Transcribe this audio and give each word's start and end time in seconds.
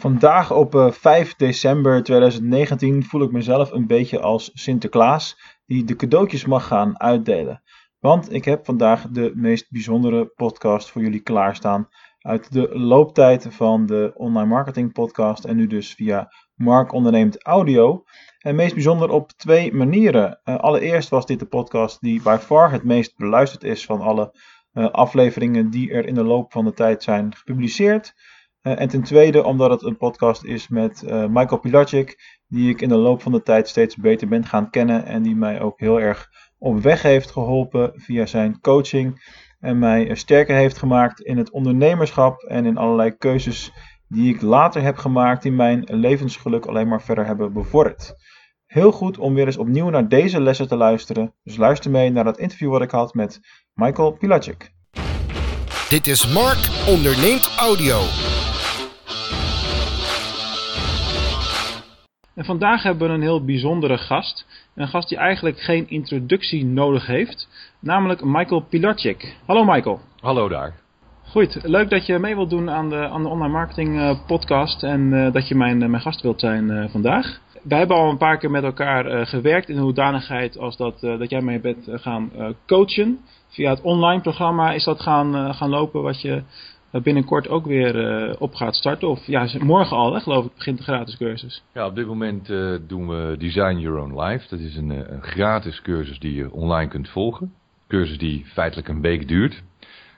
Vandaag 0.00 0.52
op 0.52 0.88
5 0.90 1.34
december 1.34 2.02
2019 2.02 3.04
voel 3.04 3.22
ik 3.22 3.32
mezelf 3.32 3.70
een 3.70 3.86
beetje 3.86 4.20
als 4.20 4.50
Sinterklaas 4.54 5.38
die 5.66 5.84
de 5.84 5.96
cadeautjes 5.96 6.44
mag 6.44 6.66
gaan 6.66 7.00
uitdelen. 7.00 7.62
Want 7.98 8.32
ik 8.32 8.44
heb 8.44 8.64
vandaag 8.64 9.08
de 9.08 9.32
meest 9.34 9.70
bijzondere 9.70 10.26
podcast 10.26 10.90
voor 10.90 11.02
jullie 11.02 11.20
klaarstaan 11.20 11.88
uit 12.18 12.52
de 12.52 12.78
looptijd 12.78 13.46
van 13.50 13.86
de 13.86 14.12
online 14.16 14.48
marketing 14.48 14.92
podcast 14.92 15.44
en 15.44 15.56
nu 15.56 15.66
dus 15.66 15.94
via 15.94 16.32
Mark 16.54 16.92
Onderneemt 16.92 17.44
Audio. 17.44 18.04
En 18.38 18.54
meest 18.54 18.74
bijzonder 18.74 19.10
op 19.10 19.30
twee 19.30 19.74
manieren. 19.74 20.40
Uh, 20.44 20.56
allereerst 20.56 21.08
was 21.08 21.26
dit 21.26 21.38
de 21.38 21.46
podcast 21.46 22.00
die 22.00 22.22
by 22.22 22.36
far 22.40 22.72
het 22.72 22.84
meest 22.84 23.16
beluisterd 23.16 23.64
is 23.64 23.84
van 23.84 24.00
alle 24.00 24.34
uh, 24.72 24.90
afleveringen 24.90 25.70
die 25.70 25.92
er 25.92 26.06
in 26.06 26.14
de 26.14 26.24
loop 26.24 26.52
van 26.52 26.64
de 26.64 26.72
tijd 26.72 27.02
zijn 27.02 27.34
gepubliceerd. 27.34 28.14
Uh, 28.62 28.80
en 28.80 28.88
ten 28.88 29.02
tweede 29.02 29.44
omdat 29.44 29.70
het 29.70 29.82
een 29.82 29.96
podcast 29.96 30.44
is 30.44 30.68
met 30.68 31.02
Michael 31.06 31.60
Pilacic, 31.60 32.38
die 32.46 32.70
ik 32.70 32.80
in 32.80 32.88
de 32.88 32.96
loop 32.96 33.22
van 33.22 33.32
de 33.32 33.42
tijd 33.42 33.68
steeds 33.68 33.96
beter 33.96 34.28
ben 34.28 34.44
gaan 34.44 34.70
kennen 34.70 35.04
en 35.04 35.22
die 35.22 35.36
mij 35.36 35.60
ook 35.60 35.80
heel 35.80 36.00
erg 36.00 36.28
op 36.58 36.80
weg 36.80 37.02
heeft 37.02 37.30
geholpen 37.30 37.92
via 37.94 38.26
zijn 38.26 38.60
coaching 38.60 39.38
en 39.60 39.78
mij 39.78 40.14
sterker 40.14 40.56
heeft 40.56 40.78
gemaakt 40.78 41.20
in 41.20 41.36
het 41.36 41.50
ondernemerschap 41.50 42.42
en 42.42 42.66
in 42.66 42.76
allerlei 42.76 43.16
keuzes 43.16 43.72
die 44.08 44.34
ik 44.34 44.42
later 44.42 44.82
heb 44.82 44.96
gemaakt 44.96 45.42
die 45.42 45.52
mijn 45.52 45.84
levensgeluk 45.86 46.66
alleen 46.66 46.88
maar 46.88 47.02
verder 47.02 47.26
hebben 47.26 47.52
bevorderd. 47.52 48.14
Heel 48.66 48.92
goed 48.92 49.18
om 49.18 49.34
weer 49.34 49.46
eens 49.46 49.56
opnieuw 49.56 49.88
naar 49.88 50.08
deze 50.08 50.40
lessen 50.40 50.68
te 50.68 50.76
luisteren, 50.76 51.34
dus 51.42 51.56
luister 51.56 51.90
mee 51.90 52.10
naar 52.10 52.24
dat 52.24 52.38
interview 52.38 52.70
wat 52.70 52.82
ik 52.82 52.90
had 52.90 53.14
met 53.14 53.40
Michael 53.74 54.10
Pilacic. 54.10 54.72
Dit 55.88 56.06
is 56.06 56.32
Mark 56.32 56.88
Onderneemt 56.88 57.54
Audio. 57.58 57.98
En 62.40 62.46
vandaag 62.46 62.82
hebben 62.82 63.08
we 63.08 63.14
een 63.14 63.20
heel 63.20 63.44
bijzondere 63.44 63.98
gast. 63.98 64.46
Een 64.74 64.88
gast 64.88 65.08
die 65.08 65.18
eigenlijk 65.18 65.60
geen 65.60 65.88
introductie 65.88 66.64
nodig 66.64 67.06
heeft. 67.06 67.48
Namelijk 67.80 68.24
Michael 68.24 68.60
Pilarczyk. 68.60 69.36
Hallo 69.46 69.64
Michael. 69.64 70.00
Hallo 70.20 70.48
daar. 70.48 70.74
Goed, 71.24 71.58
leuk 71.62 71.90
dat 71.90 72.06
je 72.06 72.18
mee 72.18 72.34
wilt 72.34 72.50
doen 72.50 72.70
aan 72.70 72.88
de, 72.88 73.08
aan 73.08 73.22
de 73.22 73.28
online 73.28 73.52
marketing 73.52 73.96
uh, 73.96 74.18
podcast. 74.26 74.82
En 74.82 75.00
uh, 75.00 75.32
dat 75.32 75.48
je 75.48 75.54
mijn, 75.54 75.82
uh, 75.82 75.88
mijn 75.88 76.02
gast 76.02 76.20
wilt 76.20 76.40
zijn 76.40 76.90
vandaag. 76.90 77.40
We 77.62 77.74
hebben 77.74 77.96
al 77.96 78.10
een 78.10 78.18
paar 78.18 78.38
keer 78.38 78.50
met 78.50 78.64
elkaar 78.64 79.26
gewerkt 79.26 79.68
in 79.68 79.74
de 79.74 79.82
hoedanigheid 79.82 80.58
als 80.58 80.76
dat, 80.76 81.00
dat 81.00 81.30
jij 81.30 81.40
mij 81.40 81.60
bent 81.60 81.88
gaan 81.90 82.30
coachen. 82.66 83.18
Via 83.48 83.70
het 83.70 83.80
online 83.80 84.20
programma 84.20 84.72
is 84.72 84.84
dat 84.84 85.00
gaan, 85.00 85.54
gaan 85.54 85.68
lopen 85.68 86.02
wat 86.02 86.20
je 86.20 86.42
binnenkort 86.90 87.48
ook 87.48 87.66
weer 87.66 88.24
uh, 88.28 88.34
op 88.38 88.54
gaat 88.54 88.74
starten. 88.74 89.08
Of 89.08 89.26
ja, 89.26 89.48
morgen 89.58 89.96
al, 89.96 90.14
hè, 90.14 90.20
geloof 90.20 90.44
ik, 90.44 90.54
begint 90.54 90.78
de 90.78 90.84
gratis 90.84 91.16
cursus. 91.16 91.62
Ja, 91.72 91.86
op 91.86 91.94
dit 91.94 92.06
moment 92.06 92.50
uh, 92.50 92.76
doen 92.86 93.08
we 93.08 93.36
Design 93.38 93.78
Your 93.78 93.98
Own 93.98 94.20
Life. 94.20 94.46
Dat 94.48 94.58
is 94.58 94.76
een, 94.76 94.90
een, 94.90 95.22
gratis 95.22 95.82
cursus 95.82 96.18
die 96.18 96.34
je 96.34 96.52
online 96.52 96.90
kunt 96.90 97.08
volgen. 97.08 97.52
Cursus 97.88 98.18
die 98.18 98.44
feitelijk 98.46 98.88
een 98.88 99.00
week 99.00 99.28
duurt. 99.28 99.62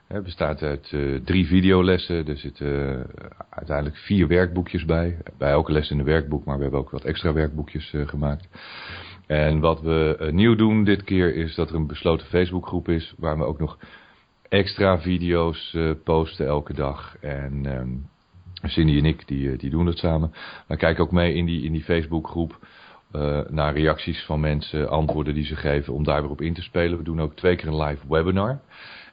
Het 0.07 0.23
bestaat 0.23 0.63
uit 0.63 0.97
drie 1.25 1.47
videolessen. 1.47 2.29
Er 2.29 2.37
zitten 2.37 3.07
uiteindelijk 3.51 3.97
vier 3.97 4.29
werkboekjes 4.29 4.85
bij. 4.85 5.17
Bij 5.39 5.51
elke 5.51 5.73
les 5.73 5.91
in 5.91 5.99
een 5.99 6.05
werkboek, 6.05 6.45
maar 6.45 6.57
we 6.57 6.63
hebben 6.63 6.81
ook 6.81 6.91
wat 6.91 7.05
extra 7.05 7.33
werkboekjes 7.33 7.95
gemaakt. 8.07 8.49
En 9.27 9.61
wat 9.61 9.81
we 9.81 10.29
nieuw 10.31 10.55
doen 10.55 10.85
dit 10.85 11.05
keer 11.05 11.35
is 11.35 11.55
dat 11.55 11.69
er 11.69 11.75
een 11.75 11.87
besloten 11.87 12.27
Facebookgroep 12.27 12.89
is... 12.89 13.15
waar 13.17 13.39
we 13.39 13.45
ook 13.45 13.59
nog 13.59 13.79
extra 14.53 15.01
video's 15.01 15.73
uh, 15.73 15.95
posten 16.05 16.47
elke 16.47 16.75
dag. 16.75 17.17
En 17.21 17.67
um, 17.77 18.09
Cindy 18.63 18.99
en 18.99 19.05
ik, 19.05 19.29
die, 19.29 19.51
eh, 19.51 19.59
die 19.59 19.71
doen 19.71 19.85
dat 19.85 19.99
samen. 19.99 20.33
We 20.67 20.77
kijken 20.77 21.05
ook 21.05 21.13
mee 21.13 21.35
in 21.35 21.45
die, 21.45 21.65
in 21.65 21.73
die 21.73 21.83
Facebookgroep 21.83 22.67
uh, 23.13 23.41
naar 23.49 23.75
reacties 23.75 24.25
van 24.25 24.41
mensen, 24.41 24.89
antwoorden 24.89 25.35
die 25.35 25.45
ze 25.45 25.57
geven, 25.57 25.95
om 25.95 26.05
daar 26.05 26.23
weer 26.23 26.31
op 26.31 26.41
in 26.41 26.55
te 26.55 26.63
spelen. 26.63 26.99
We 26.99 27.05
doen 27.05 27.21
ook 27.21 27.35
twee 27.35 27.57
keer 27.57 27.69
een 27.69 27.83
live 27.83 28.09
webinar. 28.09 28.61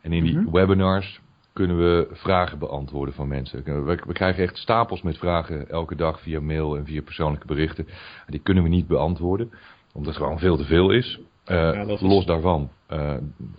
En 0.01 0.13
in 0.13 0.23
die 0.23 0.37
mm 0.37 0.43
-hmm. 0.43 0.51
webinars 0.51 1.19
kunnen 1.53 1.77
we 1.77 2.07
vragen 2.11 2.59
beantwoorden 2.59 3.13
van 3.13 3.27
mensen. 3.27 3.63
We, 3.63 3.97
we, 4.05 4.13
krijgen 4.13 4.43
echt 4.43 4.57
stapels 4.57 5.01
met 5.01 5.17
vragen 5.17 5.69
elke 5.69 5.95
dag 5.95 6.21
via 6.21 6.39
mail 6.39 6.77
en 6.77 6.85
via 6.85 7.01
persoonlijke 7.01 7.47
berichten. 7.47 7.87
Die 8.27 8.39
kunnen 8.39 8.63
we 8.63 8.69
niet 8.69 8.87
beantwoorden, 8.87 9.51
omdat 9.93 10.13
het 10.13 10.23
gewoon 10.23 10.39
veel 10.39 10.57
te 10.57 10.65
veel 10.65 10.91
is. 10.91 11.19
Uh, 11.47 11.55
ja, 11.55 11.73
is... 11.73 12.01
Los 12.01 12.25
daarvan, 12.25 12.69
uh, 12.91 13.13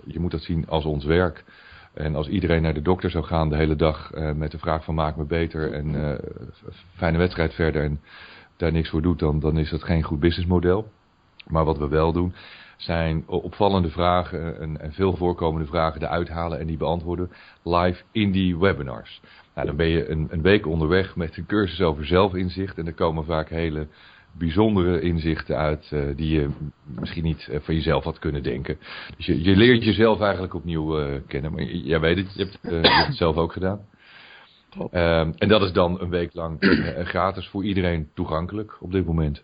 je 0.07 0.21
moet 0.21 0.31
dat 0.31 0.43
zien 0.43 0.69
als 0.69 0.85
ons 0.85 1.05
werk. 1.05 1.45
En 1.95 2.15
als 2.15 2.28
iedereen 2.28 2.62
naar 2.62 2.75
de 2.75 2.83
dokter 2.83 3.11
zou 3.11 3.25
gaan 3.25 3.49
de 3.49 3.56
hele 3.56 3.77
dag 3.77 4.12
uh, 4.15 4.33
met 4.33 4.51
de 4.51 4.59
vraag 4.59 4.84
van 4.84 4.95
maak 4.95 5.17
me 5.17 5.25
beter 5.25 5.73
en 5.73 5.95
uh, 5.95 6.12
fijne 6.95 7.19
wedstrijd 7.19 7.55
verder 7.55 7.83
en 7.83 8.01
daar 8.56 8.73
niks 8.73 8.91
voor 8.91 9.03
doet, 9.03 9.19
dan, 9.19 9.41
dan 9.41 9.59
is 9.59 9.71
dat 9.71 9.84
geen 9.84 10.03
goed 10.03 10.21
businessmodel. 10.21 10.91
Maar 11.47 11.65
wat 11.65 11.78
we 11.78 11.89
wel 11.89 12.12
doen, 12.12 12.34
zijn 12.77 13.25
opvallende 13.27 13.91
vragen 13.91 14.61
en, 14.61 14.81
en 14.81 14.93
veel 14.93 15.17
voorkomende 15.17 15.67
vragen 15.67 16.03
eruit 16.03 16.28
halen 16.28 16.59
en 16.59 16.67
die 16.67 16.77
beantwoorden 16.77 17.31
live 17.62 18.03
in 18.12 18.31
die 18.31 18.59
webinars. 18.59 19.21
Nou, 19.55 19.67
dan 19.67 19.77
ben 19.77 19.89
je 19.89 20.11
een, 20.11 20.27
een 20.31 20.43
week 20.43 20.67
onderweg 20.67 21.17
met 21.17 21.37
een 21.37 21.47
cursus 21.47 21.81
over 21.81 22.07
zelfinzicht 22.07 22.78
en 22.78 22.87
er 22.87 22.95
komen 22.95 23.25
vaak 23.25 23.49
hele 23.49 23.87
bijzondere 24.39 25.01
inzichten 25.01 25.57
uit 25.57 25.91
uh, 25.93 26.17
die 26.17 26.41
je 26.41 26.49
misschien 26.85 27.25
niet 27.25 27.49
uh, 27.51 27.57
van 27.61 27.75
jezelf 27.75 28.05
had 28.05 28.19
kunnen 28.19 28.43
denken. 28.43 28.79
Dus 29.17 29.27
je, 29.27 29.43
je 29.43 29.57
leert 29.57 29.85
jezelf 29.85 30.21
eigenlijk 30.21 30.55
opnieuw 30.55 31.01
uh, 31.01 31.21
kennen. 31.27 31.53
Maar 31.53 31.63
jij 31.63 32.01
weet 32.01 32.17
het, 32.17 32.35
je 32.35 32.43
hebt, 32.43 32.59
je 32.63 32.69
hebt 32.69 33.07
het 33.07 33.17
zelf 33.17 33.37
ook 33.37 33.53
gedaan. 33.53 33.81
Um, 34.79 35.35
en 35.39 35.49
dat 35.49 35.63
is 35.63 35.73
dan 35.73 36.01
een 36.01 36.11
week 36.11 36.35
lang 36.35 36.57
gratis 37.05 37.49
voor 37.49 37.65
iedereen 37.65 38.09
toegankelijk 38.15 38.77
op 38.81 38.93
dit 38.93 39.07
moment. 39.07 39.43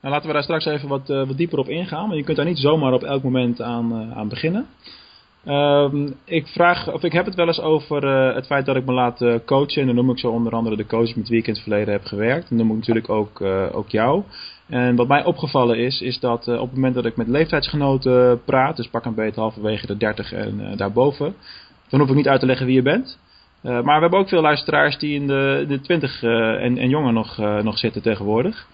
Nou, 0.00 0.14
laten 0.14 0.26
we 0.26 0.32
daar 0.32 0.42
straks 0.42 0.64
even 0.64 0.88
wat, 0.88 1.08
wat 1.08 1.36
dieper 1.36 1.58
op 1.58 1.68
ingaan. 1.68 2.06
Want 2.06 2.18
je 2.18 2.24
kunt 2.24 2.36
daar 2.36 2.46
niet 2.46 2.58
zomaar 2.58 2.92
op 2.92 3.02
elk 3.02 3.22
moment 3.22 3.60
aan, 3.60 4.14
aan 4.14 4.28
beginnen. 4.28 4.66
Um, 5.48 6.14
ik, 6.24 6.46
vraag, 6.46 6.92
of 6.92 7.02
ik 7.02 7.12
heb 7.12 7.24
het 7.24 7.34
wel 7.34 7.46
eens 7.46 7.60
over 7.60 8.04
uh, 8.04 8.34
het 8.34 8.46
feit 8.46 8.66
dat 8.66 8.76
ik 8.76 8.84
me 8.84 8.92
laat 8.92 9.20
uh, 9.20 9.34
coachen. 9.44 9.80
En 9.80 9.86
dan 9.86 9.94
noem 9.94 10.10
ik 10.10 10.18
zo 10.18 10.30
onder 10.30 10.52
andere 10.52 10.76
de 10.76 10.86
coach 10.86 11.14
met 11.16 11.28
wie 11.28 11.38
ik 11.38 11.46
in 11.46 11.52
het 11.52 11.62
verleden 11.62 11.92
heb 11.92 12.04
gewerkt. 12.04 12.48
Dan 12.48 12.58
noem 12.58 12.70
ik 12.70 12.76
natuurlijk 12.76 13.08
ook, 13.08 13.40
uh, 13.40 13.66
ook 13.72 13.88
jou. 13.88 14.22
En 14.68 14.96
wat 14.96 15.08
mij 15.08 15.24
opgevallen 15.24 15.78
is, 15.78 16.00
is 16.00 16.20
dat 16.20 16.48
op 16.48 16.60
het 16.60 16.74
moment 16.74 16.94
dat 16.94 17.04
ik 17.04 17.16
met 17.16 17.28
leeftijdsgenoten 17.28 18.42
praat, 18.44 18.76
dus 18.76 18.88
pak 18.88 19.04
een 19.04 19.14
beetje 19.14 19.40
halverwege 19.40 19.86
de 19.86 19.96
30 19.96 20.32
en 20.32 20.76
daarboven, 20.76 21.34
dan 21.88 22.00
hoef 22.00 22.08
ik 22.08 22.14
niet 22.14 22.28
uit 22.28 22.40
te 22.40 22.46
leggen 22.46 22.66
wie 22.66 22.74
je 22.74 22.82
bent. 22.82 23.18
maar 23.62 23.82
we 23.82 24.00
hebben 24.00 24.18
ook 24.18 24.28
veel 24.28 24.40
luisteraars 24.40 24.98
die 24.98 25.14
in 25.14 25.26
de, 25.26 25.64
de 25.68 25.80
20 25.80 26.22
en, 26.22 26.78
en 26.78 26.88
jonger 26.88 27.12
nog, 27.12 27.36
nog 27.62 27.78
zitten 27.78 28.02
tegenwoordig. 28.02 28.66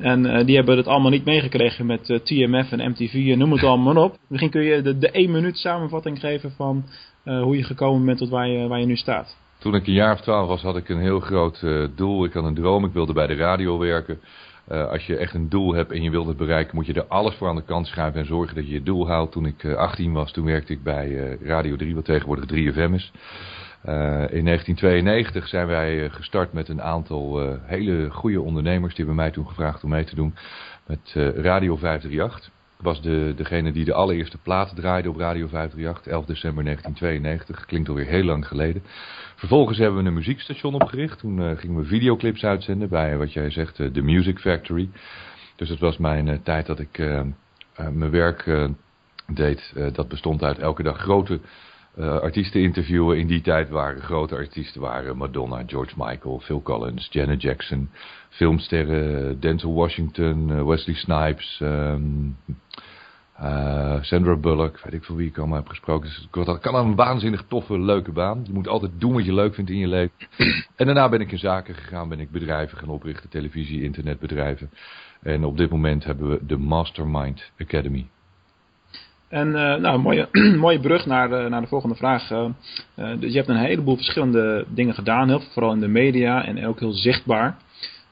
En 0.00 0.24
uh, 0.24 0.46
die 0.46 0.56
hebben 0.56 0.76
het 0.76 0.86
allemaal 0.86 1.10
niet 1.10 1.24
meegekregen 1.24 1.86
met 1.86 2.08
uh, 2.08 2.18
TMF 2.18 2.72
en 2.72 2.90
MTV 2.90 3.14
en 3.14 3.38
noem 3.38 3.52
het 3.52 3.64
allemaal 3.64 4.04
op. 4.04 4.16
Misschien 4.28 4.50
kun 4.50 4.62
je 4.62 4.82
de, 4.82 4.98
de 4.98 5.10
één 5.10 5.30
minuut 5.30 5.56
samenvatting 5.56 6.20
geven 6.20 6.50
van 6.50 6.84
uh, 7.24 7.42
hoe 7.42 7.56
je 7.56 7.62
gekomen 7.62 8.06
bent 8.06 8.18
tot 8.18 8.28
waar 8.28 8.48
je, 8.48 8.68
waar 8.68 8.80
je 8.80 8.86
nu 8.86 8.96
staat. 8.96 9.36
Toen 9.58 9.74
ik 9.74 9.86
een 9.86 9.92
jaar 9.92 10.12
of 10.12 10.20
twaalf 10.20 10.48
was 10.48 10.62
had 10.62 10.76
ik 10.76 10.88
een 10.88 11.00
heel 11.00 11.20
groot 11.20 11.66
doel. 11.96 12.24
Ik 12.24 12.32
had 12.32 12.44
een 12.44 12.54
droom, 12.54 12.84
ik 12.84 12.92
wilde 12.92 13.12
bij 13.12 13.26
de 13.26 13.34
radio 13.34 13.78
werken. 13.78 14.20
als 14.68 15.06
je 15.06 15.16
echt 15.16 15.34
een 15.34 15.48
doel 15.48 15.74
hebt 15.74 15.92
en 15.92 16.02
je 16.02 16.10
wilt 16.10 16.26
het 16.26 16.36
bereiken 16.36 16.76
moet 16.76 16.86
je 16.86 16.92
er 16.92 17.06
alles 17.06 17.34
voor 17.34 17.48
aan 17.48 17.56
de 17.56 17.62
kant 17.62 17.86
schuiven 17.86 18.20
en 18.20 18.26
zorgen 18.26 18.54
dat 18.54 18.66
je 18.66 18.72
je 18.72 18.82
doel 18.82 19.08
haalt. 19.08 19.32
Toen 19.32 19.46
ik 19.46 19.64
18 19.64 20.12
was, 20.12 20.32
toen 20.32 20.44
werkte 20.44 20.72
ik 20.72 20.82
bij 20.82 21.38
Radio 21.42 21.76
3, 21.76 21.94
wat 21.94 22.04
tegenwoordig 22.04 22.44
3FM 22.44 22.94
is. 22.94 23.12
Uh, 23.84 23.92
in 24.30 24.44
1992 24.44 25.48
zijn 25.48 25.66
wij 25.66 26.04
eh, 26.04 26.12
gestart 26.12 26.52
met 26.52 26.68
een 26.68 26.82
aantal 26.82 27.42
uh, 27.42 27.54
hele 27.62 28.10
goede 28.10 28.40
ondernemers. 28.40 28.94
Die 28.94 29.04
hebben 29.04 29.22
mij 29.24 29.30
toen 29.30 29.48
gevraagd 29.48 29.84
om 29.84 29.90
mee 29.90 30.04
te 30.04 30.14
doen 30.14 30.34
met 30.86 31.12
Radio 31.36 31.76
538. 31.76 32.46
Ik 32.46 32.86
was 32.86 33.02
de, 33.02 33.32
degene 33.36 33.72
die 33.72 33.84
de 33.84 33.92
allereerste 33.92 34.38
plaat 34.38 34.76
draaide 34.76 35.08
op 35.08 35.16
Radio 35.16 35.46
538, 35.48 36.12
11 36.12 36.24
december 36.24 36.64
1992. 36.64 37.66
Klinkt 37.66 37.88
alweer 37.88 38.06
heel 38.06 38.24
lang 38.24 38.46
geleden. 38.46 38.82
Vervolgens 39.36 39.78
hebben 39.78 40.02
we 40.02 40.08
een 40.08 40.14
muziekstation 40.14 40.74
opgericht. 40.74 41.18
Toen 41.18 41.56
gingen 41.58 41.76
we 41.76 41.84
videoclips 41.84 42.44
uitzenden 42.44 42.88
bij 42.88 43.16
wat 43.16 43.32
jij 43.32 43.50
zegt, 43.50 43.76
de 43.94 44.02
Music 44.02 44.38
Factory. 44.38 44.90
Dus 45.56 45.68
het 45.68 45.78
was 45.78 45.98
mijn 45.98 46.42
tijd 46.42 46.66
dat 46.66 46.78
ik 46.78 46.98
mijn 47.74 48.10
werk 48.10 48.68
deed. 49.26 49.74
dat 49.92 50.08
bestond 50.08 50.42
uit 50.42 50.58
elke 50.58 50.82
dag 50.82 50.98
grote 50.98 51.40
uh, 51.98 52.18
artiesten 52.18 52.60
interviewen. 52.60 53.18
In 53.18 53.26
die 53.26 53.40
tijd 53.40 53.68
waren 53.68 54.02
grote 54.02 54.34
artiesten 54.34 54.80
waren 54.80 55.16
Madonna, 55.16 55.62
George 55.66 55.94
Michael, 55.96 56.40
Phil 56.40 56.62
Collins, 56.62 57.08
Janet 57.10 57.42
Jackson, 57.42 57.90
filmsterren, 58.28 59.40
Denzel 59.40 59.72
Washington, 59.72 60.48
uh, 60.48 60.62
Wesley 60.62 60.94
Snipes, 60.94 61.60
um, 61.62 62.36
uh, 63.42 64.02
Sandra 64.02 64.36
Bullock, 64.36 64.80
weet 64.80 64.94
ik 64.94 65.04
veel 65.04 65.16
wie 65.16 65.28
ik 65.28 65.38
allemaal 65.38 65.58
heb 65.58 65.68
gesproken. 65.68 66.10
Dus 66.30 66.46
dat 66.46 66.60
kan 66.60 66.74
een 66.74 66.94
waanzinnig 66.94 67.44
toffe, 67.48 67.78
leuke 67.78 68.12
baan. 68.12 68.40
Je 68.44 68.52
moet 68.52 68.68
altijd 68.68 68.92
doen 68.98 69.12
wat 69.12 69.24
je 69.24 69.34
leuk 69.34 69.54
vindt 69.54 69.70
in 69.70 69.78
je 69.78 69.88
leven. 69.88 70.12
En 70.76 70.86
daarna 70.86 71.08
ben 71.08 71.20
ik 71.20 71.32
in 71.32 71.38
zaken 71.38 71.74
gegaan, 71.74 72.08
ben 72.08 72.20
ik 72.20 72.30
bedrijven 72.30 72.78
gaan 72.78 72.88
oprichten, 72.88 73.30
televisie, 73.30 73.82
internetbedrijven. 73.82 74.70
En 75.22 75.44
op 75.44 75.56
dit 75.56 75.70
moment 75.70 76.04
hebben 76.04 76.28
we 76.28 76.46
de 76.46 76.56
Mastermind 76.56 77.50
Academy. 77.58 78.08
En 79.30 79.50
nou, 79.50 79.84
een 79.84 80.00
mooie, 80.00 80.28
mooie 80.56 80.80
brug 80.80 81.06
naar 81.06 81.28
de, 81.28 81.46
naar 81.48 81.60
de 81.60 81.66
volgende 81.66 81.94
vraag. 81.94 82.28
dus 82.94 83.32
je 83.32 83.36
hebt 83.36 83.48
een 83.48 83.56
heleboel 83.56 83.96
verschillende 83.96 84.64
dingen 84.68 84.94
gedaan, 84.94 85.28
heel, 85.28 85.40
vooral 85.40 85.72
in 85.72 85.80
de 85.80 85.88
media 85.88 86.44
en 86.44 86.66
ook 86.66 86.80
heel 86.80 86.92
zichtbaar. 86.92 87.56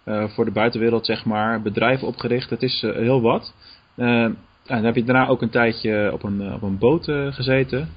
voor 0.05 0.45
de 0.45 0.51
buitenwereld, 0.51 1.07
zeg 1.07 1.25
maar, 1.25 1.63
bedrijven 1.63 2.07
opgericht. 2.07 2.51
Het 2.51 2.63
is 2.63 2.81
heel 2.81 3.21
wat. 3.21 3.55
en 3.97 4.37
dan 4.67 4.85
heb 4.85 4.95
je 4.95 5.05
daarna 5.05 5.27
ook 5.27 5.43
een 5.43 5.51
tijdje 5.51 6.11
op 6.13 6.23
een, 6.23 6.53
op 6.55 6.63
een 6.63 6.79
boot 6.79 7.05
gezeten. 7.31 7.89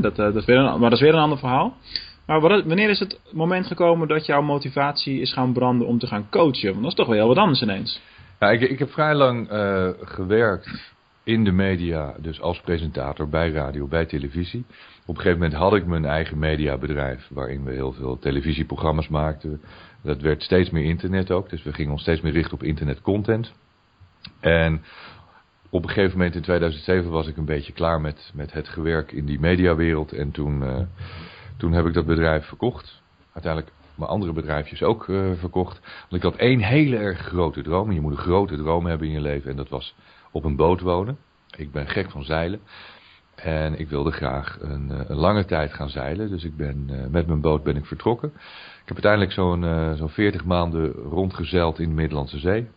dat, 0.00 0.16
dat 0.16 0.36
is 0.36 0.44
weer 0.44 0.56
een, 0.56 0.64
maar 0.64 0.90
dat 0.90 0.98
is 0.98 1.04
weer 1.04 1.14
een 1.14 1.20
ander 1.20 1.38
verhaal. 1.38 1.76
Maar 2.26 2.40
wanneer 2.40 2.90
is 2.90 2.98
het 2.98 3.20
moment 3.32 3.66
gekomen 3.66 4.08
dat 4.08 4.26
jouw 4.26 4.42
motivatie 4.42 5.20
is 5.20 5.32
gaan 5.32 5.52
branden 5.52 5.86
om 5.86 5.98
te 5.98 6.06
gaan 6.06 6.28
coachen? 6.30 6.70
Want 6.70 6.82
dat 6.82 6.90
is 6.90 6.96
toch 6.96 7.06
wel 7.06 7.16
heel 7.16 7.28
wat 7.28 7.36
anders 7.36 7.62
ineens. 7.62 8.00
Ja, 8.40 8.50
ik, 8.50 8.60
ik 8.60 8.78
heb 8.78 8.90
vrij 8.90 9.14
lang 9.14 9.48
gewerkt 10.00 10.94
in 11.26 11.44
de 11.44 11.52
media, 11.52 12.14
dus 12.20 12.40
als 12.40 12.60
presentator 12.60 13.28
bij 13.28 13.50
radio, 13.50 13.86
bij 13.86 14.06
televisie. 14.06 14.64
Op 15.06 15.14
een 15.14 15.22
gegeven 15.22 15.38
moment 15.38 15.58
had 15.58 15.74
ik 15.74 15.86
mijn 15.86 16.04
eigen 16.04 16.38
mediabedrijf, 16.38 17.28
waarin 17.30 17.64
we 17.64 17.72
heel 17.72 17.92
veel 17.92 18.18
televisieprogramma's 18.18 19.08
maakten. 19.08 19.60
Dat 20.02 20.20
werd 20.20 20.42
steeds 20.42 20.70
meer 20.70 20.84
internet 20.84 21.30
ook, 21.30 21.50
dus 21.50 21.62
we 21.62 21.72
gingen 21.72 21.92
ons 21.92 22.00
steeds 22.00 22.20
meer 22.20 22.32
richten 22.32 22.54
op 22.54 22.62
internetcontent. 22.62 23.52
En 24.40 24.82
op 25.70 25.82
een 25.82 25.88
gegeven 25.88 26.16
moment 26.16 26.34
in 26.34 26.42
2007 26.42 27.10
was 27.10 27.26
ik 27.26 27.36
een 27.36 27.44
beetje 27.44 27.72
klaar 27.72 28.00
met, 28.00 28.30
met 28.34 28.52
het 28.52 28.68
gewerk 28.68 29.12
in 29.12 29.24
die 29.24 29.40
mediawereld. 29.40 30.12
En 30.12 30.30
toen, 30.30 30.62
uh, 30.62 30.78
toen 31.56 31.72
heb 31.72 31.86
ik 31.86 31.94
dat 31.94 32.06
bedrijf 32.06 32.46
verkocht. 32.46 33.02
Uiteindelijk 33.32 33.72
mijn 33.94 34.10
andere 34.10 34.32
bedrijfjes 34.32 34.82
ook 34.82 35.06
uh, 35.06 35.30
verkocht. 35.38 35.80
Want 35.80 36.12
ik 36.12 36.22
had 36.22 36.36
één 36.36 36.60
hele 36.60 36.96
erg 36.96 37.18
grote 37.18 37.62
droom. 37.62 37.92
Je 37.92 38.00
moet 38.00 38.12
een 38.12 38.18
grote 38.18 38.56
droom 38.56 38.86
hebben 38.86 39.06
in 39.06 39.12
je 39.12 39.20
leven. 39.20 39.50
En 39.50 39.56
dat 39.56 39.68
was 39.68 39.94
op 40.36 40.44
een 40.44 40.56
boot 40.56 40.80
wonen. 40.80 41.18
Ik 41.56 41.72
ben 41.72 41.88
gek 41.88 42.10
van 42.10 42.24
zeilen. 42.24 42.60
En 43.34 43.78
ik 43.78 43.88
wilde 43.88 44.10
graag 44.10 44.58
een, 44.60 44.88
uh, 44.90 45.00
een 45.06 45.16
lange 45.16 45.44
tijd 45.44 45.72
gaan 45.72 45.88
zeilen. 45.88 46.30
Dus 46.30 46.44
ik 46.44 46.56
ben, 46.56 46.88
uh, 46.90 47.06
met 47.06 47.26
mijn 47.26 47.40
boot 47.40 47.62
ben 47.62 47.76
ik 47.76 47.86
vertrokken. 47.86 48.28
Ik 48.82 48.92
heb 48.92 49.04
uiteindelijk 49.04 49.32
zo'n 49.32 49.96
zo'n 49.96 50.08
40 50.08 50.44
maanden 50.44 50.92
rondgezeild 50.92 51.78
in 51.78 51.88
de 51.88 51.94
Middellandse 51.94 52.38
Zee. 52.38 52.68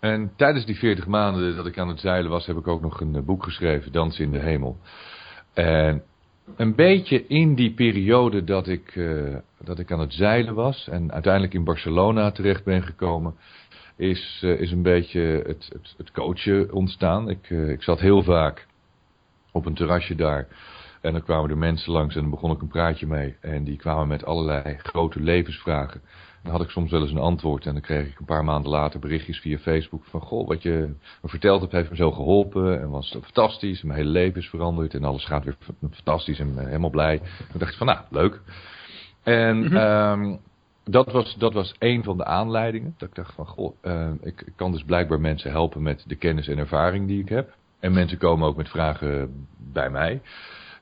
En 0.00 0.32
tijdens 0.36 0.66
die 0.66 0.78
40 0.78 1.06
maanden 1.06 1.56
dat 1.56 1.66
ik 1.66 1.78
aan 1.78 1.88
het 1.88 2.00
zeilen 2.00 2.30
was, 2.30 2.46
heb 2.46 2.56
ik 2.56 2.66
ook 2.66 2.80
nog 2.80 3.00
een 3.00 3.24
boek 3.24 3.44
geschreven, 3.44 3.92
Dans 3.92 4.18
in 4.18 4.30
de 4.30 4.38
Hemel. 4.38 4.76
En 5.54 6.02
een 6.56 6.74
beetje 6.74 7.26
in 7.26 7.54
die 7.54 7.74
periode 7.74 8.44
dat 8.44 8.68
ik, 8.68 9.00
dat 9.58 9.78
ik 9.78 9.92
aan 9.92 10.00
het 10.00 10.12
zeilen 10.12 10.54
was 10.54 10.88
en 10.88 11.12
uiteindelijk 11.12 11.54
in 11.54 11.64
Barcelona 11.64 12.30
terecht 12.30 12.64
ben 12.64 12.82
gekomen, 12.82 13.34
is, 14.00 14.40
uh, 14.44 14.60
is 14.60 14.72
een 14.72 14.82
beetje 14.82 15.20
het, 15.20 15.68
het, 15.72 15.94
het 15.96 16.10
coachen 16.10 16.72
ontstaan. 16.72 17.28
Ik, 17.28 17.50
uh, 17.50 17.68
ik 17.68 17.82
zat 17.82 18.00
heel 18.00 18.22
vaak 18.22 18.66
op 19.52 19.66
een 19.66 19.74
terrasje 19.74 20.14
daar 20.14 20.48
en 21.00 21.12
dan 21.12 21.22
kwamen 21.22 21.50
er 21.50 21.58
mensen 21.58 21.92
langs 21.92 22.14
en 22.14 22.20
dan 22.20 22.30
begon 22.30 22.50
ik 22.50 22.60
een 22.60 22.68
praatje 22.68 23.06
mee. 23.06 23.36
En 23.40 23.64
die 23.64 23.76
kwamen 23.76 24.08
met 24.08 24.24
allerlei 24.24 24.76
grote 24.78 25.20
levensvragen. 25.20 26.00
Dan 26.42 26.52
had 26.52 26.62
ik 26.62 26.70
soms 26.70 26.90
wel 26.90 27.00
eens 27.00 27.10
een 27.10 27.18
antwoord 27.18 27.66
en 27.66 27.72
dan 27.72 27.82
kreeg 27.82 28.06
ik 28.06 28.18
een 28.18 28.24
paar 28.24 28.44
maanden 28.44 28.70
later 28.70 29.00
berichtjes 29.00 29.38
via 29.38 29.58
Facebook 29.58 30.04
van 30.04 30.20
goh, 30.20 30.48
wat 30.48 30.62
je 30.62 30.94
me 31.22 31.28
verteld 31.28 31.60
hebt 31.60 31.72
heeft 31.72 31.90
me 31.90 31.96
zo 31.96 32.10
geholpen 32.10 32.80
en 32.80 32.90
was 32.90 33.16
fantastisch. 33.22 33.82
Mijn 33.82 33.98
hele 33.98 34.10
leven 34.10 34.40
is 34.40 34.48
veranderd 34.48 34.94
en 34.94 35.04
alles 35.04 35.24
gaat 35.24 35.44
weer 35.44 35.56
fantastisch 35.94 36.38
en 36.38 36.58
helemaal 36.58 36.90
blij. 36.90 37.18
Toen 37.18 37.58
dacht 37.58 37.72
ik 37.72 37.78
van 37.78 37.86
nou, 37.86 38.00
leuk. 38.10 38.40
En 39.22 39.56
mm 39.56 39.66
-hmm. 39.66 40.40
Dat, 40.90 41.12
was, 41.12 41.36
dat 41.38 41.52
was 41.52 41.74
een 41.78 42.04
van 42.04 42.16
de 42.16 42.24
aanleidingen. 42.24 42.94
Dat 42.98 43.08
ik 43.08 43.14
dacht 43.14 43.34
van 43.34 43.46
goh, 43.46 43.76
uh, 43.82 44.10
ik, 44.22 44.40
ik 44.40 44.52
kan 44.56 44.72
dus 44.72 44.84
blijkbaar 44.84 45.20
mensen 45.20 45.50
helpen 45.50 45.82
met 45.82 46.04
de 46.06 46.16
kennis 46.16 46.48
en 46.48 46.58
ervaring 46.58 47.06
die 47.06 47.20
ik 47.20 47.28
heb. 47.28 47.54
En 47.80 47.92
mensen 47.92 48.18
komen 48.18 48.48
ook 48.48 48.56
met 48.56 48.68
vragen 48.68 49.46
bij 49.72 49.90
mij. 49.90 50.20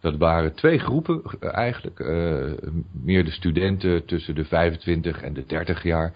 Dat 0.01 0.17
waren 0.17 0.55
twee 0.55 0.79
groepen 0.79 1.23
eh, 1.41 1.57
eigenlijk. 1.57 1.99
Uh, 1.99 2.53
meer 2.93 3.25
de 3.25 3.31
studenten 3.31 4.05
tussen 4.05 4.35
de 4.35 4.45
25 4.45 5.23
en 5.23 5.33
de 5.33 5.47
30 5.47 5.83
jaar. 5.83 6.13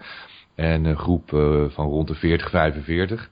En 0.55 0.85
een 0.85 0.97
groep 0.97 1.31
uh, 1.31 1.65
van 1.69 1.87
rond 1.87 2.07
de 2.07 2.15
40, 2.15 2.49
45. 2.49 3.29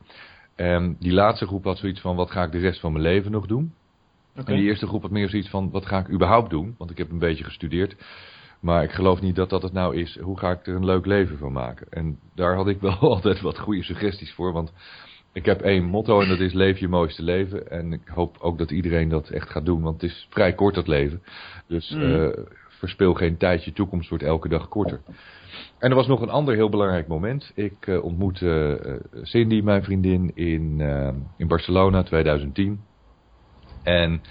En 0.56 0.96
die 1.00 1.14
laatste 1.14 1.48
groep 1.48 1.64
had 1.64 1.78
zoiets 1.78 2.02
van, 2.02 2.16
wat 2.16 2.32
ga 2.32 2.44
ik 2.44 2.52
de 2.52 2.60
rest 2.60 2.80
van 2.80 2.92
mijn 2.92 3.04
leven 3.04 3.32
nog 3.32 3.46
doen? 3.46 3.74
Okay. 4.32 4.46
En 4.46 4.62
die 4.62 4.70
eerste 4.70 4.88
groep 4.88 5.02
had 5.02 5.12
meer 5.12 5.30
zoiets 5.30 5.50
van, 5.50 5.70
wat 5.72 5.86
ga 5.86 6.00
ik 6.00 6.10
überhaupt 6.10 6.50
doen? 6.50 6.76
Want 6.78 6.92
ik 6.92 6.98
heb 6.98 7.12
een 7.12 7.20
beetje 7.20 7.44
gestudeerd. 7.44 7.96
Maar 8.62 8.84
ik 8.84 8.92
geloof 8.92 9.22
niet 9.22 9.36
dat 9.36 9.50
dat 9.50 9.62
het 9.62 9.74
nou 9.74 9.96
is. 9.96 10.18
Hoe 10.20 10.40
ga 10.40 10.52
ik 10.52 10.68
er 10.68 10.76
een 10.76 10.86
leuk 10.86 11.06
leven 11.06 11.38
van 11.38 11.52
maken? 11.52 11.88
En 11.90 12.20
daar 12.36 12.56
had 12.56 12.68
ik 12.68 12.82
wel 12.82 12.98
altijd 13.14 13.42
wat 13.42 13.60
goede 13.60 13.84
suggesties 13.84 14.34
voor. 14.34 14.54
Want 14.54 14.74
ik 15.34 15.46
heb 15.46 15.62
één 15.62 15.84
motto 15.84 16.22
en 16.22 16.28
dat 16.28 16.40
is 16.40 16.54
leef 16.54 16.78
je 16.78 16.88
mooiste 16.88 17.24
leven. 17.24 17.72
En 17.72 17.94
ik 17.94 18.08
hoop 18.08 18.38
ook 18.40 18.58
dat 18.58 18.72
iedereen 18.72 19.10
dat 19.10 19.30
echt 19.30 19.50
gaat 19.50 19.66
doen, 19.66 19.82
want 19.82 20.02
het 20.02 20.12
is 20.12 20.28
vrij 20.30 20.54
kort 20.54 20.76
dat 20.76 20.88
leven. 20.88 21.22
Dus 21.68 21.90
mm. 21.90 22.02
uh, 22.02 22.30
verspil 22.68 23.14
geen 23.14 23.38
tijd, 23.38 23.64
je 23.64 23.74
toekomst 23.74 24.10
wordt 24.10 24.24
elke 24.24 24.50
dag 24.50 24.68
korter. 24.68 25.02
En 25.80 25.90
er 25.90 25.96
was 25.96 26.08
nog 26.08 26.22
een 26.22 26.30
ander 26.30 26.56
heel 26.56 26.70
belangrijk 26.70 27.08
moment. 27.08 27.52
Ik 27.56 27.88
uh, 27.88 28.04
ontmoette 28.04 28.80
uh, 29.14 29.24
Cindy, 29.24 29.62
mijn 29.62 29.84
vriendin, 29.84 30.32
in, 30.36 30.80
in 31.38 31.48
Barcelona 31.48 32.04
2010. 32.04 32.82
En 33.84 34.22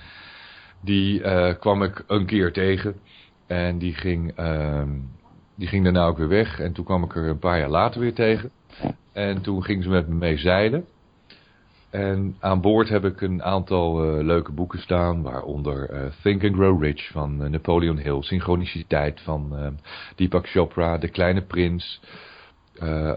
die 0.81 1.21
kwam 1.55 1.83
ik 1.83 2.05
een 2.07 2.27
keer 2.27 2.53
tegen. 2.53 3.01
En 3.51 3.79
die 3.79 3.95
ging, 3.95 4.33
ehm, 4.37 4.89
die 5.55 5.69
ging 5.69 5.85
daarna 5.85 6.07
ook 6.07 6.19
weer 6.19 6.29
weg. 6.29 6.61
En 6.61 6.73
toen 6.73 6.85
kwam 6.85 7.05
ik 7.05 7.17
er 7.17 7.29
een 7.29 7.39
paar 7.39 7.59
jaar 7.59 7.69
later 7.69 8.01
weer 8.01 8.15
tegen. 8.15 8.51
En 9.13 9.41
toen 9.41 9.63
ging 9.65 9.83
ze 9.83 9.89
met 9.89 10.09
me 10.09 10.15
mee 10.15 10.37
zeilen. 10.37 10.85
En 11.91 12.37
aan 12.41 12.61
boord 12.61 12.89
heb 12.89 13.05
ik 13.05 13.21
een 13.21 13.43
aantal 13.43 14.05
uh, 14.05 14.25
leuke 14.25 14.53
boeken 14.53 14.79
staan, 14.79 15.23
waaronder 15.23 15.91
uh, 15.93 16.11
Think 16.23 16.45
and 16.45 16.55
Grow 16.55 16.83
Rich 16.83 17.11
van 17.11 17.43
uh, 17.43 17.49
Napoleon 17.49 17.99
Hill, 17.99 18.23
Synchroniciteit 18.23 19.21
van 19.21 19.77
Deepak 20.17 20.49
Chopra, 20.49 20.99
De 20.99 21.09
Kleine 21.09 21.43
Prins, 21.43 22.01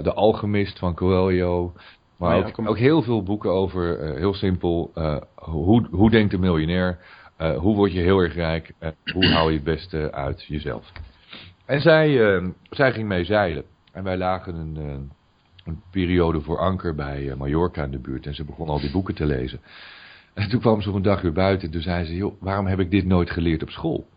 De 0.02 0.14
Alchemist 0.14 0.80
van 0.80 0.96
Coelho. 0.96 1.74
Maar 2.18 2.36
oh 2.36 2.42
ja, 2.42 2.48
ook, 2.48 2.70
ook, 2.70 2.78
heel 2.78 3.02
veel 3.02 3.24
boeken 3.24 3.52
over, 3.52 4.00
heel 4.16 4.34
simpel, 4.34 4.92
hoe, 5.36 5.88
hoe 5.92 6.10
denkt 6.10 6.32
de 6.32 6.38
miljonair, 6.38 7.00
hoe 7.38 7.76
word 7.76 7.92
je 7.92 8.00
heel 8.00 8.20
erg 8.20 8.34
rijk, 8.34 8.74
hoe 9.14 9.26
hou 9.26 9.50
je 9.50 9.56
het 9.56 9.66
beste 9.66 10.12
uit 10.12 10.44
jezelf. 10.44 10.92
En 11.66 11.82
zij, 11.82 12.42
zij 12.70 12.92
ging 12.92 13.08
mee 13.08 13.24
zeilen. 13.24 13.64
En 13.92 14.04
wij 14.04 14.18
lagen 14.18 14.56
een 14.56 15.12
een 15.64 15.82
periode 15.92 16.42
voor 16.42 16.60
Anker 16.60 16.96
bij 16.96 17.24
uh, 17.24 17.36
Mallorca 17.36 17.84
in 17.84 17.92
de 17.92 18.00
buurt. 18.00 18.26
En 18.26 18.36
ze 18.36 18.44
begon 18.44 18.68
al 18.68 18.80
die 18.80 18.92
boeken 18.92 19.16
te 19.16 19.26
lezen. 19.26 19.60
En 20.34 20.50
toen 20.50 20.60
kwam 20.60 20.82
ze 20.82 20.90
op 20.90 20.96
een 20.96 21.02
dag 21.02 21.22
weer 21.22 21.34
buiten. 21.34 21.68
En 21.68 21.74
toen 21.74 21.82
zei 21.82 22.06
ze, 22.06 22.16
joh, 22.16 22.42
waarom 22.42 22.66
heb 22.66 22.80
ik 22.80 22.92
dit 22.92 23.06
nooit 23.06 23.30
geleerd 23.30 23.62
op 23.62 23.70
school? 23.70 24.08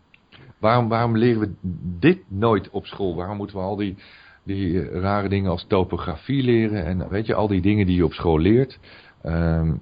Waarom, 0.57 0.89
waarom 0.89 1.17
leren 1.17 1.39
we 1.39 1.53
dit 1.99 2.19
nooit 2.27 2.69
op 2.69 2.85
school? 2.85 3.15
Waarom 3.15 3.37
moeten 3.37 3.55
we 3.55 3.61
al 3.61 3.75
die, 3.75 3.95
die 4.43 4.67
uh, 4.67 5.01
rare 5.01 5.29
dingen 5.29 5.51
als 5.51 5.65
topografie 5.67 6.43
leren? 6.43 6.85
En 6.85 7.09
weet 7.09 7.25
je, 7.25 7.33
al 7.33 7.47
die 7.47 7.61
dingen 7.61 7.85
die 7.85 7.95
je 7.95 8.05
op 8.05 8.13
school 8.13 8.39
leert. 8.39 8.79
Um, 9.25 9.81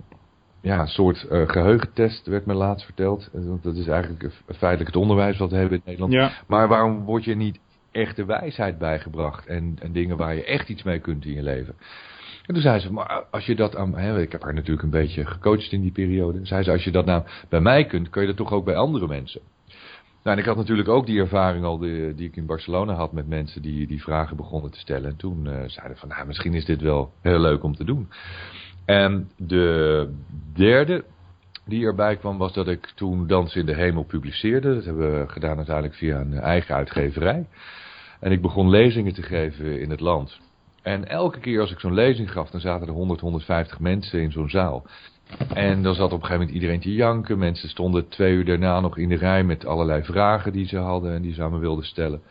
ja, 0.65 0.79
een 0.79 0.87
soort 0.87 1.25
uh, 1.31 1.49
geheugentest 1.49 2.27
werd 2.27 2.45
me 2.45 2.53
laatst 2.53 2.85
verteld. 2.85 3.29
Dat 3.61 3.75
is 3.75 3.87
eigenlijk 3.87 4.33
feitelijk 4.45 4.87
het 4.87 5.01
onderwijs 5.01 5.37
wat 5.37 5.51
we 5.51 5.57
hebben 5.57 5.77
in 5.77 5.83
Nederland. 5.85 6.13
Ja. 6.13 6.31
Maar 6.47 6.67
waarom 6.67 7.03
word 7.03 7.23
je 7.23 7.35
niet 7.35 7.59
echte 7.91 8.25
wijsheid 8.25 8.77
bijgebracht. 8.77 9.45
En, 9.45 9.77
en 9.81 9.91
dingen 9.91 10.17
waar 10.17 10.35
je 10.35 10.43
echt 10.43 10.69
iets 10.69 10.83
mee 10.83 10.99
kunt 10.99 11.25
in 11.25 11.33
je 11.33 11.43
leven. 11.43 11.75
En 12.45 12.53
toen 12.53 12.63
zei 12.63 12.79
ze, 12.79 12.91
maar 12.91 13.23
als 13.31 13.45
je 13.45 13.55
dat 13.55 13.75
aan... 13.75 13.97
Hè, 13.97 14.21
ik 14.21 14.31
heb 14.31 14.43
haar 14.43 14.53
natuurlijk 14.53 14.83
een 14.83 14.89
beetje 14.89 15.25
gecoacht 15.25 15.71
in 15.71 15.81
die 15.81 15.91
periode. 15.91 16.45
Zei 16.45 16.63
ze, 16.63 16.71
als 16.71 16.83
je 16.83 16.91
dat 16.91 17.05
nou 17.05 17.23
bij 17.49 17.61
mij 17.61 17.85
kunt, 17.85 18.09
kun 18.09 18.21
je 18.21 18.27
dat 18.27 18.37
toch 18.37 18.51
ook 18.51 18.65
bij 18.65 18.75
andere 18.75 19.07
mensen. 19.07 19.41
Nou, 20.23 20.37
en 20.37 20.43
ik 20.43 20.49
had 20.49 20.57
natuurlijk 20.57 20.89
ook 20.89 21.05
die 21.05 21.19
ervaring 21.19 21.65
al 21.65 21.77
die, 21.77 22.15
die 22.15 22.27
ik 22.27 22.35
in 22.35 22.45
Barcelona 22.45 22.93
had 22.93 23.11
met 23.11 23.27
mensen 23.27 23.61
die 23.61 23.87
die 23.87 24.01
vragen 24.01 24.37
begonnen 24.37 24.71
te 24.71 24.79
stellen. 24.79 25.09
En 25.09 25.15
toen 25.15 25.45
uh, 25.45 25.53
zeiden 25.65 25.97
van, 25.97 26.09
nou, 26.09 26.27
misschien 26.27 26.53
is 26.53 26.65
dit 26.65 26.81
wel 26.81 27.13
heel 27.21 27.39
leuk 27.39 27.63
om 27.63 27.75
te 27.75 27.83
doen. 27.83 28.09
En 28.85 29.29
de 29.37 30.09
derde 30.53 31.03
die 31.65 31.85
erbij 31.85 32.15
kwam 32.15 32.37
was 32.37 32.53
dat 32.53 32.67
ik 32.67 32.91
toen 32.95 33.27
Dans 33.27 33.55
in 33.55 33.65
de 33.65 33.75
Hemel 33.75 34.03
publiceerde. 34.03 34.75
Dat 34.75 34.85
hebben 34.85 35.19
we 35.19 35.29
gedaan 35.29 35.57
uiteindelijk 35.57 35.95
via 35.95 36.19
een 36.19 36.39
eigen 36.39 36.75
uitgeverij. 36.75 37.47
En 38.19 38.31
ik 38.31 38.41
begon 38.41 38.69
lezingen 38.69 39.13
te 39.13 39.23
geven 39.23 39.79
in 39.79 39.89
het 39.89 39.99
land. 39.99 40.39
En 40.81 41.07
elke 41.07 41.39
keer 41.39 41.59
als 41.59 41.71
ik 41.71 41.79
zo'n 41.79 41.93
lezing 41.93 42.31
gaf, 42.31 42.49
dan 42.49 42.59
zaten 42.59 42.87
er 42.87 42.93
100, 42.93 43.19
150 43.19 43.79
mensen 43.79 44.21
in 44.21 44.31
zo'n 44.31 44.49
zaal. 44.49 44.85
En 45.53 45.83
dan 45.83 45.95
zat 45.95 46.05
op 46.05 46.11
een 46.11 46.25
gegeven 46.25 46.37
moment 46.37 46.55
iedereen 46.55 46.79
te 46.79 46.93
janken. 46.93 47.37
Mensen 47.37 47.69
stonden 47.69 48.07
twee 48.07 48.33
uur 48.33 48.45
daarna 48.45 48.79
nog 48.79 48.97
in 48.97 49.09
de 49.09 49.15
rij 49.15 49.43
met 49.43 49.65
allerlei 49.65 50.03
vragen 50.03 50.51
die 50.53 50.67
ze 50.67 50.77
hadden 50.77 51.13
en 51.13 51.21
die 51.21 51.33
ze 51.33 51.43
aan 51.43 51.51
me 51.51 51.59
wilden 51.59 51.85
stellen. 51.85 52.21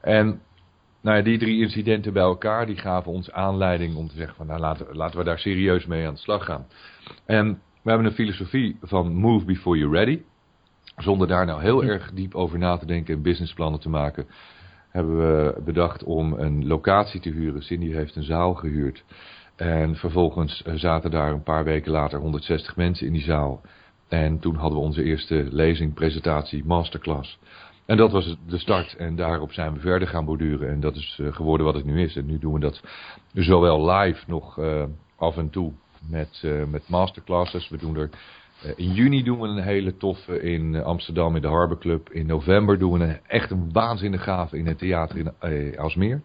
En 0.00 0.40
nou 1.00 1.16
ja, 1.16 1.22
die 1.22 1.38
drie 1.38 1.60
incidenten 1.60 2.12
bij 2.12 2.22
elkaar, 2.22 2.66
die 2.66 2.76
gaven 2.76 3.12
ons 3.12 3.32
aanleiding 3.32 3.96
om 3.96 4.08
te 4.08 4.16
zeggen 4.16 4.36
van 4.36 4.46
nou 4.46 4.60
laten, 4.60 4.86
laten 4.92 5.18
we 5.18 5.24
daar 5.24 5.38
serieus 5.38 5.86
mee 5.86 6.06
aan 6.06 6.14
de 6.14 6.20
slag 6.20 6.44
gaan. 6.44 6.66
En 7.26 7.60
we 7.82 7.90
hebben 7.90 8.06
een 8.06 8.12
filosofie 8.12 8.76
van 8.82 9.14
move 9.14 9.44
before 9.44 9.78
you're 9.78 9.96
ready. 9.96 10.22
Zonder 10.96 11.26
daar 11.26 11.46
nou 11.46 11.62
heel 11.62 11.84
erg 11.84 12.10
diep 12.14 12.34
over 12.34 12.58
na 12.58 12.76
te 12.76 12.86
denken 12.86 13.14
en 13.14 13.22
businessplannen 13.22 13.80
te 13.80 13.88
maken 13.88 14.26
hebben 14.90 15.18
we 15.18 15.62
bedacht 15.64 16.04
om 16.04 16.32
een 16.32 16.66
locatie 16.66 17.20
te 17.20 17.30
huren. 17.30 17.62
Cindy 17.62 17.92
heeft 17.92 18.16
een 18.16 18.22
zaal 18.22 18.54
gehuurd. 18.54 19.04
En 19.56 19.96
vervolgens 19.96 20.62
zaten 20.74 21.10
daar 21.10 21.32
een 21.32 21.42
paar 21.42 21.64
weken 21.64 21.92
later 21.92 22.20
160 22.20 22.76
mensen 22.76 23.06
in 23.06 23.12
die 23.12 23.22
zaal. 23.22 23.60
En 24.08 24.38
toen 24.38 24.54
hadden 24.54 24.78
we 24.78 24.84
onze 24.84 25.02
eerste 25.02 25.46
lezing, 25.50 25.94
presentatie, 25.94 26.64
masterclass. 26.64 27.38
En 27.90 27.96
dat 27.96 28.10
was 28.12 28.36
de 28.46 28.58
start. 28.58 28.96
En 28.96 29.16
daarop 29.16 29.52
zijn 29.52 29.74
we 29.74 29.80
verder 29.80 30.08
gaan 30.08 30.24
borduren. 30.24 30.70
En 30.70 30.80
dat 30.80 30.96
is 30.96 31.18
eh, 31.20 31.32
geworden 31.32 31.66
wat 31.66 31.74
het 31.74 31.84
nu 31.84 32.02
is. 32.02 32.16
En 32.16 32.26
nu 32.26 32.38
doen 32.38 32.52
we 32.52 32.60
dat 32.60 32.82
zowel 33.32 33.90
live 33.90 34.24
nog 34.26 34.58
uh, 34.58 34.82
af 35.16 35.36
en 35.36 35.50
toe 35.50 35.72
met, 36.08 36.42
uh, 36.44 36.64
met 36.64 36.88
masterclasses. 36.88 37.68
We 37.68 37.76
doen 37.76 37.96
er 37.96 38.10
in 38.76 38.92
juni 38.92 39.22
doen 39.22 39.40
we 39.40 39.48
een 39.48 39.62
hele 39.62 39.96
toffe 39.96 40.42
in 40.42 40.82
Amsterdam 40.82 41.36
in 41.36 41.42
de 41.42 41.48
Harbor 41.48 41.78
Club. 41.78 42.10
In 42.10 42.26
november 42.26 42.78
doen 42.78 42.98
we 42.98 43.04
een, 43.04 43.18
echt 43.26 43.50
een 43.50 43.72
waanzinnig 43.72 44.22
gave 44.22 44.58
in 44.58 44.66
het 44.66 44.78
theater 44.78 45.16
in 45.16 45.78
Alsmeer. 45.78 46.22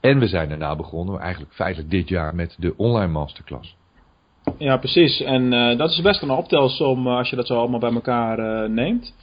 En 0.00 0.18
we 0.18 0.26
zijn 0.26 0.48
daarna 0.48 0.76
begonnen, 0.76 1.20
eigenlijk 1.20 1.52
feitelijk 1.52 1.90
dit 1.90 2.08
jaar, 2.08 2.34
met 2.34 2.56
de 2.58 2.74
online 2.76 3.12
masterclass. 3.12 3.76
Ja, 4.58 4.76
precies. 4.76 5.20
En 5.20 5.50
dat 5.76 5.90
is 5.90 6.02
best 6.02 6.22
een 6.22 6.30
optelsom 6.30 7.06
als 7.06 7.30
je 7.30 7.36
dat 7.36 7.46
zo 7.46 7.58
allemaal 7.58 7.80
bij 7.80 7.92
elkaar 7.92 8.70
neemt. 8.70 9.14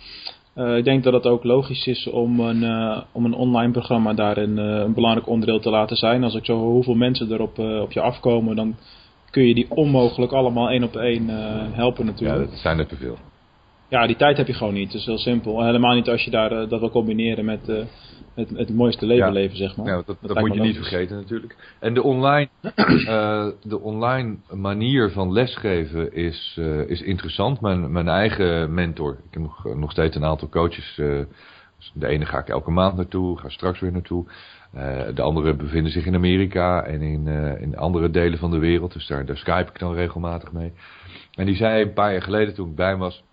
Uh, 0.59 0.77
ik 0.77 0.83
denk 0.83 1.03
dat 1.03 1.13
het 1.13 1.25
ook 1.25 1.43
logisch 1.43 1.87
is 1.87 2.09
om 2.09 2.39
een, 2.39 2.63
uh, 2.63 2.97
om 3.11 3.25
een 3.25 3.33
online 3.33 3.71
programma 3.71 4.13
daarin 4.13 4.57
uh, 4.57 4.65
een 4.65 4.93
belangrijk 4.93 5.27
onderdeel 5.27 5.59
te 5.59 5.69
laten 5.69 5.97
zijn. 5.97 6.23
Als 6.23 6.35
ik 6.35 6.45
zo 6.45 6.57
hoeveel 6.57 6.95
mensen 6.95 7.31
er 7.31 7.41
op, 7.41 7.59
op 7.59 7.91
je 7.91 8.01
afkomen, 8.01 8.55
dan 8.55 8.75
kun 9.29 9.43
je 9.43 9.53
die 9.53 9.65
onmogelijk 9.69 10.31
allemaal 10.31 10.69
één 10.69 10.83
op 10.83 10.95
één 10.95 11.29
helpen 11.73 12.05
natuurlijk. 12.05 12.43
Ja, 12.43 12.49
dat 12.49 12.59
zijn 12.59 12.79
er 12.79 12.87
te 12.87 12.95
veel 12.95 13.17
ja, 13.89 14.08
die 14.08 14.15
tijd 14.15 14.38
heb 14.38 14.48
je 14.48 14.53
gewoon 14.53 14.74
niet. 14.74 14.91
Het 14.91 15.01
is 15.01 15.05
heel 15.05 15.17
simpel. 15.17 15.65
Helemaal 15.65 15.96
niet 15.96 16.10
als 16.10 16.24
je 16.24 16.31
daar, 16.31 16.51
uh, 16.51 16.69
dat 16.69 16.79
wil 16.79 16.89
combineren 16.89 17.46
met, 17.46 17.69
uh, 17.69 17.84
met, 18.36 18.50
het 18.50 18.74
mooiste 18.74 19.05
leven 19.05 19.27
ja. 19.27 19.31
leven, 19.31 19.58
zeg 19.58 19.77
maar. 19.77 19.88
Ja, 19.88 19.96
dat, 19.96 20.05
dat, 20.05 20.17
dat 20.22 20.39
moet 20.39 20.53
je 20.53 20.62
niet 20.62 20.75
vergeten 20.75 21.15
natuurlijk. 21.15 21.55
En 21.79 21.93
de 21.93 22.03
online, 22.03 22.50
uh, 22.62 23.48
de 23.72 23.79
online 23.79 24.38
manier 24.51 25.12
van 25.12 25.31
lesgeven 25.31 26.13
is, 26.13 26.60
is 26.88 27.01
interessant. 27.01 27.62
Mijn, 27.62 27.91
mijn 27.91 28.08
eigen 28.08 28.74
mentor, 28.74 29.12
ik 29.12 29.34
heb 29.34 29.41
nog, 29.41 29.75
nog 29.75 29.91
steeds 29.91 30.15
een 30.15 30.25
aantal 30.25 30.50
coaches. 30.50 30.96
de 31.93 32.08
ene 32.08 32.25
ga 32.25 32.39
ik 32.39 32.50
elke 32.50 32.72
maand 32.72 32.96
naartoe, 32.96 33.38
ga 33.38 33.50
straks 33.50 33.79
weer 33.79 33.91
naartoe. 33.91 34.25
de 35.13 35.22
andere 35.22 35.55
bevinden 35.55 35.91
zich 35.91 36.05
in 36.05 36.15
Amerika 36.15 36.84
en 36.84 37.01
in, 37.01 37.27
in 37.62 37.77
andere 37.77 38.10
delen 38.10 38.39
van 38.39 38.51
de 38.51 38.60
wereld. 38.60 38.93
Dus 38.93 39.08
daar, 39.08 39.25
daar 39.25 39.38
skype 39.38 39.69
ik 39.69 39.79
dan 39.79 39.93
regelmatig 39.93 40.51
mee. 40.51 40.74
En 41.34 41.46
die 41.46 41.55
zei 41.55 41.81
een 41.81 41.93
paar 41.93 42.12
jaar 42.12 42.22
geleden 42.22 42.53
toen 42.53 42.69
ik 42.69 42.75
bij 42.75 42.89
hem 42.89 43.00
was 43.00 43.24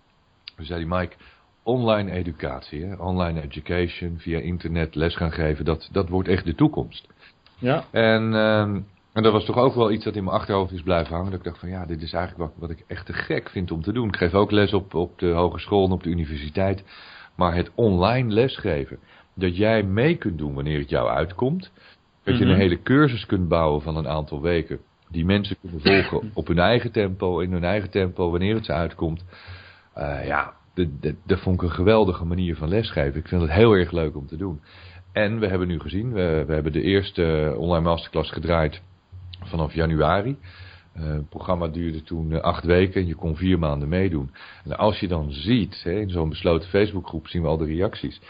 we 0.57 0.65
zei 0.65 0.79
die 0.79 0.95
Mike, 0.95 1.15
online 1.63 2.11
educatie, 2.11 2.85
hè? 2.85 2.95
online 2.95 3.41
education, 3.41 4.15
via 4.17 4.39
internet 4.39 4.95
les 4.95 5.15
gaan 5.15 5.31
geven, 5.31 5.65
dat, 5.65 5.89
dat 5.91 6.09
wordt 6.09 6.27
echt 6.27 6.45
de 6.45 6.55
toekomst. 6.55 7.07
Ja. 7.59 7.85
En, 7.91 8.33
um, 8.33 8.85
en 9.13 9.23
dat 9.23 9.31
was 9.31 9.45
toch 9.45 9.57
ook 9.57 9.75
wel 9.75 9.91
iets 9.91 10.03
dat 10.03 10.15
in 10.15 10.23
mijn 10.23 10.35
achterhoofd 10.35 10.71
is 10.71 10.81
blijven 10.81 11.15
hangen. 11.15 11.31
Dat 11.31 11.39
ik 11.39 11.45
dacht 11.45 11.59
van 11.59 11.69
ja, 11.69 11.85
dit 11.85 12.01
is 12.01 12.13
eigenlijk 12.13 12.49
wat, 12.49 12.69
wat 12.69 12.77
ik 12.77 12.83
echt 12.87 13.05
te 13.05 13.13
gek 13.13 13.49
vind 13.49 13.71
om 13.71 13.81
te 13.81 13.91
doen. 13.91 14.07
Ik 14.07 14.15
geef 14.15 14.33
ook 14.33 14.51
les 14.51 14.73
op, 14.73 14.93
op 14.93 15.19
de 15.19 15.29
hogeschool 15.29 15.85
en 15.85 15.91
op 15.91 16.03
de 16.03 16.09
universiteit. 16.09 16.83
Maar 17.35 17.55
het 17.55 17.71
online 17.75 18.33
lesgeven, 18.33 18.99
dat 19.33 19.57
jij 19.57 19.83
mee 19.83 20.15
kunt 20.15 20.37
doen 20.37 20.53
wanneer 20.53 20.79
het 20.79 20.89
jou 20.89 21.09
uitkomt. 21.09 21.71
Dat 22.23 22.37
je 22.37 22.43
mm 22.43 22.49
-hmm. 22.49 22.49
een 22.49 22.61
hele 22.61 22.81
cursus 22.81 23.25
kunt 23.25 23.47
bouwen 23.47 23.81
van 23.81 23.97
een 23.97 24.07
aantal 24.07 24.41
weken. 24.41 24.79
Die 25.09 25.25
mensen 25.25 25.55
kunnen 25.61 25.81
volgen 25.81 26.31
op 26.39 26.47
hun 26.47 26.59
eigen 26.59 26.91
tempo, 26.91 27.39
in 27.39 27.51
hun 27.51 27.63
eigen 27.63 27.89
tempo, 27.89 28.29
wanneer 28.31 28.55
het 28.55 28.65
ze 28.65 28.73
uitkomt. 28.73 29.23
Uh, 29.97 30.25
ja, 30.25 30.53
dat 31.25 31.39
vond 31.39 31.55
ik 31.55 31.61
een 31.61 31.75
geweldige 31.75 32.25
manier 32.25 32.55
van 32.55 32.69
lesgeven. 32.69 33.19
Ik 33.19 33.27
vind 33.27 33.41
het 33.41 33.51
heel 33.51 33.73
erg 33.73 33.91
leuk 33.91 34.15
om 34.15 34.27
te 34.27 34.37
doen. 34.37 34.61
En 35.11 35.39
we 35.39 35.47
hebben 35.47 35.67
nu 35.67 35.79
gezien, 35.79 36.13
we, 36.13 36.43
we 36.47 36.53
hebben 36.53 36.71
de 36.71 36.81
eerste 36.81 37.53
online 37.57 37.83
masterclass 37.83 38.31
gedraaid 38.31 38.81
vanaf 39.43 39.73
januari. 39.73 40.37
Uh, 40.97 41.03
het 41.03 41.29
programma 41.29 41.67
duurde 41.67 42.03
toen 42.03 42.31
uh, 42.31 42.39
acht 42.39 42.63
weken 42.63 43.01
en 43.01 43.07
je 43.07 43.15
kon 43.15 43.35
vier 43.35 43.59
maanden 43.59 43.89
meedoen. 43.89 44.31
En 44.63 44.77
als 44.77 44.99
je 44.99 45.07
dan 45.07 45.31
ziet, 45.31 45.83
hè, 45.83 45.91
in 45.91 46.09
zo'n 46.09 46.29
besloten 46.29 46.69
Facebookgroep 46.69 47.27
zien 47.27 47.41
we 47.41 47.47
al 47.47 47.57
de 47.57 47.65
reacties. 47.65 48.21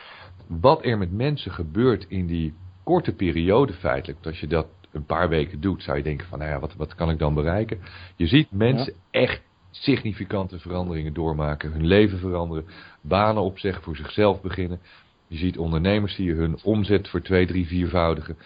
Wat 0.48 0.86
er 0.86 0.98
met 0.98 1.12
mensen 1.12 1.52
gebeurt 1.52 2.06
in 2.10 2.28
die 2.28 2.54
korte 2.84 3.14
periode 3.14 3.74
feitelijk. 3.74 4.26
Als 4.26 4.40
je 4.40 4.48
dat 4.48 4.68
een 4.92 5.06
paar 5.06 5.30
weken 5.30 5.62
doet, 5.62 5.84
zou 5.84 5.98
je 5.98 6.04
denken 6.04 6.28
van, 6.28 6.40
nou 6.40 6.52
ja, 6.52 6.60
wat, 6.60 6.76
wat 6.76 6.96
kan 6.96 7.10
ik 7.10 7.20
dan 7.20 7.34
bereiken? 7.34 7.80
Je 8.16 8.28
ziet 8.28 8.52
mensen 8.52 8.94
ja. 8.94 9.20
echt 9.20 9.42
significante 9.84 10.60
veranderingen 10.60 11.14
doormaken, 11.14 11.72
hun 11.72 11.86
leven 11.86 12.20
veranderen, 12.20 12.66
banen 13.02 13.44
opzeggen, 13.44 13.84
voor 13.84 13.96
zichzelf 13.96 14.42
beginnen. 14.42 14.80
Je 15.28 15.38
ziet 15.38 15.58
ondernemers 15.58 16.16
die 16.16 16.34
hun 16.34 16.58
omzet 16.64 17.08
voor 17.08 17.22
twee, 17.22 17.48
drie, 17.48 17.68
viervoudigen. 17.68 18.38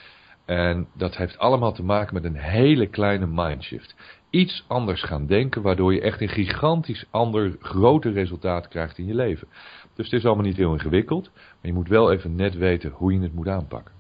En 0.46 0.88
dat 0.94 1.18
heeft 1.18 1.38
allemaal 1.38 1.74
te 1.74 1.84
maken 1.84 2.14
met 2.14 2.24
een 2.24 2.36
hele 2.36 2.88
kleine 2.88 3.28
mindshift. 3.28 3.96
Iets 4.30 4.66
anders 4.68 5.04
gaan 5.04 5.26
denken, 5.26 5.62
waardoor 5.62 5.94
je 5.94 6.02
echt 6.02 6.22
een 6.22 6.30
gigantisch 6.30 7.06
ander, 7.10 7.56
groter 7.60 8.14
resultaat 8.14 8.68
krijgt 8.68 8.98
in 8.98 9.06
je 9.06 9.16
leven. 9.16 9.48
Dus 9.96 10.06
het 10.06 10.20
is 10.20 10.26
allemaal 10.26 10.46
niet 10.46 10.58
heel 10.58 10.74
ingewikkeld, 10.74 11.30
maar 11.34 11.58
je 11.62 11.74
moet 11.74 11.88
wel 11.88 12.12
even 12.12 12.36
net 12.36 12.56
weten 12.56 12.92
hoe 12.92 13.14
je 13.14 13.20
het 13.20 13.34
moet 13.34 13.48
aanpakken. 13.48 13.94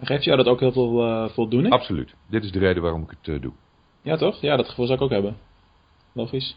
Geeft 0.00 0.24
jou 0.24 0.36
dat 0.36 0.46
ook 0.46 0.60
heel 0.60 0.72
veel 0.72 1.08
uh, 1.08 1.28
voldoening? 1.28 1.72
Absoluut. 1.72 2.14
Dit 2.30 2.44
is 2.44 2.52
de 2.52 2.58
reden 2.58 2.82
waarom 2.82 3.02
ik 3.02 3.10
het 3.10 3.26
uh, 3.26 3.40
doe. 3.40 3.52
Ja, 4.02 4.16
toch? 4.16 4.40
Ja, 4.40 4.56
dat 4.56 4.68
gevoel 4.68 4.86
zou 4.86 4.98
ik 4.98 5.04
ook 5.04 5.10
hebben. 5.10 5.36
Logisch. 6.12 6.56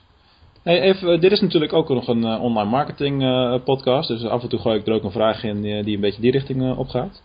Hey, 0.65 0.81
even, 0.81 1.19
dit 1.19 1.31
is 1.31 1.41
natuurlijk 1.41 1.73
ook 1.73 1.89
nog 1.89 2.07
een 2.07 2.21
uh, 2.21 2.41
online 2.41 2.69
marketing 2.69 3.21
uh, 3.21 3.55
podcast. 3.63 4.07
Dus 4.07 4.23
af 4.23 4.41
en 4.41 4.49
toe 4.49 4.59
gooi 4.59 4.79
ik 4.79 4.87
er 4.87 4.93
ook 4.93 5.03
een 5.03 5.11
vraag 5.11 5.43
in 5.43 5.61
die, 5.61 5.95
een 5.95 6.01
beetje 6.01 6.21
die 6.21 6.31
richting 6.31 6.77
opgaat. 6.77 7.23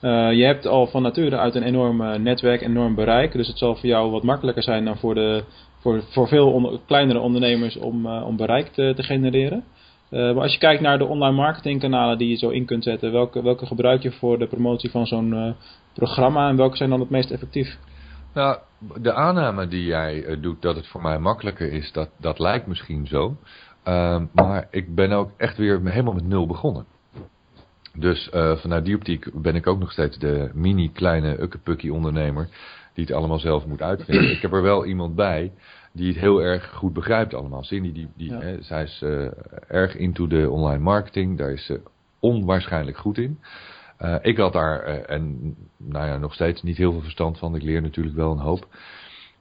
je 0.00 0.44
hebt 0.44 0.66
al 0.66 0.86
van 0.86 1.02
nature 1.02 1.36
uit 1.36 1.54
een 1.54 1.62
enorm 1.62 2.22
netwerk, 2.22 2.60
enorm 2.60 2.94
bereik. 2.94 3.32
Dus 3.32 3.46
het 3.46 3.58
zal 3.58 3.74
voor 3.76 3.88
jou 3.88 4.10
wat 4.10 4.22
makkelijker 4.22 4.62
zijn 4.62 4.84
dan 4.84 4.96
voor, 4.96 5.14
de, 5.14 5.44
voor, 5.80 6.02
voor 6.02 6.28
veel 6.28 6.80
kleinere 6.86 7.18
ondernemers 7.18 7.76
om, 7.76 8.06
om 8.06 8.36
bereik 8.36 8.68
te, 8.68 8.92
te 8.96 9.02
genereren. 9.02 9.64
maar 10.10 10.40
als 10.40 10.52
je 10.52 10.58
kijkt 10.58 10.82
naar 10.82 10.98
de 10.98 11.06
online 11.06 11.36
marketingkanalen 11.36 12.18
die 12.18 12.28
je 12.28 12.36
zo 12.36 12.48
in 12.48 12.64
kunt 12.64 12.84
zetten, 12.84 13.12
welke, 13.12 13.42
welke 13.42 13.66
gebruik 13.66 14.02
je 14.02 14.10
voor 14.10 14.38
de 14.38 14.46
promotie 14.46 14.90
van 14.90 15.06
zo'n 15.06 15.54
programma 15.94 16.48
en 16.48 16.56
welke 16.56 16.76
zijn 16.76 16.90
dan 16.90 17.00
het 17.00 17.10
meest 17.10 17.30
effectief? 17.30 17.78
Nou, 18.34 18.58
de 19.00 19.12
aanname 19.12 19.68
die 19.68 19.84
jij 19.84 20.24
uh, 20.24 20.42
doet 20.42 20.62
dat 20.62 20.76
het 20.76 20.86
voor 20.86 21.02
mij 21.02 21.18
makkelijker 21.18 21.72
is, 21.72 21.92
dat, 21.92 22.10
dat 22.16 22.38
lijkt 22.38 22.66
misschien 22.66 23.06
zo. 23.06 23.36
Uh, 23.88 24.22
maar 24.32 24.68
ik 24.70 24.94
ben 24.94 25.12
ook 25.12 25.30
echt 25.36 25.56
weer 25.56 25.80
helemaal 25.84 26.14
met 26.14 26.26
nul 26.26 26.46
begonnen. 26.46 26.86
Dus 27.94 28.30
uh, 28.34 28.56
vanuit 28.56 28.84
die 28.84 28.96
optiek 28.96 29.42
ben 29.42 29.54
ik 29.54 29.66
ook 29.66 29.78
nog 29.78 29.92
steeds 29.92 30.18
de 30.18 30.50
mini 30.54 30.92
kleine 30.92 31.40
ukkepukkie 31.40 31.92
ondernemer 31.92 32.48
die 32.94 33.04
het 33.04 33.14
allemaal 33.14 33.38
zelf 33.38 33.66
moet 33.66 33.82
uitvinden. 33.82 34.30
ik 34.30 34.42
heb 34.42 34.52
er 34.52 34.62
wel 34.62 34.84
iemand 34.84 35.14
bij 35.14 35.52
die 35.92 36.08
het 36.08 36.20
heel 36.20 36.42
erg 36.42 36.70
goed 36.70 36.92
begrijpt 36.92 37.34
allemaal. 37.34 37.64
Cindy, 37.64 37.92
die, 37.92 38.08
die, 38.16 38.30
ja. 38.30 38.40
hè, 38.40 38.62
zij 38.62 38.82
is 38.82 39.00
uh, 39.04 39.30
erg 39.68 39.96
into 39.96 40.26
de 40.26 40.50
online 40.50 40.82
marketing, 40.82 41.38
daar 41.38 41.52
is 41.52 41.66
ze 41.66 41.80
onwaarschijnlijk 42.18 42.96
goed 42.96 43.18
in. 43.18 43.38
Uh, 44.00 44.14
ik 44.22 44.36
had 44.36 44.52
daar, 44.52 44.88
uh, 44.88 45.10
en 45.10 45.54
nou 45.76 46.06
ja, 46.06 46.16
nog 46.16 46.34
steeds 46.34 46.62
niet 46.62 46.76
heel 46.76 46.92
veel 46.92 47.00
verstand 47.00 47.38
van. 47.38 47.54
Ik 47.54 47.62
leer 47.62 47.82
natuurlijk 47.82 48.16
wel 48.16 48.32
een 48.32 48.38
hoop. 48.38 48.66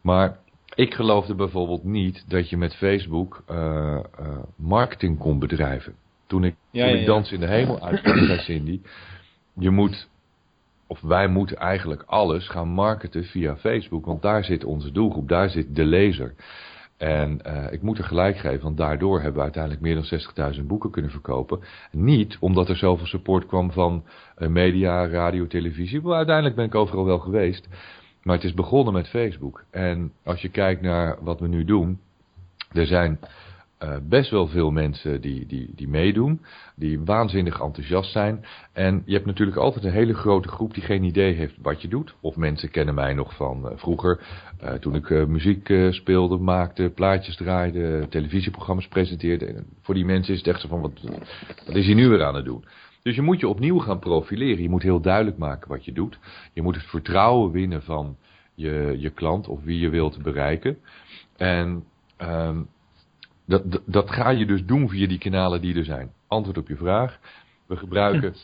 Maar 0.02 0.38
ik 0.76 0.94
geloofde 0.94 1.36
bijvoorbeeld 1.36 1.84
niet 1.84 2.26
dat 2.28 2.50
je 2.50 2.58
met 2.58 2.76
Facebook 2.76 3.44
uh, 3.52 4.00
marketing 4.56 5.18
kon 5.18 5.40
bedrijven. 5.40 5.96
Toen 6.28 6.44
ik, 6.44 6.56
ja, 6.72 6.86
toen 6.86 6.94
ja, 6.94 7.00
ik 7.00 7.06
Dans 7.06 7.32
in 7.32 7.40
de 7.40 7.48
Hemel 7.48 7.82
uitkwam, 7.82 8.26
zei 8.26 8.40
Cindy, 8.40 8.82
je 9.54 9.70
moet, 9.70 10.08
of 10.88 11.02
wij 11.02 11.28
moeten 11.28 11.58
eigenlijk 11.58 12.04
alles 12.06 12.48
gaan 12.48 12.68
marketen 12.68 13.24
via 13.24 13.58
Facebook. 13.58 14.06
Want 14.06 14.22
daar 14.22 14.44
zit 14.44 14.64
onze 14.64 14.92
doelgroep, 14.92 15.30
daar 15.30 15.50
zit 15.50 15.76
de 15.76 15.86
lezer. 15.86 16.34
En 16.98 17.40
uh, 17.48 17.72
ik 17.72 17.82
moet 17.82 17.98
er 17.98 18.04
gelijk 18.04 18.38
geven, 18.38 18.64
want 18.64 18.78
daardoor 18.78 19.16
hebben 19.16 19.36
we 19.36 19.42
uiteindelijk 19.42 19.84
meer 19.84 19.96
dan 19.96 20.54
60.000 20.56 20.66
boeken 20.66 20.92
kunnen 20.92 21.12
verkopen. 21.12 21.60
Niet 21.92 22.38
omdat 22.40 22.70
er 22.70 22.76
zoveel 22.76 23.06
support 23.06 23.46
kwam 23.46 23.72
van 23.72 24.04
uh, 24.38 24.48
media, 24.48 25.08
radio, 25.08 25.48
televisie. 25.48 26.02
Maar 26.02 26.16
uiteindelijk 26.16 26.56
ben 26.56 26.66
ik 26.66 26.76
overal 26.76 27.06
wel 27.06 27.20
geweest. 27.20 27.68
Maar 28.24 28.36
het 28.36 28.44
is 28.44 28.54
begonnen 28.54 28.94
met 28.94 29.10
Facebook. 29.10 29.64
En 29.72 30.12
als 30.24 30.42
je 30.42 30.50
kijkt 30.50 30.82
naar 30.82 31.18
wat 31.24 31.40
we 31.40 31.48
nu 31.48 31.66
doen. 31.66 32.00
Er 32.74 32.86
zijn 32.86 33.20
uh, 33.84 33.96
best 34.04 34.30
wel 34.30 34.48
veel 34.48 34.72
mensen 34.72 35.22
die, 35.22 35.46
die, 35.46 35.72
die 35.76 35.88
meedoen, 35.88 36.42
die 36.76 37.00
waanzinnig 37.00 37.62
enthousiast 37.62 38.12
zijn. 38.12 38.46
En 38.74 39.02
je 39.06 39.14
hebt 39.14 39.26
natuurlijk 39.26 39.58
altijd 39.58 39.86
een 39.86 39.92
hele 39.92 40.14
grote 40.14 40.48
groep 40.48 40.74
die 40.74 40.84
geen 40.84 41.04
idee 41.04 41.34
heeft 41.34 41.56
wat 41.62 41.82
je 41.82 41.88
doet. 41.88 42.16
Of 42.22 42.36
mensen 42.36 42.72
kennen 42.72 42.96
mij 42.96 43.14
nog 43.14 43.36
van 43.36 43.66
uh, 43.66 43.72
vroeger, 43.76 44.20
uh, 44.64 44.74
toen 44.74 44.96
ik 44.96 45.28
muziek 45.28 45.74
speelde, 45.90 46.38
maakte, 46.38 46.92
plaatjes 46.96 47.36
draaide, 47.36 48.06
televisieprogramma's 48.10 48.88
presenteerde. 48.88 49.46
En 49.46 49.66
voor 49.82 49.94
die 49.94 50.06
mensen 50.06 50.34
is 50.34 50.40
het 50.40 50.48
echt 50.48 50.62
zo 50.62 50.68
van, 50.68 50.82
wat, 50.82 51.02
wat 51.66 51.76
is 51.76 51.86
hij 51.86 51.96
nu 51.96 52.10
weer 52.10 52.24
aan 52.24 52.36
het 52.36 52.46
doen? 52.46 52.66
Dus 53.02 53.16
je 53.16 53.22
moet 53.22 53.40
je 53.40 53.48
opnieuw 53.48 53.80
gaan 53.80 54.00
profileren. 54.00 54.62
Je 54.62 54.70
moet 54.70 54.84
heel 54.84 55.02
duidelijk 55.02 55.38
maken 55.38 55.70
wat 55.70 55.86
je 55.86 55.92
doet. 55.92 56.20
Je 56.54 56.62
moet 56.62 56.76
het 56.76 56.86
vertrouwen 56.86 57.52
winnen 57.52 57.84
van 57.84 58.18
je, 58.56 58.96
je 58.98 59.10
klant 59.10 59.48
of 59.48 59.64
wie 59.64 59.80
je 59.80 59.90
wilt 59.90 60.22
bereiken. 60.24 60.78
En 61.38 61.84
um, 62.22 62.68
dat, 63.48 63.72
dat, 63.72 63.82
dat, 63.86 64.12
ga 64.12 64.30
je 64.30 64.46
dus 64.46 64.66
doen 64.66 64.90
via 64.90 65.08
die 65.08 65.18
kanalen 65.18 65.62
die 65.62 65.76
er 65.76 65.86
zijn. 65.86 66.12
Antwoord 66.28 66.58
op 66.58 66.68
je 66.68 66.76
vraag. 66.76 67.20
We 67.68 67.76
gebruiken 67.76 68.36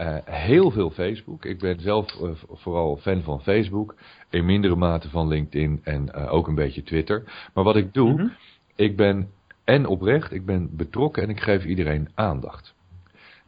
Uh, 0.00 0.16
heel 0.48 0.70
veel 0.70 0.90
Facebook. 0.90 1.44
Ik 1.44 1.58
ben 1.58 1.80
zelf 1.80 2.14
uh, 2.22 2.30
vooral 2.48 2.96
fan 2.96 3.22
van 3.22 3.42
Facebook. 3.42 3.94
In 4.30 4.44
mindere 4.44 4.76
mate 4.76 5.08
van 5.08 5.28
LinkedIn 5.28 5.80
en 5.82 6.08
uh, 6.14 6.32
ook 6.32 6.48
een 6.48 6.54
beetje 6.54 6.82
Twitter. 6.82 7.48
Maar 7.54 7.64
wat 7.64 7.76
ik 7.76 7.94
doe, 7.94 8.16
-hmm. 8.16 8.32
ik 8.76 8.96
ben 8.96 9.30
en 9.64 9.86
oprecht, 9.86 10.32
ik 10.32 10.46
ben 10.46 10.76
betrokken 10.76 11.22
en 11.22 11.28
ik 11.28 11.40
geef 11.40 11.64
iedereen 11.64 12.08
aandacht. 12.14 12.74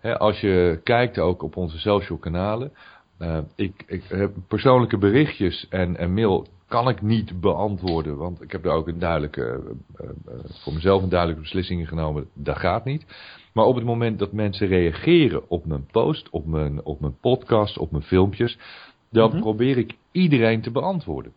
He, 0.00 0.18
als 0.18 0.40
je 0.40 0.80
kijkt 0.82 1.18
ook 1.18 1.42
op 1.42 1.56
onze 1.56 1.78
social 1.78 2.18
kanalen. 2.18 2.72
ik, 3.56 3.84
ik 3.86 4.04
heb 4.08 4.32
persoonlijke 4.48 4.98
berichtjes 4.98 5.66
en, 5.68 5.96
en 5.96 6.14
mail 6.14 6.46
kan 6.74 6.88
ik 6.88 7.02
niet 7.02 7.40
beantwoorden. 7.40 8.16
Want 8.16 8.42
ik 8.42 8.52
heb 8.52 8.62
daar 8.62 8.74
ook 8.74 8.88
een 8.88 8.98
duidelijke, 8.98 9.60
uh, 10.00 10.08
uh, 10.28 10.34
voor 10.62 10.72
mezelf 10.72 11.02
een 11.02 11.08
duidelijke 11.08 11.42
beslissing 11.42 11.88
genomen. 11.88 12.26
Dat 12.34 12.58
gaat 12.58 12.84
niet. 12.84 13.06
Maar 13.52 13.64
op 13.64 13.74
het 13.74 13.84
moment 13.84 14.18
dat 14.18 14.32
mensen 14.32 14.66
reageren 14.66 15.50
op 15.50 15.66
mijn 15.66 15.86
post, 15.92 16.30
op 16.30 16.46
mijn, 16.46 16.84
op 16.84 17.00
mijn 17.00 17.16
podcast, 17.20 17.78
op 17.78 17.90
mijn 17.90 18.02
filmpjes. 18.02 18.58
Dan 19.10 19.26
mm 19.26 19.32
-hmm. 19.32 19.40
probeer 19.40 19.78
ik 19.78 19.92
iedereen 20.12 20.62
te 20.62 20.70
beantwoorden. 20.70 21.32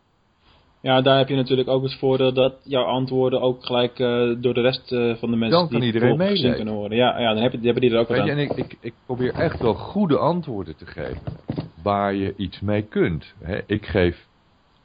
Ja, 0.81 1.01
daar 1.01 1.17
heb 1.17 1.29
je 1.29 1.35
natuurlijk 1.35 1.69
ook 1.69 1.83
het 1.83 1.97
voordeel 1.99 2.33
dat 2.33 2.53
jouw 2.63 2.85
antwoorden 2.85 3.41
ook 3.41 3.65
gelijk 3.65 3.99
uh, 3.99 4.35
door 4.41 4.53
de 4.53 4.61
rest 4.61 4.91
uh, 4.91 5.15
van 5.15 5.31
de 5.31 5.37
mensen 5.37 5.59
dan 5.59 5.69
kan 5.69 5.79
die 5.79 5.93
iedereen 5.93 6.17
mee 6.17 6.55
kunnen 6.55 6.73
horen. 6.73 6.97
Ja, 6.97 7.19
ja 7.19 7.33
dan 7.33 7.43
heb 7.43 7.51
je, 7.51 7.59
hebben 7.61 7.81
die 7.81 7.91
er 7.91 7.99
ook 7.99 8.07
je, 8.07 8.15
en 8.15 8.37
ik, 8.37 8.51
ik, 8.51 8.77
ik 8.79 8.93
probeer 9.05 9.33
echt 9.33 9.61
wel 9.61 9.73
goede 9.73 10.17
antwoorden 10.17 10.75
te 10.75 10.85
geven 10.85 11.21
waar 11.83 12.13
je 12.13 12.33
iets 12.37 12.59
mee 12.59 12.81
kunt. 12.81 13.33
He, 13.39 13.59
ik 13.65 13.85
geef 13.85 14.26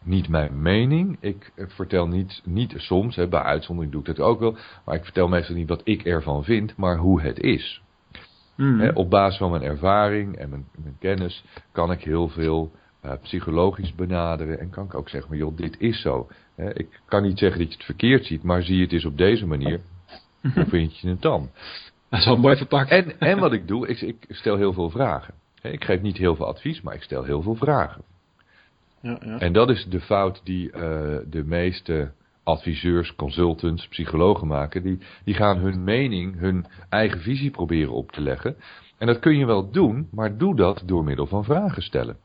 niet 0.04 0.28
mijn 0.28 0.62
mening. 0.62 1.16
Ik 1.20 1.52
vertel 1.56 2.06
niet, 2.06 2.42
niet 2.44 2.74
soms, 2.76 3.16
hè, 3.16 3.28
bij 3.28 3.42
uitzondering 3.42 3.92
doe 3.92 4.00
ik 4.00 4.16
dat 4.16 4.26
ook 4.26 4.40
wel, 4.40 4.56
maar 4.84 4.94
ik 4.94 5.04
vertel 5.04 5.28
meestal 5.28 5.54
niet 5.54 5.68
wat 5.68 5.80
ik 5.84 6.04
ervan 6.04 6.44
vind, 6.44 6.76
maar 6.76 6.96
hoe 6.96 7.22
het 7.22 7.40
is. 7.40 7.82
Mm. 8.56 8.80
Hè, 8.80 8.90
op 8.90 9.10
basis 9.10 9.38
van 9.38 9.50
mijn 9.50 9.62
ervaring 9.62 10.36
en 10.36 10.50
mijn, 10.50 10.66
mijn 10.82 10.96
kennis 10.98 11.44
kan 11.72 11.92
ik 11.92 12.04
heel 12.04 12.28
veel 12.28 12.72
uh, 13.04 13.12
psychologisch 13.22 13.94
benaderen 13.94 14.60
en 14.60 14.70
kan 14.70 14.84
ik 14.84 14.94
ook 14.94 15.08
zeggen, 15.08 15.30
maar 15.30 15.38
joh, 15.38 15.56
dit 15.56 15.76
is 15.78 16.00
zo. 16.00 16.28
Hè, 16.54 16.78
ik 16.78 17.00
kan 17.06 17.22
niet 17.22 17.38
zeggen 17.38 17.58
dat 17.58 17.68
je 17.68 17.76
het 17.76 17.84
verkeerd 17.84 18.24
ziet, 18.24 18.42
maar 18.42 18.62
zie 18.62 18.76
je 18.76 18.82
het 18.82 18.92
eens 18.92 19.04
op 19.04 19.18
deze 19.18 19.46
manier, 19.46 19.80
hoe 20.54 20.66
vind 20.66 20.98
je 20.98 21.08
het 21.08 21.22
dan? 21.22 21.50
Dat 22.08 22.20
is 22.20 22.26
wel 22.26 22.36
mooi 22.36 22.56
verpakt. 22.56 22.90
En, 22.90 23.20
en 23.20 23.38
wat 23.38 23.52
ik 23.52 23.68
doe, 23.68 23.88
ik, 23.88 24.00
ik 24.00 24.26
stel 24.28 24.56
heel 24.56 24.72
veel 24.72 24.90
vragen. 24.90 25.34
Ik 25.62 25.84
geef 25.84 26.00
niet 26.00 26.16
heel 26.16 26.36
veel 26.36 26.46
advies, 26.46 26.80
maar 26.80 26.94
ik 26.94 27.02
stel 27.02 27.24
heel 27.24 27.42
veel 27.42 27.54
vragen. 27.54 28.04
Ja, 29.02 29.18
ja. 29.24 29.38
En 29.38 29.52
dat 29.52 29.70
is 29.70 29.84
de 29.84 30.00
fout 30.00 30.40
die 30.44 30.66
uh, 30.66 30.78
de 31.30 31.42
meeste 31.44 32.12
adviseurs, 32.42 33.14
consultants, 33.14 33.88
psychologen 33.88 34.46
maken. 34.46 34.82
Die, 34.82 34.98
die 35.24 35.34
gaan 35.34 35.58
hun 35.58 35.84
mening, 35.84 36.38
hun 36.38 36.66
eigen 36.88 37.20
visie 37.20 37.50
proberen 37.50 37.92
op 37.92 38.12
te 38.12 38.20
leggen. 38.20 38.56
En 38.98 39.06
dat 39.06 39.18
kun 39.18 39.36
je 39.36 39.46
wel 39.46 39.70
doen, 39.70 40.08
maar 40.10 40.36
doe 40.36 40.56
dat 40.56 40.82
door 40.86 41.04
middel 41.04 41.26
van 41.26 41.44
vragen 41.44 41.82
stellen. 41.82 42.16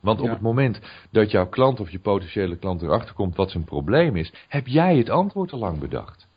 Want 0.00 0.20
op 0.20 0.26
ja. 0.26 0.32
het 0.32 0.40
moment 0.40 0.80
dat 1.10 1.30
jouw 1.30 1.48
klant 1.48 1.80
of 1.80 1.90
je 1.90 1.98
potentiële 1.98 2.56
klant 2.56 2.82
erachter 2.82 3.14
komt 3.14 3.36
wat 3.36 3.50
zijn 3.50 3.64
probleem 3.64 4.16
is, 4.16 4.32
heb 4.48 4.66
jij 4.66 4.96
het 4.96 5.10
antwoord 5.10 5.52
al 5.52 5.58
lang 5.58 5.78
bedacht. 5.78 6.28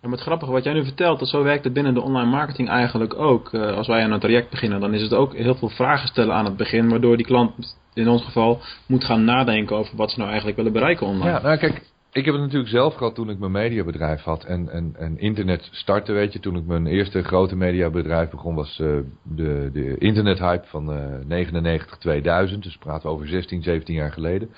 Ja, 0.00 0.08
maar 0.08 0.18
het 0.18 0.26
grappige 0.26 0.52
wat 0.52 0.64
jij 0.64 0.72
nu 0.72 0.84
vertelt, 0.84 1.18
dat 1.18 1.28
zo 1.28 1.42
werkt 1.42 1.64
het 1.64 1.72
binnen 1.72 1.94
de 1.94 2.00
online 2.00 2.30
marketing 2.30 2.68
eigenlijk 2.68 3.14
ook. 3.14 3.52
Uh, 3.52 3.76
als 3.76 3.86
wij 3.86 4.02
aan 4.02 4.12
een 4.12 4.20
traject 4.20 4.50
beginnen, 4.50 4.80
dan 4.80 4.94
is 4.94 5.02
het 5.02 5.14
ook 5.14 5.34
heel 5.34 5.54
veel 5.54 5.68
vragen 5.68 6.08
stellen 6.08 6.34
aan 6.34 6.44
het 6.44 6.56
begin, 6.56 6.88
waardoor 6.88 7.16
die 7.16 7.26
klant 7.26 7.76
in 7.98 8.08
ons 8.08 8.24
geval 8.24 8.60
moet 8.86 9.04
gaan 9.04 9.24
nadenken 9.24 9.76
over 9.76 9.96
wat 9.96 10.10
ze 10.10 10.16
nou 10.16 10.28
eigenlijk 10.28 10.58
willen 10.58 10.72
bereiken 10.72 11.06
online. 11.06 11.30
Ja, 11.30 11.42
nou 11.42 11.58
kijk, 11.58 11.82
ik 12.12 12.24
heb 12.24 12.34
het 12.34 12.42
natuurlijk 12.42 12.70
zelf 12.70 12.94
gehad 12.94 13.14
toen 13.14 13.30
ik 13.30 13.38
mijn 13.38 13.52
mediabedrijf 13.52 14.22
had 14.22 14.44
en, 14.44 14.94
en, 14.96 15.18
internet 15.18 15.68
startte, 15.72 16.12
weet 16.12 16.32
je. 16.32 16.40
Toen 16.40 16.56
ik 16.56 16.66
mijn 16.66 16.86
eerste 16.86 17.22
grote 17.22 17.56
mediabedrijf 17.56 18.30
begon 18.30 18.54
was 18.54 18.78
uh, 18.78 18.98
de, 19.22 19.70
de 19.72 19.98
internethype 19.98 20.66
van 20.66 20.92
uh, 20.92 21.24
99, 21.26 21.98
2000. 21.98 22.62
Dus 22.62 22.76
praten 22.76 23.10
over 23.10 23.28
16, 23.28 23.62
17 23.62 23.94
jaar 23.94 24.12
geleden. 24.12 24.50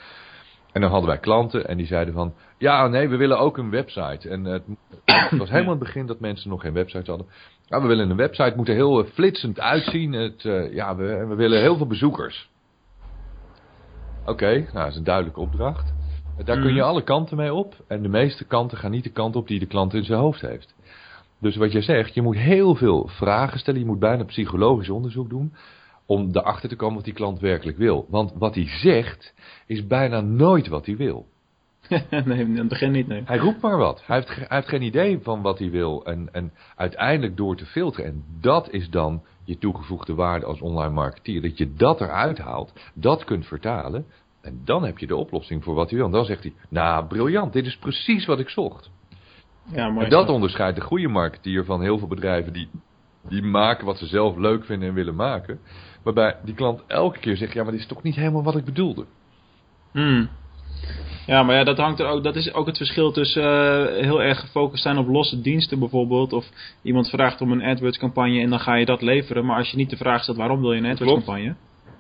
En 0.73 0.81
dan 0.81 0.91
hadden 0.91 1.09
wij 1.09 1.19
klanten 1.19 1.69
en 1.69 1.77
die 1.77 1.87
zeiden 1.87 2.15
van, 2.15 2.35
ja 2.59 2.87
nee, 2.87 3.09
we 3.09 3.17
willen 3.17 3.39
ook 3.39 3.59
een 3.59 3.71
website. 3.71 4.29
En 4.29 4.45
het, 4.45 4.63
het 5.05 5.39
was 5.39 5.51
helemaal 5.51 5.75
het 5.75 5.85
begin 5.85 6.07
dat 6.07 6.21
mensen 6.21 6.51
nog 6.51 6.61
geen 6.61 6.73
website 6.73 7.11
hadden. 7.11 7.29
Ja, 7.67 7.81
we 7.81 7.89
willen 7.89 8.11
een 8.11 8.17
website, 8.17 8.53
moet 8.57 8.69
er 8.69 8.75
heel 8.75 9.05
flitsend 9.05 9.61
uitzien. 9.61 10.13
Het, 10.13 10.43
ja, 10.73 10.97
we, 10.97 11.27
we 11.27 11.35
willen 11.35 11.61
heel 11.61 11.77
veel 11.77 11.87
bezoekers. 11.87 12.50
Oké, 14.21 14.31
okay, 14.31 14.57
nou 14.59 14.73
dat 14.73 14.89
is 14.89 14.97
een 14.97 15.05
duidelijke 15.05 15.41
opdracht. 15.41 15.93
Daar 16.45 16.61
kun 16.61 16.75
je 16.75 16.83
alle 16.83 17.03
kanten 17.03 17.37
mee 17.37 17.55
op. 17.55 17.75
En 17.87 18.03
de 18.03 18.09
meeste 18.09 18.45
kanten 18.45 18.78
gaan 18.78 18.91
niet 18.91 19.04
de 19.04 19.11
kant 19.11 19.37
op 19.37 19.49
die 19.49 19.59
de 19.59 19.67
klant 19.67 19.95
in 19.95 20.04
zijn 20.04 20.21
hoofd 20.21 20.41
heeft. 20.41 20.75
Dus 21.41 21.56
wat 21.56 21.73
je 21.73 21.80
zegt, 21.80 22.15
je 22.15 22.23
moet 22.23 22.37
heel 22.37 22.75
veel 22.75 23.09
vragen 23.09 23.59
stellen. 23.59 23.80
Je 23.80 23.87
moet 23.87 23.99
bijna 23.99 24.25
psychologisch 24.25 24.91
onderzoek 24.91 25.28
doen. 25.28 25.54
Om 26.06 26.28
erachter 26.33 26.69
te 26.69 26.76
komen 26.76 26.95
wat 26.95 27.04
die 27.04 27.15
klant 27.15 27.41
werkelijk 27.41 27.78
wil. 27.78 28.06
Want 28.09 28.33
wat 28.39 28.54
hij 28.54 28.67
zegt, 28.67 29.35
is 29.67 29.87
bijna 29.87 30.21
nooit 30.21 30.69
wat 30.69 30.87
hij 30.87 30.97
wil. 30.97 31.26
nee, 32.25 32.39
in 32.39 32.56
het 32.56 32.69
begin 32.69 32.91
niet, 32.91 33.06
nee. 33.06 33.23
Hij 33.25 33.39
roept 33.39 33.61
maar 33.61 33.76
wat. 33.76 34.02
Hij 34.06 34.17
heeft, 34.17 34.28
hij 34.28 34.47
heeft 34.49 34.69
geen 34.69 34.83
idee 34.83 35.19
van 35.23 35.43
wat 35.43 35.59
hij 35.59 35.71
wil. 35.71 36.04
En, 36.04 36.28
en 36.33 36.52
uiteindelijk 36.76 37.37
door 37.37 37.56
te 37.56 37.67
filteren. 37.67 38.11
En 38.11 38.25
dat 38.41 38.71
is 38.71 38.91
dan 38.91 39.23
je 39.45 39.59
toegevoegde 39.59 40.15
waarde 40.15 40.47
als 40.47 40.61
online 40.61 40.95
marketeer. 40.95 41.43
Dat 41.43 41.59
je 41.59 41.75
dat 41.75 42.00
eruit 42.00 42.39
haalt, 42.39 42.73
dat 42.95 43.25
kunt 43.25 43.47
vertalen. 43.47 44.07
En 44.41 44.61
dan 44.65 44.85
heb 44.85 44.99
je 44.99 45.07
de 45.07 45.17
oplossing 45.17 45.65
voor 45.65 45.75
wat 45.75 45.89
hij 45.89 45.99
wil. 45.99 46.07
En 46.07 46.13
dan 46.13 46.25
zegt 46.25 46.43
hij, 46.43 46.55
nou 46.69 47.07
briljant, 47.07 47.53
dit 47.53 47.67
is 47.67 47.76
precies 47.76 48.26
wat 48.26 48.39
ik 48.39 48.49
zocht. 48.49 48.91
Ja, 49.73 49.89
mooi 49.89 50.05
en 50.05 50.11
dat 50.11 50.26
zo. 50.26 50.33
onderscheidt 50.33 50.76
de 50.76 50.83
goede 50.83 51.09
marketeer 51.09 51.65
van 51.65 51.83
heel 51.83 51.99
veel 51.99 52.09
bedrijven 52.09 52.53
die, 52.53 52.69
die 53.29 53.43
maken 53.43 53.87
wat 53.87 53.99
ze 53.99 54.07
zelf 54.07 54.37
leuk 54.37 54.65
vinden 54.65 54.89
en 54.89 54.95
willen 54.95 55.15
maken. 55.15 55.61
Waarbij 56.03 56.37
die 56.45 56.55
klant 56.55 56.83
elke 56.87 57.19
keer 57.19 57.37
zegt, 57.37 57.53
ja 57.53 57.63
maar 57.63 57.73
dit 57.73 57.81
is 57.81 57.87
toch 57.87 58.03
niet 58.03 58.15
helemaal 58.15 58.43
wat 58.43 58.57
ik 58.57 58.65
bedoelde. 58.65 59.07
Hmm. 59.93 60.29
Ja, 61.26 61.43
maar 61.43 61.56
ja, 61.56 61.64
dat, 61.64 61.76
hangt 61.76 62.00
er 62.00 62.06
ook, 62.06 62.25
dat 62.25 62.36
is 62.36 62.54
ook 62.54 62.66
het 62.66 62.76
verschil 62.76 63.12
tussen 63.12 63.43
uh, 63.43 64.04
heel 64.04 64.23
erg 64.23 64.40
gefocust 64.40 64.82
zijn 64.82 64.99
op 64.99 65.08
losse 65.08 65.40
diensten 65.40 65.78
bijvoorbeeld. 65.78 66.32
Of 66.32 66.47
iemand 66.82 67.08
vraagt 67.08 67.40
om 67.40 67.52
een 67.52 67.62
AdWords 67.62 67.99
campagne 67.99 68.40
en 68.40 68.50
dan 68.50 68.60
ga 68.60 68.75
je 68.75 68.84
dat 68.84 69.02
leveren. 69.02 69.47
Maar 69.47 69.56
als 69.56 69.71
je 69.71 69.76
niet 69.76 69.90
de 69.90 69.97
vraag 69.97 70.23
stelt 70.23 70.36
waarom 70.36 70.60
wil 70.60 70.73
je 70.73 70.78
een 70.78 70.90
AdWords 70.90 71.25
campagne, 71.25 71.54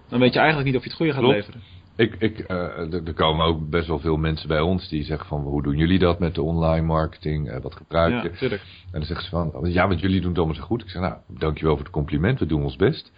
dan 0.08 0.20
weet 0.20 0.32
je 0.32 0.38
eigenlijk 0.38 0.68
niet 0.68 0.76
of 0.76 0.82
je 0.82 0.88
het 0.88 0.98
goede 0.98 1.12
gaat 1.12 1.20
Klopt. 1.20 1.36
leveren. 1.36 1.60
Ik, 1.96 2.14
ik, 2.18 2.50
uh, 2.50 2.94
er 3.06 3.14
komen 3.14 3.46
ook 3.46 3.68
best 3.68 3.86
wel 3.86 3.98
veel 3.98 4.16
mensen 4.16 4.48
bij 4.48 4.60
ons 4.60 4.88
die 4.88 5.04
zeggen 5.04 5.26
van 5.28 5.40
hoe 5.40 5.62
doen 5.62 5.76
jullie 5.76 5.98
dat 5.98 6.18
met 6.18 6.34
de 6.34 6.42
online 6.42 6.86
marketing, 6.86 7.48
uh, 7.48 7.56
wat 7.62 7.74
gebruik 7.74 8.22
je? 8.22 8.28
Ja, 8.28 8.36
tuurlijk. 8.36 8.62
En 8.62 8.98
dan 8.98 9.02
zeggen 9.02 9.24
ze 9.24 9.30
van 9.30 9.70
ja, 9.70 9.88
want 9.88 10.00
jullie 10.00 10.20
doen 10.20 10.28
het 10.28 10.38
allemaal 10.38 10.56
zo 10.56 10.62
goed. 10.62 10.82
Ik 10.82 10.88
zeg 10.88 11.02
nou, 11.02 11.14
dankjewel 11.26 11.74
voor 11.74 11.84
het 11.84 11.92
compliment, 11.92 12.38
we 12.38 12.46
doen 12.46 12.62
ons 12.62 12.76
best. 12.76 13.12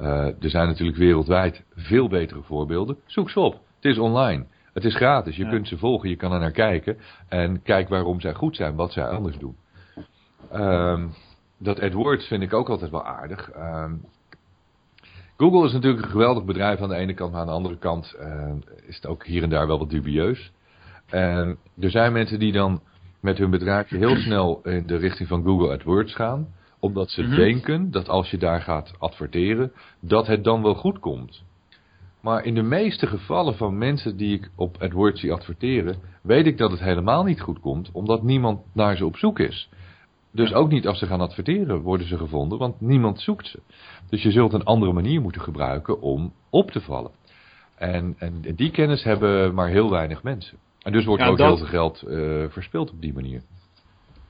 Uh, 0.00 0.06
er 0.44 0.50
zijn 0.50 0.66
natuurlijk 0.66 0.98
wereldwijd 0.98 1.64
veel 1.74 2.08
betere 2.08 2.42
voorbeelden. 2.42 2.96
Zoek 3.06 3.30
ze 3.30 3.40
op, 3.40 3.52
het 3.52 3.84
is 3.84 3.98
online. 3.98 4.46
Het 4.76 4.84
is 4.84 4.96
gratis, 4.96 5.36
je 5.36 5.44
ja. 5.44 5.50
kunt 5.50 5.68
ze 5.68 5.78
volgen, 5.78 6.08
je 6.08 6.16
kan 6.16 6.32
er 6.32 6.40
naar 6.40 6.50
kijken. 6.50 6.96
En 7.28 7.62
kijk 7.62 7.88
waarom 7.88 8.20
zij 8.20 8.34
goed 8.34 8.56
zijn, 8.56 8.74
wat 8.74 8.92
zij 8.92 9.08
anders 9.08 9.38
doen. 9.38 9.56
Um, 10.54 11.12
dat 11.58 11.80
AdWords 11.80 12.26
vind 12.26 12.42
ik 12.42 12.52
ook 12.52 12.68
altijd 12.68 12.90
wel 12.90 13.04
aardig. 13.04 13.50
Um, 13.56 14.04
Google 15.36 15.66
is 15.66 15.72
natuurlijk 15.72 16.04
een 16.04 16.10
geweldig 16.10 16.44
bedrijf 16.44 16.80
aan 16.80 16.88
de 16.88 16.94
ene 16.94 17.14
kant, 17.14 17.32
maar 17.32 17.40
aan 17.40 17.46
de 17.46 17.52
andere 17.52 17.78
kant 17.78 18.16
uh, 18.20 18.52
is 18.86 18.96
het 18.96 19.06
ook 19.06 19.26
hier 19.26 19.42
en 19.42 19.50
daar 19.50 19.66
wel 19.66 19.78
wat 19.78 19.90
dubieus. 19.90 20.52
En 21.06 21.58
er 21.80 21.90
zijn 21.90 22.12
mensen 22.12 22.38
die 22.38 22.52
dan 22.52 22.80
met 23.20 23.38
hun 23.38 23.50
bedrijfje 23.50 23.96
heel 23.96 24.16
snel 24.16 24.60
in 24.64 24.86
de 24.86 24.96
richting 24.96 25.28
van 25.28 25.42
Google 25.42 25.72
AdWords 25.72 26.14
gaan, 26.14 26.48
omdat 26.78 27.10
ze 27.10 27.22
mm 27.22 27.28
-hmm. 27.28 27.36
denken 27.36 27.90
dat 27.90 28.08
als 28.08 28.30
je 28.30 28.38
daar 28.38 28.60
gaat 28.60 28.92
adverteren, 28.98 29.72
dat 30.00 30.26
het 30.26 30.44
dan 30.44 30.62
wel 30.62 30.74
goed 30.74 30.98
komt. 30.98 31.44
Maar 32.26 32.44
in 32.44 32.54
de 32.54 32.62
meeste 32.62 33.06
gevallen 33.06 33.56
van 33.56 33.78
mensen 33.78 34.16
die 34.16 34.34
ik 34.38 34.50
op 34.56 34.76
AdWords 34.82 35.20
zie 35.20 35.32
adverteren, 35.32 35.96
weet 36.22 36.46
ik 36.46 36.58
dat 36.58 36.70
het 36.70 36.80
helemaal 36.80 37.24
niet 37.24 37.40
goed 37.40 37.60
komt, 37.60 37.90
omdat 37.92 38.22
niemand 38.22 38.60
naar 38.72 38.96
ze 38.96 39.06
op 39.06 39.16
zoek 39.16 39.38
is. 39.38 39.68
Dus 40.32 40.52
ook 40.52 40.70
niet 40.70 40.86
als 40.86 40.98
ze 40.98 41.06
gaan 41.06 41.20
adverteren 41.20 41.80
worden 41.80 42.06
ze 42.06 42.16
gevonden, 42.16 42.58
want 42.58 42.80
niemand 42.80 43.20
zoekt 43.20 43.46
ze. 43.46 43.60
Dus 44.08 44.22
je 44.22 44.30
zult 44.30 44.52
een 44.52 44.64
andere 44.64 44.92
manier 44.92 45.20
moeten 45.20 45.40
gebruiken 45.40 46.00
om 46.00 46.32
op 46.50 46.70
te 46.70 46.80
vallen. 46.80 47.10
En, 47.74 48.14
en 48.18 48.42
die 48.54 48.70
kennis 48.70 49.02
hebben 49.02 49.54
maar 49.54 49.68
heel 49.68 49.90
weinig 49.90 50.22
mensen. 50.22 50.58
En 50.82 50.92
dus 50.92 51.04
wordt 51.04 51.22
ja, 51.22 51.28
ook 51.28 51.38
dat... 51.38 51.46
heel 51.46 51.56
veel 51.56 51.66
geld 51.66 52.04
uh, 52.08 52.44
verspild 52.48 52.90
op 52.90 53.00
die 53.00 53.14
manier. 53.14 53.42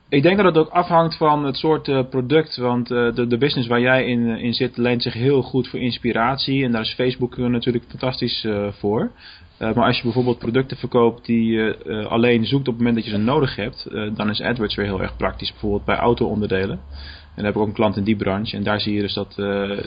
Ik 0.09 0.23
denk 0.23 0.37
dat 0.37 0.45
het 0.45 0.57
ook 0.57 0.69
afhangt 0.69 1.17
van 1.17 1.45
het 1.45 1.55
soort 1.55 1.87
uh, 1.87 2.03
product. 2.09 2.57
Want 2.57 2.91
uh, 2.91 3.15
de, 3.15 3.27
de 3.27 3.37
business 3.37 3.67
waar 3.67 3.79
jij 3.79 4.05
in, 4.05 4.27
in 4.27 4.53
zit 4.53 4.77
leent 4.77 5.01
zich 5.01 5.13
heel 5.13 5.41
goed 5.41 5.67
voor 5.67 5.79
inspiratie. 5.79 6.63
En 6.63 6.71
daar 6.71 6.81
is 6.81 6.93
Facebook 6.93 7.37
natuurlijk 7.37 7.85
fantastisch 7.87 8.47
voor. 8.69 9.11
maar 9.57 9.85
als 9.85 9.97
je 9.97 10.03
bijvoorbeeld 10.03 10.39
producten 10.39 10.77
verkoopt 10.77 11.25
die 11.25 11.51
je 11.51 12.05
alleen 12.09 12.45
zoekt 12.45 12.67
op 12.67 12.73
het 12.73 12.77
moment 12.77 12.95
dat 12.95 13.05
je 13.05 13.11
ze 13.11 13.17
nodig 13.17 13.55
hebt. 13.55 13.87
dan 14.15 14.29
is 14.29 14.41
AdWords 14.41 14.75
weer 14.75 14.85
heel 14.85 15.01
erg 15.01 15.17
praktisch. 15.17 15.51
Bijvoorbeeld 15.51 15.85
bij 15.85 15.95
auto-onderdelen. 15.95 16.79
Dan 17.37 17.45
heb 17.45 17.55
ik 17.55 17.61
ook 17.61 17.67
een 17.67 17.73
klant 17.73 17.97
in 17.97 18.03
die 18.03 18.15
branche. 18.15 18.57
En 18.57 18.63
daar 18.63 18.79
zie 18.79 18.93
je 18.93 19.01
dus 19.01 19.13
dat, 19.13 19.35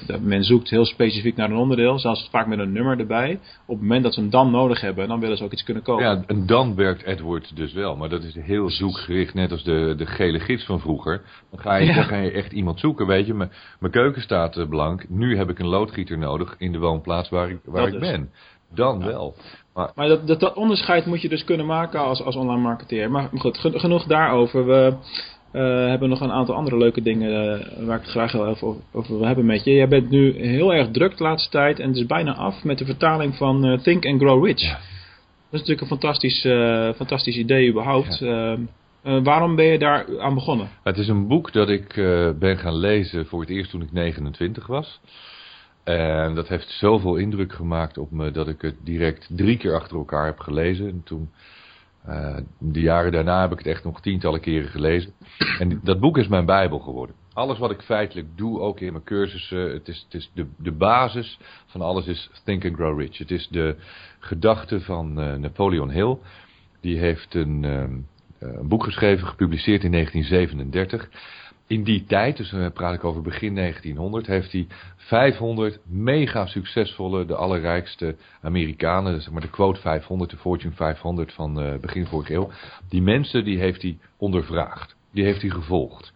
dat 0.06 0.20
men 0.20 0.44
zoekt 0.44 0.70
heel 0.70 0.84
specifiek 0.84 1.36
naar 1.36 1.50
een 1.50 1.56
onderdeel. 1.56 1.98
Zelfs 1.98 2.28
vaak 2.30 2.46
met 2.46 2.58
een 2.58 2.72
nummer 2.72 2.98
erbij. 2.98 3.40
Op 3.66 3.74
het 3.74 3.80
moment 3.80 4.02
dat 4.02 4.14
ze 4.14 4.20
hem 4.20 4.30
dan 4.30 4.50
nodig 4.50 4.80
hebben, 4.80 5.08
dan 5.08 5.20
willen 5.20 5.36
ze 5.36 5.44
ook 5.44 5.52
iets 5.52 5.62
kunnen 5.62 5.82
kopen. 5.82 6.04
Ja, 6.04 6.22
en 6.26 6.46
dan 6.46 6.74
werkt 6.74 7.06
AdWords 7.06 7.50
dus 7.54 7.72
wel. 7.72 7.96
Maar 7.96 8.08
dat 8.08 8.22
is 8.22 8.34
heel 8.34 8.70
zoekgericht, 8.70 9.34
net 9.34 9.52
als 9.52 9.64
de, 9.64 9.94
de 9.96 10.06
gele 10.06 10.40
gids 10.40 10.64
van 10.64 10.80
vroeger. 10.80 11.22
Dan 11.50 11.60
ga, 11.60 11.76
je, 11.76 11.94
dan 11.94 12.04
ga 12.04 12.16
je 12.16 12.30
echt 12.30 12.52
iemand 12.52 12.80
zoeken, 12.80 13.06
weet 13.06 13.26
je. 13.26 13.34
Mijn, 13.34 13.50
mijn 13.80 13.92
keuken 13.92 14.22
staat 14.22 14.68
blank. 14.68 15.08
Nu 15.08 15.36
heb 15.36 15.50
ik 15.50 15.58
een 15.58 15.68
loodgieter 15.68 16.18
nodig 16.18 16.54
in 16.58 16.72
de 16.72 16.78
woonplaats 16.78 17.28
waar 17.28 17.50
ik, 17.50 17.58
waar 17.64 17.88
ik 17.88 18.00
ben. 18.00 18.30
Dan 18.74 19.04
wel. 19.04 19.34
Maar, 19.74 19.90
maar 19.94 20.08
dat, 20.08 20.40
dat, 20.40 20.54
onderscheid 20.54 21.06
moet 21.06 21.22
je 21.22 21.28
dus 21.28 21.44
kunnen 21.44 21.66
maken 21.66 22.00
als, 22.00 22.22
als 22.22 22.36
online 22.36 22.60
marketeer. 22.60 23.10
Maar 23.10 23.28
goed, 23.34 23.58
genoeg 23.58 24.04
daarover. 24.04 24.66
We 24.66 24.94
uh, 25.52 25.62
hebben 25.88 26.08
nog 26.08 26.20
een 26.20 26.32
aantal 26.32 26.54
andere 26.54 26.76
leuke 26.76 27.02
dingen 27.02 27.30
uh, 27.30 27.86
waar 27.86 27.96
ik 27.96 28.02
het 28.02 28.10
graag 28.10 28.32
heel 28.32 28.48
even 28.48 28.82
over, 28.92 29.16
wil 29.16 29.26
hebben 29.26 29.46
met 29.46 29.64
je. 29.64 29.72
Jij 29.72 29.88
bent 29.88 30.10
nu 30.10 30.46
heel 30.46 30.74
erg 30.74 30.90
druk 30.90 31.16
de 31.16 31.22
laatste 31.22 31.50
tijd 31.50 31.78
en 31.78 31.88
het 31.88 31.96
is 31.96 32.06
bijna 32.06 32.34
af 32.34 32.64
met 32.64 32.78
de 32.78 32.84
vertaling 32.84 33.34
van 33.34 33.66
uh, 33.66 33.78
Think 33.78 34.06
and 34.06 34.20
Grow 34.20 34.44
Rich. 34.44 34.60
Ja. 34.60 34.78
Dat 35.50 35.60
is 35.60 35.66
natuurlijk 35.68 35.80
een 35.80 35.98
fantastisch, 35.98 36.40
fantastisch 36.96 37.36
idee 37.36 37.68
überhaupt. 37.70 38.18
Ja. 38.18 38.58
waarom 39.02 39.56
ben 39.56 39.64
je 39.64 39.78
daar 39.78 40.20
aan 40.20 40.34
begonnen? 40.34 40.68
Het 40.82 40.98
is 40.98 41.08
een 41.08 41.26
boek 41.26 41.52
dat 41.52 41.68
ik 41.68 41.94
ben 42.38 42.58
gaan 42.58 42.76
lezen 42.76 43.26
voor 43.26 43.40
het 43.40 43.50
eerst 43.50 43.70
toen 43.70 43.82
ik 43.82 43.92
29 43.92 44.66
was. 44.66 45.00
En 45.84 46.34
dat 46.34 46.48
heeft 46.48 46.68
zoveel 46.68 47.16
indruk 47.16 47.52
gemaakt 47.52 47.98
op 47.98 48.10
me 48.10 48.30
dat 48.30 48.48
ik 48.48 48.62
het 48.62 48.76
direct 48.84 49.28
drie 49.36 49.56
keer 49.56 49.74
achter 49.74 49.96
elkaar 49.96 50.26
heb 50.26 50.38
gelezen. 50.38 50.88
En 50.88 51.02
toen, 51.04 51.30
uh, 52.08 52.36
de 52.58 52.80
jaren 52.80 53.12
daarna 53.12 53.40
heb 53.40 53.52
ik 53.52 53.58
het 53.58 53.66
echt 53.66 53.84
nog 53.84 54.00
tientallen 54.00 54.40
keren 54.40 54.68
gelezen. 54.68 55.12
En 55.58 55.80
dat 55.82 56.00
boek 56.00 56.18
is 56.18 56.28
mijn 56.28 56.46
bijbel 56.46 56.78
geworden. 56.78 57.16
Alles 57.32 57.58
wat 57.58 57.70
ik 57.70 57.82
feitelijk 57.82 58.26
doe, 58.36 58.60
ook 58.60 58.80
in 58.80 58.92
mijn 58.92 59.04
cursussen, 59.04 59.72
het 59.72 59.88
is, 59.88 60.02
het 60.04 60.14
is 60.14 60.30
de, 60.34 60.46
de 60.58 60.72
basis 60.72 61.38
van 61.66 61.80
alles 61.80 62.06
is 62.06 62.30
Think 62.44 62.64
and 62.64 62.74
Grow 62.74 63.00
Rich. 63.00 63.18
Het 63.18 63.30
is 63.30 63.48
de 63.48 63.76
gedachte 64.18 64.80
van 64.80 65.20
uh, 65.20 65.34
Napoleon 65.34 65.90
Hill. 65.90 66.16
Die 66.80 66.98
heeft 66.98 67.34
een, 67.34 67.64
um, 67.64 68.06
een 68.38 68.68
boek 68.68 68.84
geschreven, 68.84 69.26
gepubliceerd 69.26 69.84
in 69.84 69.92
1937 69.92 71.08
in 71.70 71.84
die 71.84 72.04
tijd, 72.04 72.36
dus 72.36 72.50
dan 72.50 72.72
praat 72.72 72.94
ik 72.94 73.04
over 73.04 73.22
begin 73.22 73.54
1900, 73.54 74.26
heeft 74.26 74.52
hij 74.52 74.66
500 74.96 75.78
mega 75.86 76.46
succesvolle, 76.46 77.24
de 77.24 77.34
allerrijkste 77.34 78.16
Amerikanen, 78.42 79.22
zeg 79.22 79.32
maar 79.32 79.40
de 79.40 79.50
quote 79.50 79.80
500, 79.80 80.30
de 80.30 80.36
Fortune 80.36 80.74
500 80.74 81.32
van 81.32 81.62
uh, 81.62 81.74
begin 81.80 82.06
vorige 82.06 82.34
eeuw, 82.34 82.50
die 82.88 83.02
mensen 83.02 83.44
die 83.44 83.58
heeft 83.58 83.82
hij 83.82 83.98
ondervraagd. 84.16 84.96
Die 85.12 85.24
heeft 85.24 85.40
hij 85.40 85.50
gevolgd. 85.50 86.12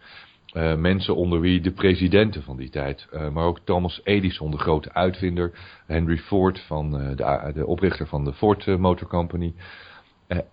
Uh, 0.53 0.75
mensen 0.75 1.15
onder 1.15 1.39
wie 1.39 1.61
de 1.61 1.71
presidenten 1.71 2.43
van 2.43 2.57
die 2.57 2.69
tijd, 2.69 3.07
maar 3.11 3.45
ook 3.45 3.59
Thomas 3.59 4.01
Edison, 4.03 4.51
de 4.51 4.57
grote 4.57 4.93
uitvinder, 4.93 5.51
Henry 5.85 6.17
Ford, 6.17 6.59
van, 6.59 6.91
de, 6.91 7.51
de, 7.53 7.65
oprichter 7.65 8.07
van 8.07 8.23
de 8.23 8.33
Ford 8.33 8.65
Motor 8.65 9.07
Company. 9.07 9.53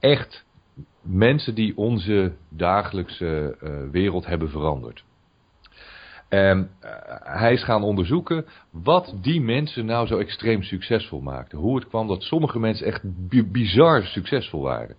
echt 0.01 0.45
mensen 1.03 1.55
die 1.55 1.77
onze 1.77 2.33
dagelijkse 2.49 3.57
uh, 3.63 3.91
wereld 3.91 4.27
hebben 4.27 4.51
veranderd. 4.51 5.05
En 6.29 6.59
uh, 6.59 6.91
hij 7.23 7.53
is 7.53 7.65
gaan 7.65 7.83
onderzoeken 7.83 8.45
wat 8.71 9.15
die 9.23 9.41
mensen 9.41 9.87
nou 9.87 10.07
zo 10.07 10.19
extreem 10.19 10.63
succesvol 10.63 11.21
maakten. 11.21 11.59
Hoe 11.59 11.75
het 11.75 11.89
kwam 11.89 12.09
dat 12.09 12.23
sommige 12.23 12.59
mensen 12.59 12.87
echt 12.87 13.03
bizar 13.53 14.03
succesvol 14.03 14.63
waren. 14.63 14.97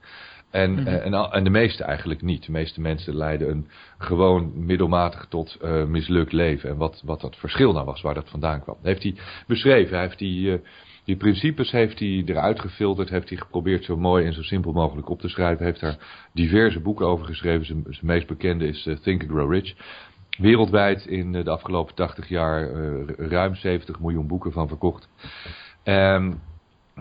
En, 0.51 0.71
mm 0.71 0.77
-hmm. 0.77 0.87
en, 0.87 1.13
en, 1.13 1.43
de 1.43 1.49
meeste 1.49 1.83
eigenlijk 1.83 2.21
niet. 2.21 2.45
De 2.45 2.51
meeste 2.51 2.81
mensen 2.81 3.15
leiden 3.15 3.49
een 3.49 3.67
gewoon 3.97 4.65
middelmatig 4.65 5.25
tot 5.29 5.57
uh, 5.63 5.85
mislukt 5.85 6.31
leven. 6.31 6.69
En 6.69 6.77
wat, 6.77 7.01
wat 7.05 7.21
dat 7.21 7.35
verschil 7.35 7.73
nou 7.73 7.85
was, 7.85 8.01
waar 8.01 8.13
dat 8.13 8.29
vandaan 8.29 8.61
kwam. 8.61 8.75
Dat 8.75 8.85
heeft 8.85 9.03
hij 9.03 9.15
beschreven. 9.47 9.93
Hij 9.93 10.05
heeft 10.05 10.19
die 10.19 10.61
die 11.03 11.15
principes 11.15 11.71
heeft 11.71 11.99
hij 11.99 12.23
eruit 12.25 12.59
gefilterd, 12.59 13.09
heeft 13.09 13.29
hij 13.29 13.37
geprobeerd 13.37 13.83
zo 13.83 13.97
mooi 13.97 14.25
en 14.25 14.33
zo 14.33 14.41
simpel 14.41 14.71
mogelijk 14.71 15.09
op 15.09 15.19
te 15.19 15.29
schrijven. 15.29 15.65
Heeft 15.65 15.79
daar 15.79 16.27
diverse 16.33 16.79
boeken 16.79 17.07
over 17.07 17.25
geschreven. 17.25 17.65
Zijn, 17.65 17.85
meest 18.01 18.27
bekende 18.27 18.67
is 18.67 18.85
uh, 18.85 18.95
Think 18.95 19.21
and 19.21 19.31
Grow 19.31 19.51
Rich. 19.51 19.73
Wereldwijd 20.37 21.05
in 21.05 21.33
uh, 21.33 21.43
de 21.43 21.49
afgelopen 21.49 21.95
80 21.95 22.27
jaar 22.27 22.71
uh, 22.71 23.03
ruim 23.17 23.55
70 23.55 23.99
miljoen 23.99 24.27
boeken 24.27 24.51
van 24.51 24.67
verkocht. 24.67 25.09
Um, 25.83 26.41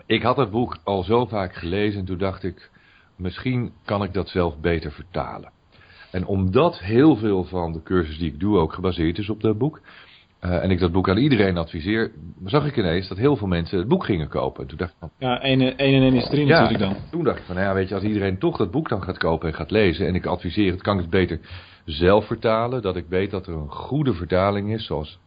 ik 0.05 0.21
had 0.21 0.37
het 0.37 0.51
boek 0.51 0.77
al 0.83 1.03
zo 1.03 1.25
vaak 1.25 1.55
gelezen 1.55 1.99
en 1.99 2.05
toen 2.05 2.17
dacht 2.17 2.43
ik, 2.43 2.71
misschien 3.15 3.73
kan 3.85 4.03
ik 4.03 4.13
dat 4.13 4.29
zelf 4.29 4.59
beter 4.59 4.91
vertalen. 4.91 5.51
En 6.11 6.25
omdat 6.25 6.79
heel 6.79 7.15
veel 7.15 7.43
van 7.43 7.73
de 7.73 7.83
cursus 7.83 8.17
die 8.17 8.31
ik 8.31 8.39
doe 8.39 8.57
ook 8.57 8.73
gebaseerd 8.73 9.17
is 9.17 9.29
op 9.29 9.41
dat 9.41 9.57
boek, 9.57 9.81
uh, 10.45 10.63
en 10.63 10.71
ik 10.71 10.79
dat 10.79 10.91
boek 10.91 11.09
aan 11.09 11.17
iedereen 11.17 11.57
adviseer, 11.57 12.11
zag 12.45 12.65
ik 12.65 12.77
ineens 12.77 13.07
dat 13.07 13.17
heel 13.17 13.35
veel 13.35 13.47
mensen 13.47 13.77
het 13.77 13.87
boek 13.87 14.05
gingen 14.05 14.27
kopen. 14.27 14.61
En 14.61 14.67
toen 14.67 14.77
dacht 14.77 14.91
ik 14.91 14.97
van, 14.99 15.09
ja, 15.17 15.41
1 15.41 15.61
en 15.61 15.77
1 15.77 16.13
is 16.13 16.29
3 16.29 16.45
ja, 16.45 16.61
natuurlijk 16.61 16.79
dan. 16.79 16.95
Toen 17.11 17.23
dacht 17.23 17.37
ik 17.37 17.43
van, 17.45 17.55
nou 17.55 17.67
ja, 17.67 17.73
weet 17.73 17.89
je, 17.89 17.95
als 17.95 18.03
iedereen 18.03 18.37
toch 18.37 18.57
dat 18.57 18.71
boek 18.71 18.89
dan 18.89 19.03
gaat 19.03 19.17
kopen 19.17 19.47
en 19.47 19.55
gaat 19.55 19.71
lezen, 19.71 20.07
en 20.07 20.15
ik 20.15 20.25
adviseer 20.25 20.71
het, 20.71 20.81
kan 20.81 20.95
ik 20.95 21.01
het 21.01 21.09
beter 21.09 21.39
zelf 21.85 22.27
vertalen, 22.27 22.81
dat 22.81 22.95
ik 22.95 23.05
weet 23.09 23.31
dat 23.31 23.47
er 23.47 23.53
een 23.53 23.71
goede 23.71 24.13
vertaling 24.13 24.73
is, 24.73 24.85
zoals 24.85 25.19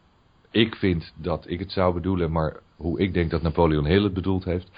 ik 0.51 0.75
vind 0.75 1.13
dat 1.15 1.45
ik 1.49 1.59
het 1.59 1.71
zou 1.71 1.93
bedoelen, 1.93 2.31
maar 2.31 2.59
hoe 2.75 2.99
ik 2.99 3.13
denk 3.13 3.31
dat 3.31 3.41
Napoleon 3.41 3.85
Hill 3.85 4.03
het 4.03 4.13
bedoeld 4.13 4.45
heeft. 4.45 4.71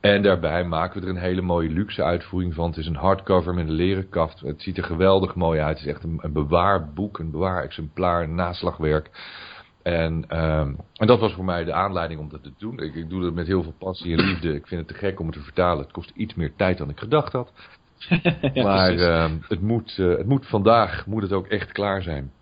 En 0.00 0.22
daarbij 0.22 0.64
maken 0.64 1.00
we 1.00 1.06
er 1.06 1.12
een 1.12 1.20
hele 1.20 1.40
mooie 1.40 1.70
luxe 1.70 2.02
uitvoering 2.02 2.54
van. 2.54 2.68
Het 2.68 2.76
is 2.76 2.86
een 2.86 2.96
hardcover 2.96 3.54
met 3.54 3.68
een 3.68 3.74
leren 3.74 4.08
kaft. 4.08 4.40
Het 4.40 4.62
ziet 4.62 4.76
er 4.76 4.84
geweldig 4.84 5.34
mooi 5.34 5.60
uit. 5.60 5.78
Het 5.78 5.86
is 5.86 5.92
echt 5.92 6.04
een, 6.04 6.18
een 6.22 6.32
bewaarboek, 6.32 7.18
een 7.18 7.30
bewaar-exemplaar, 7.30 8.22
een 8.22 8.34
naslagwerk. 8.34 9.10
En, 9.84 10.40
um, 10.40 10.76
en 10.92 11.06
dat 11.06 11.20
was 11.20 11.32
voor 11.32 11.44
mij 11.44 11.64
de 11.64 11.72
aanleiding 11.72 12.20
om 12.20 12.28
dat 12.28 12.42
te 12.42 12.52
doen. 12.58 12.78
Ik, 12.78 12.94
ik, 12.94 13.08
doe 13.08 13.22
dat 13.22 13.34
met 13.34 13.46
heel 13.46 13.62
veel 13.62 13.74
passie 13.78 14.16
en 14.16 14.24
liefde. 14.24 14.54
Ik 14.54 14.66
vind 14.66 14.80
het 14.80 14.88
te 14.88 15.06
gek 15.06 15.20
om 15.20 15.26
het 15.26 15.34
te 15.34 15.42
vertalen. 15.42 15.82
Het 15.82 15.92
kost 15.92 16.12
iets 16.14 16.34
meer 16.34 16.52
tijd 16.56 16.78
dan 16.78 16.90
ik 16.90 16.98
gedacht 16.98 17.32
had. 17.32 17.52
ja, 18.52 18.62
maar 18.62 18.94
uh, 18.94 19.30
het, 19.48 19.60
moet, 19.60 19.96
uh, 20.00 20.16
het 20.16 20.26
moet 20.26 20.46
vandaag 20.46 21.06
moet 21.06 21.22
het 21.22 21.32
ook 21.32 21.46
echt 21.46 21.72
klaar 21.72 22.02
zijn. 22.02 22.32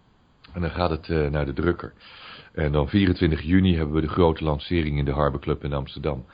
En 0.53 0.61
dan 0.61 0.71
gaat 0.71 0.91
het 0.91 1.09
uh, 1.09 1.29
naar 1.29 1.47
de 1.47 1.53
drukker. 1.53 1.93
En 2.53 2.73
dan 2.73 2.89
24 2.89 3.43
juni 3.43 3.77
hebben 3.77 3.95
we 3.95 4.01
de 4.01 4.09
grote 4.09 4.45
lancering 4.45 4.99
in 4.99 5.05
de 5.05 5.13
Harbor 5.13 5.41
Club 5.41 5.65
in 5.65 5.73
Amsterdam. 5.73 6.25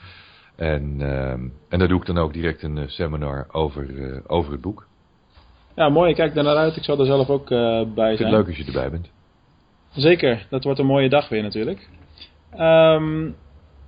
En, 0.57 0.97
ehm, 1.01 1.41
en 1.69 1.79
daar 1.79 1.89
doe 1.89 2.01
ik 2.01 2.07
dan 2.07 2.19
ook 2.19 2.33
direct 2.33 2.63
een 2.63 2.79
eh, 2.79 2.89
seminar 2.89 3.47
over, 3.53 4.23
over 4.27 4.53
het 4.53 4.61
boek. 4.61 4.87
Ja, 5.75 5.89
mooi. 5.89 6.11
Ik 6.11 6.17
kijk 6.17 6.35
daar 6.35 6.45
naar 6.45 6.57
uit. 6.57 6.77
Ik 6.77 6.85
zal 6.85 7.01
er 7.01 7.07
zelf 7.07 7.29
ook 7.29 7.49
bij 7.49 7.87
zijn. 7.95 8.11
Ik 8.11 8.17
vind 8.17 8.31
het 8.31 8.39
leuk 8.39 8.47
als 8.47 8.57
je 8.57 8.65
erbij 8.65 8.91
bent. 8.91 9.11
Zeker, 9.91 10.47
dat 10.51 10.65
wordt 10.65 10.79
een 10.79 10.87
mooie 10.87 11.09
dag 11.09 11.29
weer 11.29 11.43
natuurlijk. 11.43 11.89
Um, 12.59 13.37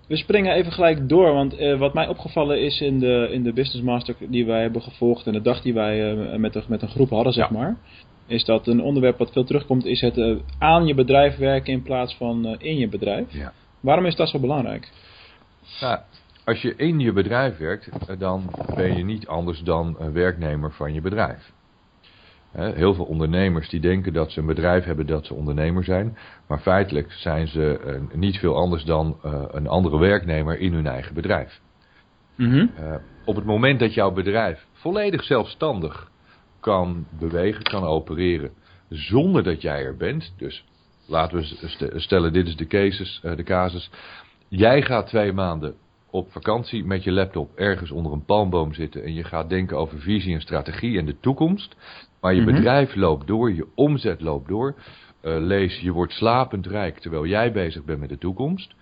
we 0.09 0.17
springen 0.17 0.55
even 0.55 0.73
gelijk 0.73 1.09
door, 1.09 1.33
want 1.33 1.61
uh, 1.61 1.79
wat 1.79 1.95
mij 1.95 2.09
opgevallen 2.09 2.61
is 2.63 2.81
in 2.81 2.99
de, 2.99 3.29
in 3.31 3.43
de 3.43 3.53
Business 3.53 3.85
Master 3.85 4.15
die 4.29 4.47
wij 4.47 4.61
hebben 4.61 4.83
gevolgd 4.83 5.27
en 5.27 5.33
de 5.33 5.43
dag 5.43 5.61
die 5.61 5.75
wij 5.75 6.15
uh, 6.15 6.37
met, 6.37 6.69
met 6.69 6.83
een 6.83 6.89
groep 6.89 7.11
hadden, 7.11 7.33
zeg 7.33 7.49
ja. 7.49 7.57
maar, 7.57 7.77
is 8.27 8.45
dat 8.45 8.67
een 8.67 8.83
onderwerp 8.83 9.19
wat 9.19 9.33
veel 9.33 9.45
terugkomt, 9.45 9.85
is 9.85 10.01
het 10.01 10.17
uh, 10.17 10.37
aan 10.59 10.87
je 10.87 10.95
bedrijf 10.95 11.37
werken 11.37 11.73
in 11.73 11.83
plaats 11.83 12.15
van 12.15 12.57
in 12.59 12.77
je 12.77 12.89
bedrijf. 12.89 13.33
Ja. 13.33 13.53
Waarom 13.81 14.07
is 14.07 14.17
dat 14.17 14.29
zo 14.29 14.39
belangrijk? 14.39 14.93
Nou, 15.81 15.99
als 16.45 16.63
je 16.63 16.75
in 16.77 16.99
je 16.99 17.13
bedrijf 17.13 17.59
werkt, 17.59 17.91
dan 18.19 18.51
ben 18.75 18.97
je 18.97 19.05
niet 19.05 19.27
anders 19.27 19.63
dan 19.63 19.97
een 19.99 20.13
werknemer 20.13 20.73
van 20.73 20.95
je 20.95 21.01
bedrijf. 21.01 21.53
Heel 22.53 22.95
veel 22.95 23.05
ondernemers 23.05 23.69
die 23.69 23.81
denken 23.81 24.13
dat 24.13 24.33
ze 24.33 24.41
een 24.41 24.47
bedrijf 24.47 24.85
hebben 24.85 25.07
dat 25.07 25.27
ze 25.27 25.35
ondernemer 25.35 25.85
zijn. 25.85 26.17
Maar 26.49 26.59
feitelijk 26.59 27.13
zijn 27.13 27.49
ze 27.49 27.81
uh, 27.87 28.19
niet 28.19 28.39
veel 28.39 28.57
anders 28.57 28.85
dan 28.85 29.19
uh, 29.25 29.43
een 29.51 29.67
andere 29.67 29.99
werknemer 29.99 30.59
in 30.59 30.73
hun 30.73 30.87
eigen 30.87 31.15
bedrijf. 31.15 31.61
Mm 32.37 32.51
-hmm. 32.51 32.71
uh, 32.81 32.95
op 33.25 33.37
het 33.37 33.45
moment 33.45 33.81
dat 33.81 33.95
jouw 33.95 34.11
bedrijf 34.11 34.67
volledig 34.73 35.25
zelfstandig 35.25 36.11
kan 36.61 37.07
bewegen, 37.19 37.63
kan 37.63 37.85
opereren, 37.85 38.51
zonder 38.89 39.43
dat 39.43 39.63
jij 39.63 39.85
er 39.85 39.97
bent. 39.97 40.35
Dus 40.37 40.65
laten 41.07 41.39
we 41.39 41.93
stellen, 42.01 42.33
dit 42.33 42.47
is 42.47 42.57
de, 42.57 42.67
casus, 42.67 43.21
de 43.23 43.43
casus. 43.43 43.91
Jij 44.49 44.83
gaat 44.83 45.07
twee 45.07 45.33
maanden 45.33 45.75
op 46.11 46.33
vakantie 46.33 46.85
met 46.85 47.05
je 47.05 47.13
laptop 47.13 47.55
ergens 47.55 47.91
onder 47.91 48.13
een 48.13 48.25
palmboom 48.25 48.75
zitten 48.75 49.05
en 49.05 49.15
je 49.15 49.25
gaat 49.25 49.49
denken 49.49 49.77
over 49.77 49.99
visie 49.99 50.35
en 50.35 50.41
strategie 50.41 50.99
en 50.99 51.07
de 51.07 51.21
toekomst. 51.21 51.77
Maar 52.21 52.35
je 52.35 52.41
mm 52.41 52.47
-hmm. 52.47 52.57
bedrijf 52.57 52.95
loopt 52.95 53.27
door, 53.27 53.53
je 53.53 53.67
omzet 53.75 54.21
loopt 54.21 54.49
door. 54.49 54.75
Uh, 55.23 55.37
lees, 55.39 55.81
je 55.81 55.93
wordt 55.93 56.13
slapend 56.13 56.67
rijk 56.67 56.99
terwijl 56.99 57.27
jij 57.27 57.53
bezig 57.53 57.85
bent 57.85 58.01
met 58.01 58.09
de 58.09 58.19
toekomst. 58.19 58.75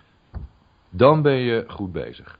Dan 0.89 1.21
ben 1.21 1.37
je 1.37 1.63
goed 1.67 1.91
bezig. 1.91 2.39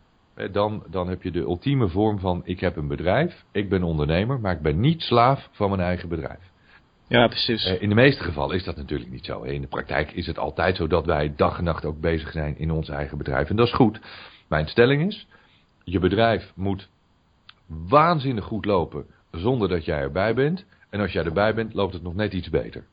Dan, 0.52 0.84
dan 0.90 1.08
heb 1.08 1.24
je 1.24 1.32
de 1.32 1.40
ultieme 1.40 1.88
vorm 1.88 2.20
van 2.20 2.42
ik 2.46 2.60
heb 2.60 2.76
een 2.76 2.88
bedrijf, 2.88 3.44
ik 3.52 3.70
ben 3.70 3.84
ondernemer, 3.84 4.40
maar 4.40 4.54
ik 4.54 4.62
ben 4.62 4.80
niet 4.80 5.02
slaaf 5.02 5.50
van 5.52 5.70
mijn 5.70 5.82
eigen 5.82 6.10
bedrijf. 6.10 6.50
Ja, 7.08 7.28
precies. 7.28 7.66
Uh, 7.66 7.82
in 7.82 7.90
de 7.90 7.96
meeste 7.96 8.24
gevallen 8.24 8.56
is 8.56 8.64
dat 8.64 8.76
natuurlijk 8.76 9.12
niet 9.12 9.26
zo. 9.26 9.42
In 9.42 9.62
de 9.62 9.68
praktijk 9.68 10.12
is 10.12 10.28
het 10.28 10.38
altijd 10.38 10.76
zo 10.76 10.88
dat 10.88 11.06
wij 11.06 11.34
dag 11.36 11.58
en 11.58 11.64
nacht 11.64 11.86
ook 11.86 12.00
bezig 12.00 12.32
zijn 12.32 12.58
in 12.58 12.72
ons 12.72 12.90
eigen 12.90 13.18
bedrijf. 13.18 13.50
En 13.50 13.56
dat 13.56 13.68
is 13.68 13.74
goed. 13.74 14.00
Mijn 14.48 14.68
stelling 14.68 15.08
is, 15.08 15.28
je 15.84 16.00
bedrijf 16.00 16.52
moet 16.56 16.90
waanzinnig 17.68 18.46
goed 18.46 18.66
lopen 18.66 19.06
zonder 19.32 19.70
dat 19.70 19.86
jij 19.86 20.00
erbij 20.00 20.34
bent. 20.34 20.66
En 20.90 21.00
als 21.00 21.12
jij 21.12 21.24
erbij 21.24 21.54
bent, 21.54 21.74
loopt 21.74 21.94
het 21.94 22.04
nog 22.04 22.16
net 22.16 22.34
iets 22.34 22.50
beter. 22.50 22.84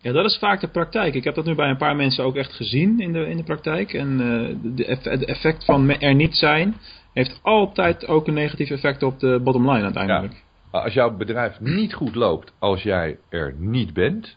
Ja, 0.00 0.12
dat 0.12 0.24
is 0.24 0.38
vaak 0.38 0.60
de 0.60 0.68
praktijk. 0.68 1.14
Ik 1.14 1.24
heb 1.24 1.34
dat 1.34 1.44
nu 1.44 1.54
bij 1.54 1.68
een 1.68 1.76
paar 1.76 1.96
mensen 1.96 2.24
ook 2.24 2.36
echt 2.36 2.52
gezien 2.52 3.00
in 3.00 3.12
de, 3.12 3.26
in 3.26 3.36
de 3.36 3.42
praktijk. 3.42 3.92
En 3.92 4.20
uh, 4.20 4.74
de, 4.74 5.26
effect 5.26 5.64
van 5.64 5.90
er 5.90 6.14
niet 6.14 6.34
zijn 6.34 6.76
heeft 7.12 7.40
altijd 7.42 8.06
ook 8.06 8.26
een 8.26 8.34
negatief 8.34 8.70
effect 8.70 9.02
op 9.02 9.18
de 9.18 9.40
bottom 9.44 9.70
line 9.70 9.84
uiteindelijk. 9.84 10.32
Ja. 10.32 10.78
Als 10.80 10.92
jouw 10.92 11.16
bedrijf 11.16 11.60
niet 11.60 11.94
goed 11.94 12.14
loopt 12.14 12.52
als 12.58 12.82
jij 12.82 13.18
er 13.28 13.54
niet 13.58 13.92
bent, 13.92 14.36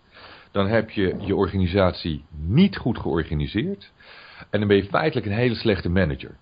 dan 0.52 0.68
heb 0.68 0.90
je 0.90 1.16
je 1.20 1.36
organisatie 1.36 2.24
niet 2.48 2.78
goed 2.78 3.00
georganiseerd. 3.00 3.92
En 4.50 4.60
dan 4.60 4.68
ben 4.68 4.78
je 4.78 4.84
feitelijk 4.84 5.26
een 5.26 5.34
hele 5.34 5.56
slechte 5.56 5.90
manager. 5.90 6.38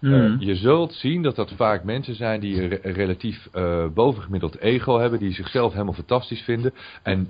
Hmm. 0.00 0.12
Eh, 0.12 0.46
je 0.46 0.54
zult 0.54 0.94
zien 0.94 1.22
dat 1.22 1.36
dat 1.36 1.52
vaak 1.56 1.84
mensen 1.84 2.14
zijn 2.14 2.40
die 2.40 2.62
een 2.62 2.92
relatief 2.92 3.48
uh, 3.54 3.86
bovengemiddeld 3.94 4.58
ego 4.58 4.98
hebben, 4.98 5.18
die 5.18 5.32
zichzelf 5.32 5.72
helemaal 5.72 5.94
fantastisch 5.94 6.42
vinden. 6.42 6.74
En 7.02 7.28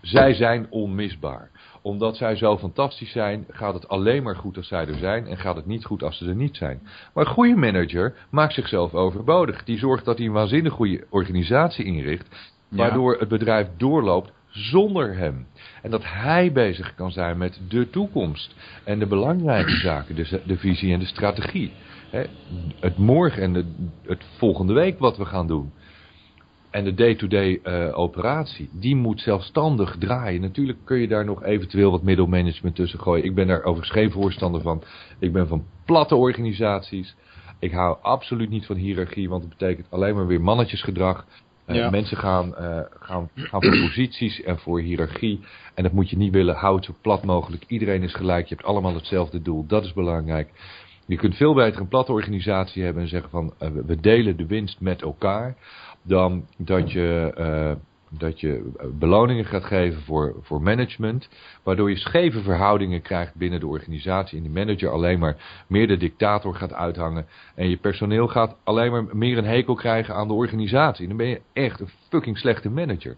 zij 0.00 0.34
zijn 0.34 0.66
onmisbaar. 0.70 1.50
Omdat 1.82 2.16
zij 2.16 2.36
zo 2.36 2.58
fantastisch 2.58 3.12
zijn, 3.12 3.44
gaat 3.48 3.74
het 3.74 3.88
alleen 3.88 4.22
maar 4.22 4.36
goed 4.36 4.56
als 4.56 4.68
zij 4.68 4.86
er 4.86 4.98
zijn 4.98 5.26
en 5.26 5.36
gaat 5.36 5.56
het 5.56 5.66
niet 5.66 5.84
goed 5.84 6.02
als 6.02 6.18
ze 6.18 6.28
er 6.28 6.34
niet 6.34 6.56
zijn. 6.56 6.80
Maar 7.14 7.26
een 7.26 7.32
goede 7.32 7.56
manager 7.56 8.14
maakt 8.30 8.54
zichzelf 8.54 8.94
overbodig. 8.94 9.64
Die 9.64 9.78
zorgt 9.78 10.04
dat 10.04 10.18
hij 10.18 10.26
een 10.26 10.32
waanzinnig 10.32 10.72
goede 10.72 11.06
organisatie 11.08 11.84
inricht, 11.84 12.52
waardoor 12.68 13.16
het 13.18 13.28
bedrijf 13.28 13.68
doorloopt 13.76 14.32
zonder 14.50 15.16
hem. 15.16 15.46
En 15.82 15.90
dat 15.90 16.04
hij 16.04 16.52
bezig 16.52 16.94
kan 16.94 17.10
zijn 17.10 17.38
met 17.38 17.60
de 17.68 17.90
toekomst 17.90 18.54
en 18.84 18.98
de 18.98 19.06
belangrijke 19.06 19.76
zaken, 19.88 20.14
dus 20.14 20.34
de 20.46 20.56
visie 20.56 20.92
en 20.92 20.98
de 20.98 21.06
strategie. 21.06 21.72
Het 22.80 22.98
morgen 22.98 23.42
en 23.42 23.54
het 24.02 24.24
volgende 24.36 24.72
week 24.72 24.98
wat 24.98 25.16
we 25.16 25.24
gaan 25.24 25.46
doen. 25.46 25.72
En 26.70 26.84
de 26.84 26.94
day-to-day 26.94 27.60
uh, 27.64 27.98
operatie, 27.98 28.68
die 28.72 28.96
moet 28.96 29.20
zelfstandig 29.20 29.96
draaien. 29.98 30.40
Natuurlijk 30.40 30.78
kun 30.84 30.98
je 30.98 31.08
daar 31.08 31.24
nog 31.24 31.44
eventueel 31.44 31.90
wat 31.90 32.02
middelmanagement 32.02 32.74
tussen 32.74 33.00
gooien. 33.00 33.24
Ik 33.24 33.34
ben 33.34 33.46
daar 33.46 33.62
overigens 33.62 33.90
geen 33.90 34.10
voorstander 34.10 34.60
van. 34.60 34.82
Ik 35.18 35.32
ben 35.32 35.48
van 35.48 35.64
platte 35.84 36.16
organisaties. 36.16 37.16
Ik 37.58 37.72
hou 37.72 37.96
absoluut 38.02 38.50
niet 38.50 38.66
van 38.66 38.76
hiërarchie, 38.76 39.28
want 39.28 39.42
het 39.42 39.58
betekent 39.58 39.90
alleen 39.90 40.14
maar 40.14 40.26
weer 40.26 40.40
mannetjesgedrag. 40.40 41.26
Uh, 41.66 41.90
Mensen 41.90 42.16
gaan, 42.16 42.54
uh, 42.60 42.80
gaan, 43.00 43.28
gaan 43.34 43.62
voor 43.62 43.78
posities 43.80 44.42
en 44.42 44.58
voor 44.58 44.80
hiërarchie. 44.80 45.40
En 45.74 45.82
dat 45.82 45.92
moet 45.92 46.10
je 46.10 46.16
niet 46.16 46.32
willen. 46.32 46.54
Houd 46.54 46.84
zo 46.84 46.94
plat 47.00 47.24
mogelijk. 47.24 47.64
Iedereen 47.66 48.02
is 48.02 48.14
gelijk. 48.14 48.46
Je 48.46 48.54
hebt 48.54 48.66
allemaal 48.66 48.94
hetzelfde 48.94 49.42
doel. 49.42 49.66
Dat 49.66 49.84
is 49.84 49.92
belangrijk. 49.92 50.50
Je 51.06 51.16
kunt 51.16 51.36
veel 51.36 51.54
beter 51.54 51.80
een 51.80 51.88
platte 51.88 52.12
organisatie 52.12 52.82
hebben 52.82 53.02
en 53.02 53.08
zeggen 53.08 53.30
van 53.30 53.52
we 53.86 54.00
delen 54.00 54.36
de 54.36 54.46
winst 54.46 54.80
met 54.80 55.02
elkaar 55.02 55.56
dan 56.02 56.46
dat 56.56 56.92
je, 56.92 57.76
dat 58.18 58.40
je 58.40 58.72
beloningen 58.98 59.44
gaat 59.44 59.64
geven 59.64 60.02
voor, 60.02 60.34
voor 60.40 60.62
management, 60.62 61.28
waardoor 61.62 61.90
je 61.90 61.96
scheve 61.96 62.40
verhoudingen 62.40 63.02
krijgt 63.02 63.34
binnen 63.34 63.60
de 63.60 63.66
organisatie 63.66 64.38
en 64.38 64.44
de 64.44 64.50
manager 64.50 64.90
alleen 64.90 65.18
maar 65.18 65.64
meer 65.66 65.86
de 65.86 65.96
dictator 65.96 66.54
gaat 66.54 66.72
uithangen 66.72 67.26
en 67.54 67.68
je 67.68 67.76
personeel 67.76 68.28
gaat 68.28 68.56
alleen 68.64 68.90
maar 68.90 69.04
meer 69.12 69.38
een 69.38 69.44
hekel 69.44 69.74
krijgen 69.74 70.14
aan 70.14 70.28
de 70.28 70.34
organisatie. 70.34 71.08
Dan 71.08 71.16
ben 71.16 71.28
je 71.28 71.40
echt 71.52 71.80
een 71.80 71.90
fucking 72.08 72.38
slechte 72.38 72.70
manager. 72.70 73.16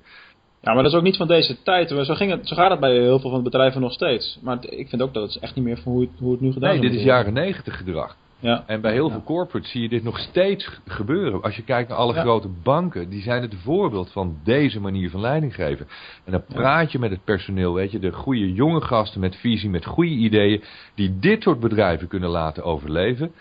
Ja, 0.61 0.73
maar 0.73 0.83
dat 0.83 0.93
is 0.93 0.99
ook 0.99 1.05
niet 1.05 1.17
van 1.17 1.27
deze 1.27 1.63
tijd. 1.63 1.89
Zo, 1.89 2.15
ging 2.15 2.31
het, 2.31 2.49
zo 2.49 2.55
gaat 2.55 2.71
het 2.71 2.81
bij 2.81 2.93
heel 2.93 3.21
veel 3.21 3.31
van 3.31 3.39
de 3.39 3.51
bedrijven 3.51 3.81
nog 3.81 3.93
steeds. 3.93 4.39
Maar 4.43 4.65
ik 4.65 4.89
vind 4.89 5.03
ook 5.03 5.15
dat 5.15 5.33
het 5.33 5.43
echt 5.43 5.55
niet 5.55 5.65
meer 5.65 5.79
van 5.79 5.93
hoe 5.93 6.01
het, 6.01 6.11
hoe 6.19 6.33
het 6.33 6.41
nu 6.41 6.53
gedaan 6.53 6.75
is. 6.75 6.81
Nee, 6.81 6.91
dit 6.91 6.99
is 6.99 7.05
jaren 7.05 7.33
negentig 7.33 7.77
gedrag. 7.77 8.17
Ja. 8.43 8.65
En 8.67 8.81
bij 8.81 8.93
heel 8.93 9.11
veel 9.11 9.23
corporates 9.23 9.71
zie 9.71 9.83
je 9.83 9.89
dit 9.89 10.03
nog 10.03 10.19
steeds 10.19 10.81
gebeuren. 10.87 11.43
Als 11.43 11.57
je 11.57 11.63
kijkt 11.63 11.89
naar 11.89 11.99
alle 11.99 12.15
grote 12.15 12.49
banken, 12.63 13.09
die 13.09 13.23
zijn 13.23 13.43
het 13.43 13.55
voorbeeld 13.55 14.13
van 14.13 14.39
deze 14.45 14.81
manier 14.81 15.11
van 15.11 15.21
leiding 15.21 15.55
geven. 15.55 15.89
En 16.25 16.33
dan 16.33 16.45
praat 16.45 16.93
je 16.93 16.99
met 16.99 17.11
het 17.11 17.25
personeel, 17.25 17.75
weet 17.75 17.91
je, 17.91 17.99
de 17.99 18.13
goede 18.13 18.53
jonge 18.53 18.81
gasten 18.81 19.21
met 19.21 19.37
visie, 19.37 19.71
met 19.71 19.85
goede 19.85 20.11
ideeën, 20.11 20.63
die 20.95 21.19
dit 21.19 21.43
soort 21.43 21.61
bedrijven 21.61 22.09
kunnen 22.09 22.31
laten 22.31 22.65
overleven. 22.65 23.33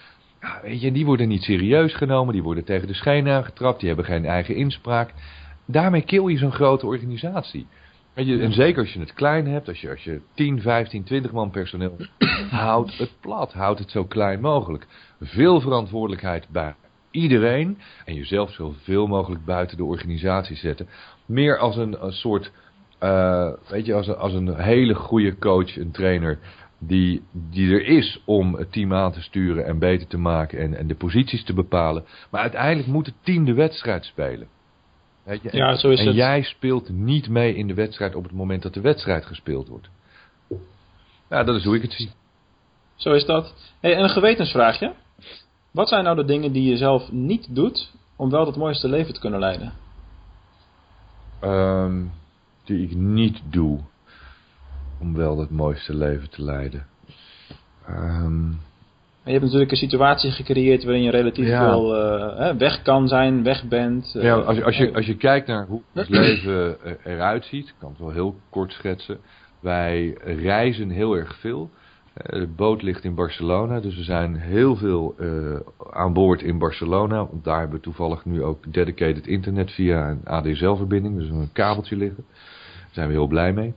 Ja, 0.42 0.60
weet 0.64 0.82
je, 0.82 0.92
die 0.92 1.06
worden 1.06 1.28
niet 1.28 1.44
serieus 1.44 1.94
genomen, 1.94 2.34
die 2.34 2.44
worden 2.44 2.64
tegen 2.64 2.88
de 2.88 2.94
schenen 2.94 3.34
aangetrapt, 3.34 3.80
die 3.80 3.88
hebben 3.88 4.06
geen 4.06 4.26
eigen 4.26 4.56
inspraak. 4.56 5.14
Daarmee 5.66 6.02
kill 6.02 6.30
je 6.30 6.38
zo'n 6.38 6.52
grote 6.52 6.86
organisatie. 6.86 7.68
Je, 8.26 8.40
en 8.40 8.54
zeker 8.54 8.82
als 8.82 8.94
je 8.94 9.00
het 9.00 9.14
klein 9.14 9.48
hebt, 9.48 9.68
als 9.68 9.82
je, 9.82 9.90
als 9.90 10.04
je 10.04 10.22
10, 10.34 10.62
15, 10.62 11.04
20 11.04 11.32
man 11.32 11.52
personeel, 11.52 11.96
houd 12.50 12.98
het 12.98 13.12
plat. 13.20 13.54
Houd 13.54 13.80
het 13.80 13.92
zo 13.92 14.06
klein 14.06 14.42
mogelijk. 14.42 14.88
Veel 15.20 15.62
verantwoordelijkheid 15.62 16.48
bij 16.50 16.76
iedereen. 17.12 17.78
En 18.06 18.16
jezelf 18.16 18.52
zoveel 18.52 19.08
mogelijk 19.08 19.46
buiten 19.46 19.78
de 19.78 19.84
organisatie 19.84 20.56
zetten. 20.56 20.88
Meer 21.26 21.58
als 21.58 21.76
een, 21.76 21.98
soort, 22.08 22.52
uh, 23.04 23.52
weet 23.68 23.86
je, 23.86 23.94
als 23.94 24.08
een, 24.08 24.18
als 24.18 24.34
een 24.34 24.56
hele 24.56 24.94
goede 24.94 25.38
coach, 25.38 25.78
een 25.78 25.92
trainer. 25.92 26.40
Die, 26.84 27.22
die 27.32 27.74
er 27.74 27.86
is 27.86 28.22
om 28.26 28.56
het 28.56 28.72
team 28.72 28.94
aan 28.94 29.12
te 29.12 29.22
sturen 29.22 29.66
en 29.66 29.80
beter 29.80 30.08
te 30.08 30.18
maken 30.18 30.60
en, 30.60 30.78
en 30.78 30.88
de 30.88 30.96
posities 30.96 31.44
te 31.44 31.54
bepalen. 31.54 32.06
Maar 32.32 32.42
uiteindelijk 32.42 32.88
moet 32.88 33.06
het 33.06 33.16
team 33.24 33.46
de 33.46 33.54
wedstrijd 33.54 34.06
spelen. 34.06 34.48
Weet 35.24 35.42
je? 35.42 35.50
En, 35.50 35.58
ja, 35.58 35.76
zo 35.76 35.90
is 35.90 36.00
en 36.00 36.14
jij 36.14 36.42
speelt 36.44 36.90
niet 36.90 37.30
mee 37.30 37.56
in 37.56 37.68
de 37.68 37.74
wedstrijd 37.74 38.16
op 38.16 38.24
het 38.24 38.32
moment 38.32 38.62
dat 38.62 38.74
de 38.74 38.82
wedstrijd 38.82 39.26
gespeeld 39.26 39.68
wordt. 39.68 39.90
Ja, 41.30 41.44
dat 41.44 41.56
is 41.56 41.64
hoe 41.64 41.76
ik 41.76 41.82
het 41.82 41.94
zie. 41.94 42.12
Zo 42.96 43.14
is 43.14 43.26
dat. 43.26 43.54
Hey, 43.80 43.96
en 43.96 44.04
een 44.04 44.10
gewetensvraagje. 44.10 44.94
Wat 45.72 45.88
zijn 45.88 46.04
nou 46.04 46.16
de 46.16 46.26
dingen 46.26 46.52
die 46.52 46.70
je 46.70 46.78
zelf 46.78 47.12
niet 47.12 47.56
doet 47.56 47.92
om 48.16 48.30
wel 48.30 48.46
het 48.46 48.56
mooiste 48.56 48.88
leven 48.88 49.14
te 49.14 49.20
kunnen 49.20 49.40
leiden? 49.40 49.74
Um, 51.44 52.12
die 52.64 52.84
ik 52.84 52.96
niet 52.96 53.42
doe 53.44 53.80
om 55.00 55.16
wel 55.16 55.40
het 55.40 55.50
mooiste 55.50 55.96
leven 55.96 56.30
te 56.30 56.44
leiden. 56.44 56.88
Um, 57.90 58.60
je 59.24 59.32
hebt 59.32 59.44
natuurlijk 59.44 59.72
een 59.72 59.78
situatie 59.78 60.32
gecreëerd 60.32 60.84
waarin 60.84 61.04
je 61.04 61.12
relatief 61.12 61.48
veel 61.48 61.96
uh, 61.96 62.56
weg 62.58 62.82
kan 62.82 63.08
zijn, 63.08 63.44
weg 63.44 63.68
bent. 63.68 64.18
ja, 64.20 64.36
als 64.36 64.58
je, 64.58 64.64
als, 64.64 64.78
je, 64.78 64.94
als 64.94 65.06
je 65.06 65.18
kijkt 65.18 65.48
naar 65.48 65.66
hoe 65.68 65.82
het 65.94 66.10
leven 66.20 66.78
eruit 67.04 67.46
ziet, 67.46 67.68
ik 67.68 67.74
kan 67.80 67.90
het 67.90 68.00
wel 68.00 68.12
heel 68.12 68.36
kort 68.50 68.72
schetsen. 68.72 69.18
Wij 69.60 70.18
reizen 70.24 70.90
heel 70.90 71.16
erg 71.16 71.36
veel. 71.36 71.70
De 72.14 72.48
boot 72.56 72.82
ligt 72.82 73.04
in 73.04 73.16
Barcelona, 73.16 73.80
dus 73.80 73.96
we 73.96 74.04
zijn 74.04 74.36
heel 74.36 74.76
veel 74.76 75.16
uh, 75.20 75.60
aan 75.92 76.14
boord 76.14 76.42
in 76.42 76.58
Barcelona. 76.58 77.16
Want 77.16 77.44
daar 77.44 77.60
hebben 77.60 77.78
we 77.78 77.84
toevallig 77.84 78.26
nu 78.26 78.44
ook 78.44 78.74
dedicated 78.74 79.28
internet 79.28 79.72
via 79.72 80.10
een 80.10 80.22
ADSL-verbinding, 80.26 81.18
dus 81.18 81.30
een 81.30 81.50
kabeltje 81.54 81.96
liggen. 81.96 82.24
Daar 82.28 82.90
zijn 82.92 83.08
we 83.08 83.14
heel 83.14 83.28
blij 83.28 83.54
mee. 83.54 83.74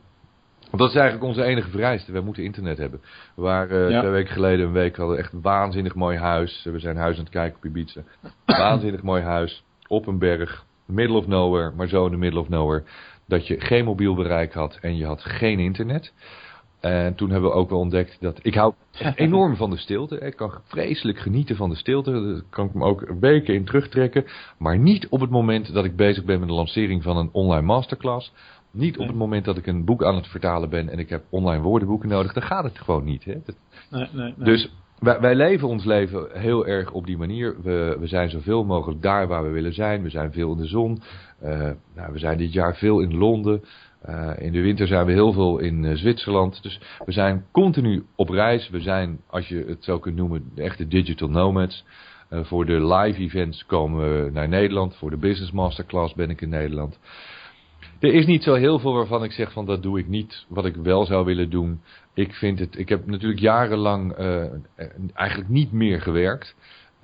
Want 0.75 0.87
dat 0.87 0.95
is 0.95 1.01
eigenlijk 1.01 1.31
onze 1.31 1.51
enige 1.51 1.71
vereiste. 1.71 2.13
We 2.13 2.21
moeten 2.21 2.43
internet 2.43 2.79
hebben. 2.79 3.01
We 3.35 3.43
waren 3.43 3.93
uh, 3.93 3.99
twee 3.99 4.11
weken 4.11 4.33
geleden 4.33 4.67
een 4.67 4.73
week 4.73 4.97
hadden 4.97 5.19
echt 5.19 5.33
een 5.33 5.41
waanzinnig 5.41 5.95
mooi 5.95 6.19
huis. 6.19 6.65
We 6.65 6.79
zijn 6.79 6.97
huis 6.97 7.17
aan 7.17 7.23
het 7.23 7.33
kijken 7.33 7.57
op 7.57 7.65
Ibiza. 7.65 8.01
waanzinnig 8.47 9.03
mooi 9.03 9.23
huis. 9.23 9.65
Op 9.87 10.07
een 10.07 10.19
berg. 10.19 10.65
Middle 10.87 11.17
of 11.17 11.27
nowhere. 11.27 11.73
Maar 11.77 11.89
zo 11.89 12.05
in 12.05 12.11
de 12.11 12.17
middle 12.17 12.41
of 12.41 12.49
nowhere. 12.49 12.83
Dat 13.27 13.47
je 13.47 13.61
geen 13.61 13.85
mobiel 13.85 14.15
bereik 14.15 14.53
had 14.53 14.79
en 14.81 14.97
je 14.97 15.07
had 15.07 15.23
geen 15.23 15.59
internet. 15.59 16.13
En 16.81 17.15
toen 17.15 17.31
hebben 17.31 17.51
we 17.51 17.57
ook 17.57 17.71
wel 17.71 17.79
ontdekt 17.79 18.17
dat... 18.21 18.39
Ik 18.43 18.55
hou 18.55 18.75
enorm 19.15 19.57
van 19.57 19.71
de 19.71 19.77
stilte. 19.77 20.19
Ik 20.19 20.37
kan 20.37 20.53
vreselijk 20.65 21.19
genieten 21.19 21.57
van 21.57 21.71
de 21.71 21.77
stilte. 21.77 22.11
Daar 22.11 22.43
kan 22.51 22.67
ik 22.67 22.75
me 22.75 22.85
ook 22.85 23.13
weken 23.21 23.55
in 23.55 23.65
terugtrekken. 23.65 24.25
Maar 24.59 24.79
niet 24.79 25.09
op 25.09 25.21
het 25.21 25.31
moment 25.31 25.73
dat 25.73 25.85
ik 25.85 25.97
bezig 25.97 26.25
ben 26.25 26.39
met 26.39 26.49
de 26.49 26.55
lancering 26.55 27.03
van 27.03 27.17
een 27.17 27.29
online 27.33 27.67
masterclass. 27.67 28.33
Niet 28.75 28.99
op 28.99 29.07
het 29.07 29.17
moment 29.17 29.45
dat 29.45 29.57
ik 29.57 29.67
een 29.67 29.85
boek 29.85 30.05
aan 30.05 30.15
het 30.15 30.27
vertalen 30.27 30.71
ben 30.71 30.89
en 30.89 30.99
ik 30.99 31.09
heb 31.09 31.25
online 31.31 31.63
woordenboeken 31.63 32.09
nodig, 32.09 32.33
dan 32.33 32.43
gaat 32.43 32.65
het 32.65 32.79
gewoon 32.79 33.05
niet. 33.05 33.25
Hè? 33.25 33.35
nee, 33.91 34.09
nee, 34.13 34.35
nee. 34.37 34.45
Dus 34.45 34.71
wij, 34.99 35.21
wij, 35.21 35.35
leven 35.35 35.69
ons 35.69 35.85
leven 35.85 36.27
heel 36.33 36.67
erg 36.67 36.91
op 36.91 37.07
die 37.07 37.17
manier. 37.17 37.57
We, 37.63 37.97
we 38.01 38.07
zijn 38.07 38.31
zoveel 38.31 38.65
mogelijk 38.65 39.03
daar 39.03 39.27
waar 39.27 39.43
we 39.43 39.51
willen 39.51 39.75
zijn. 39.75 40.03
We 40.03 40.11
zijn 40.11 40.33
veel 40.33 40.53
in 40.53 40.59
de 40.59 40.67
zon. 40.67 41.03
Uh, 41.45 41.71
nou, 41.95 42.13
we 42.13 42.19
zijn 42.19 42.39
dit 42.39 42.53
jaar 42.53 42.77
veel 42.77 43.01
in 43.01 43.17
Londen. 43.17 43.65
Uh, 44.09 44.31
in 44.39 44.53
de 44.53 44.61
winter 44.61 44.87
zijn 44.87 45.07
we 45.07 45.13
heel 45.13 45.33
veel 45.33 45.59
in 45.59 45.85
uh, 45.85 45.95
Zwitserland. 45.95 46.63
Dus 46.63 46.81
we 47.05 47.13
zijn 47.13 47.45
continu 47.53 48.05
op 48.17 48.29
reis. 48.29 48.69
We 48.71 48.81
zijn, 48.81 49.21
als 49.27 49.49
je 49.49 49.65
het 49.69 49.85
zo 49.85 49.99
kunt 49.99 50.17
noemen, 50.17 50.51
de 50.55 50.63
echte 50.63 50.89
digital 50.89 51.29
nomads. 51.29 51.85
voor 52.31 52.67
de 52.67 52.87
live 52.87 53.21
events 53.21 53.67
komen 53.67 54.25
we 54.25 54.31
naar 54.31 54.49
Nederland. 54.49 54.97
Voor 54.97 55.11
de 55.11 55.17
business 55.17 55.53
masterclass 55.53 56.15
ben 56.15 56.31
ik 56.31 56.41
in 56.41 56.49
Nederland. 56.49 56.99
Er 58.05 58.15
is 58.15 58.27
niet 58.27 58.43
zo 58.43 58.55
heel 58.55 58.79
veel 58.79 58.93
waarvan 58.93 59.25
ik 59.25 59.33
zeg 59.33 59.53
van 59.53 59.67
dat 59.67 59.83
doe 59.83 59.99
ik 59.99 60.09
niet 60.09 60.45
wat 60.49 60.65
ik 60.65 60.75
wel 60.75 61.05
zou 61.05 61.25
willen 61.25 61.51
doen. 61.51 61.81
Ik 62.15 62.33
vind 62.33 62.59
het, 62.59 62.79
ik 62.79 62.89
heb 62.89 63.07
natuurlijk 63.07 63.41
jarenlang 63.41 64.19
uh, 64.19 64.45
eigenlijk 65.15 65.51
niet 65.51 65.73
meer 65.73 66.01
gewerkt. 66.01 66.55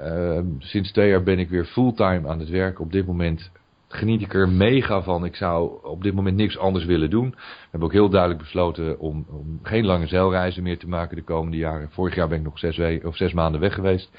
Uh, 0.00 0.40
sinds 0.58 0.92
twee 0.92 1.08
jaar 1.08 1.22
ben 1.22 1.38
ik 1.38 1.48
weer 1.48 1.64
fulltime 1.64 2.28
aan 2.28 2.38
het 2.38 2.48
werk. 2.48 2.80
Op 2.80 2.92
dit 2.92 3.06
moment 3.06 3.50
geniet 3.88 4.22
ik 4.22 4.34
er 4.34 4.48
mega 4.48 5.02
van. 5.02 5.24
Ik 5.24 5.36
zou 5.36 5.84
op 5.84 6.02
dit 6.02 6.14
moment 6.14 6.36
niks 6.36 6.58
anders 6.58 6.84
willen 6.84 7.10
doen. 7.10 7.30
We 7.30 7.36
hebben 7.70 7.88
ook 7.88 7.94
heel 7.94 8.08
duidelijk 8.08 8.40
besloten 8.40 8.98
om, 8.98 9.26
om 9.28 9.58
geen 9.62 9.86
lange 9.86 10.06
zeilreizen 10.06 10.62
meer 10.62 10.78
te 10.78 10.88
maken 10.88 11.16
de 11.16 11.22
komende 11.22 11.56
jaren. 11.56 11.90
Vorig 11.90 12.14
jaar 12.14 12.28
ben 12.28 12.38
ik 12.38 12.44
nog 12.44 12.58
zes, 12.58 13.04
of 13.04 13.16
zes 13.16 13.32
maanden 13.32 13.60
weg 13.60 13.74
geweest. 13.74 14.10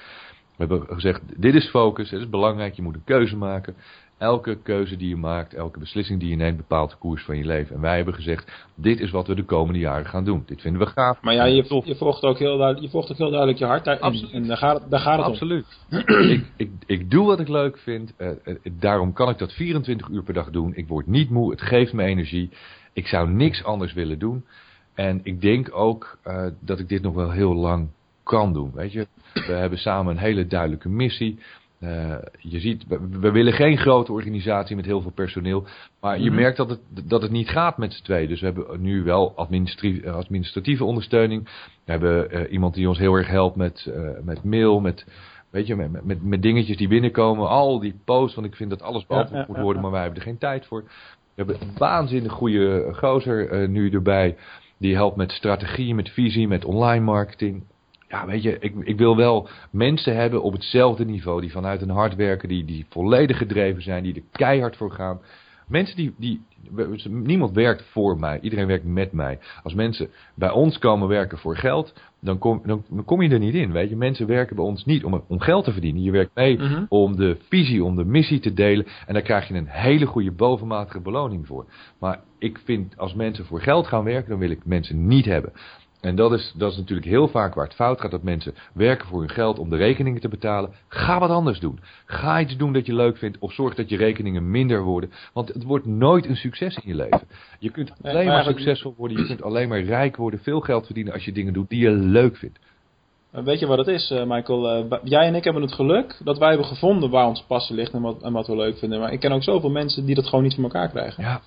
We 0.58 0.67
hebben 0.67 0.96
gezegd, 0.96 1.22
dit 1.41 1.56
is 1.56 1.70
focus, 1.70 2.10
het 2.10 2.20
is 2.20 2.30
belangrijk, 2.30 2.74
je 2.74 2.82
moet 2.82 2.96
een 2.96 3.04
keuze 3.04 3.38
maken. 3.38 3.76
Elke 4.22 4.58
keuze 4.64 4.98
die 4.98 5.10
je 5.10 5.16
maakt, 5.16 5.54
elke 5.54 5.80
beslissing 5.80 6.20
die 6.20 6.30
je 6.30 6.36
neemt, 6.36 6.58
bepaalt 6.58 6.90
de 6.90 6.96
koers 6.98 7.24
van 7.24 7.38
je 7.38 7.46
leven. 7.46 7.76
En 7.76 7.82
wij 7.82 7.96
hebben 7.96 8.14
gezegd, 8.14 8.52
dit 8.76 9.00
is 9.00 9.12
wat 9.12 9.28
we 9.28 9.36
de 9.36 9.44
komende 9.44 9.80
jaren 9.80 10.06
gaan 10.06 10.24
doen. 10.24 10.44
Dit 10.46 10.62
vinden 10.62 10.82
we 10.82 10.88
gaaf. 10.88 11.22
Maar 11.22 11.34
ja, 11.34 11.46
je, 11.46 11.82
je 11.86 11.96
volgt 11.96 12.24
ook 12.24 12.38
heel 12.38 12.58
duidelijk 12.58 12.86
je, 12.86 12.90
volgt 12.90 13.12
ook 13.12 13.18
heel 13.18 13.30
duidelijk 13.30 13.60
je 13.60 13.66
hart 13.66 13.84
daarin. 13.84 14.04
Absoluut. 14.04 14.32
En 14.32 14.48
daar 14.48 14.58
gaat, 14.58 14.90
daar 14.90 15.00
gaat 15.00 15.18
het 15.18 15.26
Absoluut. 15.26 15.66
om. 15.92 15.98
ik, 16.30 16.46
ik, 16.58 16.72
ik 16.86 17.12
doe 17.12 17.26
wat 17.26 17.40
ik 17.40 17.48
leuk 17.48 17.78
vind. 17.78 18.14
Uh, 18.18 18.30
daarom 18.72 19.14
kan 19.14 19.30
ik 19.30 19.38
dat 19.38 19.54
24 19.54 20.08
uur 20.08 20.24
per 20.24 20.34
dag 20.34 20.50
doen. 20.50 20.76
Ik 20.76 20.88
word 20.88 21.08
niet 21.08 21.30
moe, 21.30 21.52
het 21.52 21.62
geeft 21.62 21.94
me 21.94 22.04
energie. 22.04 22.50
Ik 22.94 23.08
zou 23.08 23.30
niks 23.30 23.64
anders 23.64 23.94
willen 23.94 24.20
doen. 24.20 24.46
En 24.94 25.20
ik 25.24 25.42
denk 25.42 25.70
ook 25.76 26.18
uh, 26.26 26.48
dat 26.60 26.80
ik 26.80 26.90
dit 26.90 27.02
nog 27.02 27.14
wel 27.14 27.32
heel 27.32 27.56
lang 27.56 27.90
kan 28.24 28.54
doen. 28.54 28.72
Weet 28.74 28.92
je, 28.92 29.08
we 29.34 29.54
hebben 29.54 29.80
samen 29.80 30.12
een 30.12 30.22
hele 30.22 30.48
duidelijke 30.48 30.90
missie. 30.90 31.40
Uh, 31.84 32.15
je 32.38 32.60
ziet, 32.60 32.86
we, 33.20 33.32
willen 33.32 33.54
geen 33.54 33.78
grote 33.78 34.12
organisatie 34.12 34.76
met 34.76 34.86
heel 34.86 35.02
veel 35.02 35.12
personeel. 35.12 35.65
Maar 36.00 36.20
je 36.20 36.30
mhm. 36.30 36.39
merkt 36.39 36.58
dat 36.58 36.70
het, 36.70 36.80
dat 37.04 37.22
het 37.22 37.32
niet 37.32 37.50
gaat 37.50 37.78
met 37.78 37.94
z'n 37.94 38.04
tweeën. 38.04 38.28
Dus 38.28 38.39
we 38.39 38.46
hebben 38.46 38.82
nu 38.82 39.04
wel 39.04 39.36
administratieve, 39.36 40.12
administratieve 40.12 40.84
ondersteuning. 40.84 41.44
We 41.86 41.91
hebben 41.91 42.36
uh, 42.36 42.52
iemand 42.52 42.74
die 42.74 42.88
ons 42.88 42.98
heel 42.98 43.13
erg 43.13 43.28
helpt 43.28 43.56
met, 43.56 43.86
uh, 43.89 44.10
met 44.24 44.44
mail, 44.44 44.80
met, 44.80 45.06
weet 45.50 45.67
je, 45.67 45.76
met, 45.76 46.06
met, 46.06 46.24
met, 46.24 46.41
dingetjes 46.41 46.78
die 46.78 46.88
binnenkomen. 46.88 47.48
Al 47.48 47.80
die 47.80 48.00
posts, 48.06 48.36
want 48.36 48.48
ik 48.48 48.56
vind 48.56 48.70
dat 48.70 48.82
alles 48.82 49.06
beantwoord 49.06 49.48
moet 49.48 49.58
worden, 49.58 49.82
maar 49.82 49.91
wij 49.91 50.02
hebben 50.02 50.20
er 50.20 50.26
geen 50.26 50.38
tijd 50.38 50.65
voor. 50.65 50.84
We 50.84 51.44
hebben 51.44 51.56
een 51.62 51.78
waanzinnig 51.78 52.32
goede 52.32 52.89
gozer 52.94 53.70
nu 53.70 53.89
erbij. 53.89 54.38
Die 54.78 54.96
helpt 54.96 55.15
met 55.17 55.32
strategie, 55.32 55.96
met 55.96 56.10
visie, 56.10 56.48
met 56.48 56.65
online 56.65 57.04
marketing 57.04 57.63
ja, 58.12 58.26
weet 58.26 58.43
je, 58.43 58.58
ik, 58.60 58.74
ik 58.84 58.97
wil 58.97 59.15
wel 59.15 59.50
mensen 59.69 60.15
hebben 60.15 60.43
op 60.43 60.54
hetzelfde 60.54 61.06
niveau. 61.06 61.41
Die 61.41 61.52
vanuit 61.52 61.80
hun 61.80 61.89
hart 61.89 62.15
werken, 62.15 62.50
die, 62.50 62.65
die 62.65 62.86
volledig 62.89 63.38
gedreven 63.38 63.82
zijn, 63.82 64.04
die 64.04 64.15
er 64.15 64.21
keihard 64.32 64.76
voor 64.76 64.91
gaan. 64.91 65.19
Mensen 65.67 65.95
die, 65.95 66.13
die, 66.17 66.41
niemand 67.10 67.52
werkt 67.52 67.84
voor 67.91 68.19
mij, 68.19 68.39
iedereen 68.41 68.67
werkt 68.67 68.86
met 68.86 69.12
mij. 69.12 69.39
Als 69.63 69.74
mensen 69.74 70.10
bij 70.36 70.52
ons 70.52 70.78
komen 70.78 71.08
werken 71.08 71.38
voor 71.38 71.58
geld, 71.58 71.93
dan 72.19 72.38
kom, 72.38 72.62
dan, 72.65 72.84
kom 73.06 73.21
je 73.21 73.30
er 73.30 73.39
niet 73.39 73.54
in. 73.54 73.71
Weet 73.71 73.89
je, 73.89 73.95
mensen 73.95 74.28
werken 74.28 74.56
bij 74.56 74.65
ons 74.65 74.86
niet 74.86 75.04
om, 75.04 75.24
om 75.28 75.39
geld 75.39 75.63
te 75.63 75.71
verdienen. 75.71 76.04
Je 76.04 76.12
werkt 76.12 76.36
mee 76.36 76.58
mhm. 76.58 76.86
om 76.89 77.15
de 77.15 77.38
visie, 77.50 77.84
om 77.84 77.95
de 77.95 78.06
missie 78.06 78.39
te 78.39 78.54
delen. 78.54 78.86
En 79.08 79.13
daar 79.13 79.24
krijg 79.24 79.47
je 79.47 79.54
een 79.54 79.67
hele 79.67 80.06
goede 80.06 80.32
bovenmatige 80.32 81.00
beloning 81.00 81.47
voor. 81.47 81.65
Maar 82.00 82.19
ik 82.38 82.60
vind, 82.63 82.97
als 82.97 83.13
mensen 83.13 83.45
voor 83.45 83.62
geld 83.62 83.88
gaan 83.88 84.04
werken, 84.04 84.30
dan 84.30 84.39
wil 84.39 84.52
ik 84.52 84.65
mensen 84.65 85.08
niet 85.08 85.26
hebben. 85.26 85.54
En 86.02 86.16
dat 86.16 86.32
is, 86.32 86.54
dat 86.56 86.72
is 86.72 86.78
natuurlijk 86.78 87.08
heel 87.08 87.28
vaak 87.28 87.54
waar 87.54 87.66
het 87.66 87.76
fout 87.76 88.02
gaat. 88.02 88.12
Dat 88.12 88.24
mensen 88.24 88.56
werken 88.74 89.08
voor 89.08 89.20
hun 89.20 89.30
geld 89.30 89.60
om 89.60 89.70
de 89.70 89.76
rekeningen 89.76 90.22
te 90.22 90.28
betalen. 90.28 90.72
Ga 90.88 91.20
wat 91.20 91.30
anders 91.30 91.60
doen. 91.60 91.80
Ga 92.06 92.40
iets 92.40 92.58
doen 92.58 92.74
dat 92.74 92.86
je 92.86 92.96
leuk 92.96 93.18
vindt. 93.18 93.38
Of 93.40 93.54
zorg 93.54 93.76
dat 93.76 93.90
je 93.90 93.98
rekeningen 93.98 94.52
minder 94.52 94.84
worden. 94.84 95.12
Want 95.34 95.48
het 95.48 95.64
wordt 95.64 95.86
nooit 95.86 96.26
een 96.26 96.36
succes 96.36 96.76
in 96.76 96.90
je 96.90 96.96
leven. 96.96 97.28
Je 97.60 97.70
kunt 97.70 97.92
alleen 98.02 98.28
maar 98.28 98.44
succesvol 98.44 98.94
worden. 98.98 99.18
Je 99.18 99.26
kunt 99.26 99.44
alleen 99.44 99.70
maar 99.70 99.82
rijk 99.82 100.16
worden. 100.16 100.40
Veel 100.40 100.60
geld 100.60 100.86
verdienen 100.86 101.14
als 101.14 101.26
je 101.26 101.32
dingen 101.32 101.54
doet 101.54 101.70
die 101.70 101.82
je 101.82 101.92
leuk 101.92 102.38
vindt. 102.38 102.60
Weet 103.32 103.60
je 103.60 103.68
wat 103.68 103.78
het 103.78 103.88
is, 103.88 104.12
eh, 104.12 104.24
Michael? 104.26 104.70
Eh, 104.70 104.98
jij 105.04 105.28
en 105.28 105.36
ik 105.36 105.44
hebben 105.44 105.62
het 105.62 105.74
geluk 105.74 106.18
dat 106.24 106.38
wij 106.38 106.50
hebben 106.50 106.68
gevonden 106.68 107.10
waar 107.10 107.28
ons 107.28 107.44
passie 107.48 107.76
ligt 107.76 107.94
en 107.94 108.02
wat, 108.02 108.22
en 108.22 108.34
wat 108.34 108.48
we 108.48 108.56
leuk 108.56 108.78
vinden. 108.78 109.00
Maar 109.00 109.12
ik 109.12 109.20
ken 109.20 109.32
ook 109.32 109.44
zoveel 109.44 109.70
mensen 109.70 110.06
die 110.06 110.16
dat 110.16 110.28
gewoon 110.28 110.44
niet 110.44 110.54
voor 110.54 110.64
elkaar 110.64 110.90
krijgen. 110.90 111.24
Ja, 111.24 111.42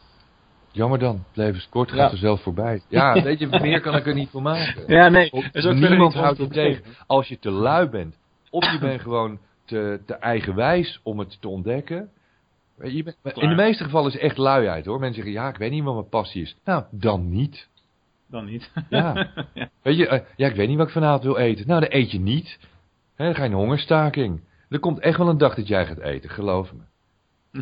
Jammer 0.75 0.99
dan, 0.99 1.25
levenskort 1.33 1.93
gaat 1.93 2.13
er 2.13 2.19
zelf 2.19 2.43
voorbij. 2.43 2.83
Ja, 2.89 3.23
weet 3.23 3.39
je, 3.41 3.47
meer 3.47 3.81
kan 3.81 3.97
ik 3.97 4.07
er 4.07 4.15
niet 4.15 4.29
voor 4.29 4.43
maken. 4.43 4.85
Ja, 4.87 5.09
nee. 5.09 5.31
Is 5.53 5.65
ook 5.65 5.75
niemand 5.75 6.15
houdt 6.15 6.39
het 6.39 6.53
tegen. 6.53 6.85
Als 7.07 7.29
je 7.29 7.39
te 7.39 7.51
lui 7.51 7.89
bent, 7.89 8.19
of 8.51 8.73
je 8.73 8.79
bent 8.79 9.01
gewoon 9.01 9.39
te, 9.65 10.01
te 10.07 10.15
eigenwijs 10.15 11.01
om 11.03 11.19
het 11.19 11.41
te 11.41 11.49
ontdekken. 11.49 12.11
Je 12.83 13.03
bent, 13.03 13.37
in 13.37 13.49
de 13.49 13.55
meeste 13.55 13.85
gevallen 13.85 14.07
is 14.07 14.13
het 14.13 14.23
echt 14.23 14.37
luiheid 14.37 14.85
hoor. 14.85 14.99
Mensen 14.99 15.23
zeggen, 15.23 15.43
ja, 15.43 15.49
ik 15.49 15.57
weet 15.57 15.71
niet 15.71 15.85
wat 15.85 15.95
mijn 15.95 16.09
passie 16.09 16.43
is. 16.43 16.57
Nou, 16.65 16.85
dan 16.91 17.31
niet. 17.31 17.69
Dan 18.27 18.45
niet. 18.45 18.71
ja. 18.89 19.31
Weet 19.83 19.97
je, 19.97 20.07
uh, 20.07 20.19
ja, 20.37 20.49
ik 20.49 20.57
weet 20.57 20.69
niet 20.69 20.77
wat 20.77 20.87
ik 20.87 20.93
vanavond 20.93 21.23
wil 21.23 21.37
eten. 21.37 21.67
Nou, 21.67 21.81
dan 21.81 21.89
eet 21.93 22.11
je 22.11 22.21
niet. 22.21 22.59
He, 23.15 23.25
dan 23.25 23.35
ga 23.35 23.43
je 23.43 23.49
een 23.49 23.57
hongerstaking. 23.57 24.41
Er 24.69 24.79
komt 24.79 24.99
echt 24.99 25.19
wel 25.19 25.29
een 25.29 25.39
dag 25.39 25.55
dat 25.55 25.69
jij 25.69 25.87
gaat 25.87 25.99
eten, 25.99 26.31
geloof 26.31 26.73
me. 26.73 26.81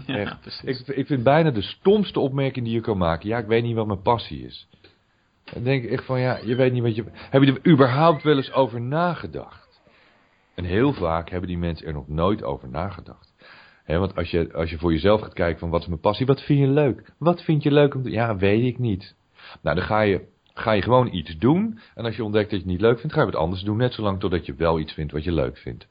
Ja, 0.06 0.38
ik, 0.62 0.78
ik 0.78 1.06
vind 1.06 1.22
bijna 1.22 1.50
de 1.50 1.62
stomste 1.62 2.20
opmerking 2.20 2.64
die 2.64 2.74
je 2.74 2.80
kan 2.80 2.98
maken. 2.98 3.28
Ja, 3.28 3.38
ik 3.38 3.46
weet 3.46 3.62
niet 3.62 3.74
wat 3.74 3.86
mijn 3.86 4.02
passie 4.02 4.44
is. 4.44 4.68
Dan 5.52 5.62
denk 5.62 5.84
ik 5.84 5.90
echt 5.90 6.04
van, 6.04 6.20
ja, 6.20 6.38
je 6.44 6.54
weet 6.54 6.72
niet 6.72 6.82
wat 6.82 6.94
je... 6.94 7.04
Heb 7.14 7.42
je 7.42 7.52
er 7.52 7.72
überhaupt 7.72 8.22
wel 8.22 8.36
eens 8.36 8.52
over 8.52 8.80
nagedacht? 8.80 9.80
En 10.54 10.64
heel 10.64 10.92
vaak 10.92 11.30
hebben 11.30 11.48
die 11.48 11.58
mensen 11.58 11.86
er 11.86 11.92
nog 11.92 12.08
nooit 12.08 12.42
over 12.42 12.68
nagedacht. 12.68 13.34
want 13.86 14.16
als 14.16 14.30
je, 14.30 14.52
als 14.52 14.70
je 14.70 14.78
voor 14.78 14.92
jezelf 14.92 15.20
gaat 15.20 15.32
kijken 15.32 15.58
van, 15.58 15.70
wat 15.70 15.80
is 15.80 15.86
mijn 15.86 16.00
passie? 16.00 16.26
Wat 16.26 16.42
vind 16.42 16.58
je 16.58 16.68
leuk? 16.68 17.12
Wat 17.18 17.42
vind 17.42 17.62
je 17.62 17.70
leuk 17.70 17.94
om 17.94 18.02
te... 18.02 18.10
Ja, 18.10 18.36
weet 18.36 18.64
ik 18.64 18.78
niet. 18.78 19.14
Nou, 19.62 19.76
dan 19.76 19.84
ga 19.84 20.00
je, 20.00 20.26
ga 20.54 20.72
je 20.72 20.82
gewoon 20.82 21.12
iets 21.12 21.38
doen. 21.38 21.78
En 21.94 22.04
als 22.04 22.16
je 22.16 22.24
ontdekt 22.24 22.50
dat 22.50 22.60
je 22.60 22.64
het 22.64 22.74
niet 22.74 22.80
leuk 22.80 22.98
vindt, 22.98 23.14
ga 23.14 23.20
je 23.20 23.30
wat 23.30 23.40
anders 23.40 23.62
doen. 23.62 23.76
Net 23.76 23.94
zolang 23.94 24.20
totdat 24.20 24.46
je 24.46 24.54
wel 24.54 24.78
iets 24.78 24.92
vindt 24.92 25.12
wat 25.12 25.24
je 25.24 25.32
leuk 25.32 25.58
vindt. 25.58 25.88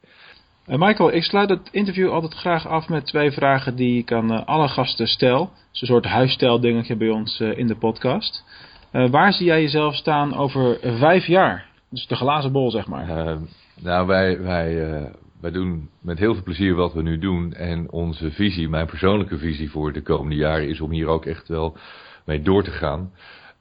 Uh, 0.67 0.75
Michael, 0.77 1.13
ik 1.13 1.23
sluit 1.23 1.49
het 1.49 1.69
interview 1.71 2.09
altijd 2.09 2.33
graag 2.33 2.67
af 2.67 2.89
met 2.89 3.05
twee 3.05 3.31
vragen 3.31 3.75
die 3.75 3.99
ik 3.99 4.11
aan 4.11 4.31
uh, 4.31 4.45
alle 4.45 4.67
gasten 4.67 5.07
stel. 5.07 5.41
Een 5.41 5.87
soort 5.87 6.05
huisstijldingetje 6.05 6.95
bij 6.95 7.09
ons 7.09 7.39
uh, 7.39 7.57
in 7.57 7.67
de 7.67 7.75
podcast. 7.75 8.45
waar 8.91 9.33
zie 9.33 9.45
jij 9.45 9.61
jezelf 9.61 9.95
staan 9.95 10.35
over 10.35 10.77
vijf 10.81 11.25
jaar? 11.25 11.65
Dus 11.89 12.07
de 12.07 12.15
glazen 12.15 12.51
bol, 12.51 12.71
zeg 12.71 12.87
maar. 12.87 13.37
Nou, 13.81 14.07
wij, 14.07 14.41
wij, 14.41 15.11
wij 15.41 15.51
doen 15.51 15.89
met 16.01 16.19
heel 16.19 16.33
veel 16.33 16.43
plezier 16.43 16.75
wat 16.75 16.93
we 16.93 17.01
nu 17.01 17.17
doen. 17.17 17.53
En 17.53 17.91
onze 17.91 18.31
visie, 18.31 18.69
mijn 18.69 18.85
persoonlijke 18.85 19.37
visie 19.37 19.71
voor 19.71 19.93
de 19.93 20.01
komende 20.01 20.35
jaren, 20.35 20.67
is 20.67 20.81
om 20.81 20.91
hier 20.91 21.07
ook 21.07 21.25
echt 21.25 21.47
wel 21.47 21.77
mee 22.25 22.41
door 22.41 22.63
te 22.63 22.71
gaan. 22.71 23.11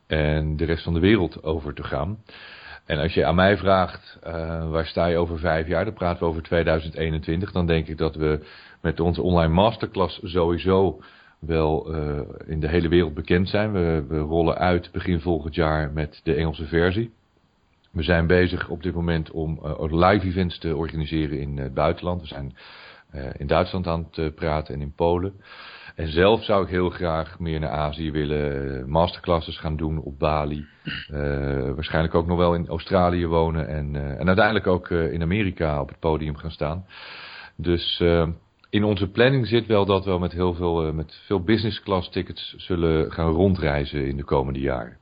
En 0.07 0.57
de 0.57 0.65
rest 0.65 0.83
van 0.83 0.95
de 0.95 1.01
wereld 1.01 1.43
over 1.43 1.75
te 1.75 1.83
gaan. 1.83 2.19
En 2.85 2.99
als 2.99 3.15
je 3.15 3.25
aan 3.25 3.35
mij 3.35 3.57
vraagt, 3.57 4.19
uh, 4.27 4.71
waar 4.71 4.87
sta 4.87 5.07
je 5.07 5.17
over 5.17 5.39
vijf 5.39 5.67
jaar, 5.67 5.85
dan 5.85 5.95
praten 5.95 6.23
we 6.23 6.29
over 6.29 6.43
2021. 6.43 7.53
Dan 7.53 7.67
denk 7.67 7.87
ik 7.87 7.99
dat 7.99 8.15
we 8.15 8.47
met 8.81 9.01
onze 9.01 9.23
online 9.23 9.53
masterclass 9.53 10.21
sowieso 10.23 11.01
wel 11.39 11.95
uh, 11.95 12.21
in 12.47 12.61
de 12.61 12.69
hele 12.69 12.89
wereld 12.89 13.15
bekend 13.15 13.49
zijn. 13.49 13.73
We, 13.73 14.05
we, 14.09 14.19
rollen 14.19 14.59
uit 14.59 14.91
begin 14.93 15.21
volgend 15.21 15.55
jaar 15.55 15.93
met 15.93 16.21
de 16.23 16.35
Engelse 16.35 16.67
versie. 16.67 17.13
We 17.91 18.03
zijn 18.03 18.27
bezig 18.27 18.69
op 18.69 18.83
dit 18.83 18.95
moment 18.95 19.31
om 19.31 19.61
uh, 19.65 19.75
live 19.79 20.27
events 20.27 20.59
te 20.59 20.77
organiseren 20.77 21.41
in 21.41 21.59
het 21.59 21.75
buitenland. 21.75 22.21
We 22.21 22.27
zijn 22.27 22.57
in 23.37 23.47
Duitsland 23.47 23.87
aan 23.87 24.09
het 24.11 24.35
praten 24.35 24.75
en 24.75 24.81
in 24.81 24.93
Polen. 24.93 25.33
En 25.95 26.09
zelf 26.09 26.45
zou 26.45 26.65
ik 26.65 26.71
heel 26.71 26.91
graag 26.91 27.39
meer 27.39 27.61
naar 27.61 27.71
Azië 27.71 28.11
willen, 28.11 28.79
eh, 28.79 28.85
masterclasses 28.85 29.59
gaan 29.59 29.77
doen 29.77 29.99
op 30.03 30.19
Bali. 30.19 30.65
Uh, 31.13 31.71
waarschijnlijk 31.75 32.15
ook 32.15 32.27
nog 32.27 32.39
wel 32.39 32.55
in 32.55 32.69
Australië 32.69 33.27
wonen 33.27 33.69
en, 33.69 33.95
uh, 33.95 34.21
en 34.21 34.27
uiteindelijk 34.27 34.67
ook 34.67 34.89
uh, 34.89 35.13
in 35.13 35.23
Amerika 35.23 35.81
op 35.81 35.89
het 35.89 35.99
podium 35.99 36.37
gaan 36.37 36.51
staan. 36.51 36.85
Dus 37.57 38.03
in 38.71 38.85
onze 38.85 39.11
planning 39.11 39.47
zit 39.47 39.67
wel 39.67 39.85
dat 39.85 40.05
we 40.05 40.19
met 40.19 40.33
heel 40.33 40.55
veel, 40.55 40.93
met 40.93 41.21
veel 41.27 41.43
business 41.43 41.83
class 41.83 42.11
tickets 42.11 42.55
zullen 42.57 43.13
gaan 43.13 43.31
rondreizen 43.31 44.07
in 44.07 44.17
de 44.17 44.25
komende 44.25 44.61
jaren. 44.61 44.97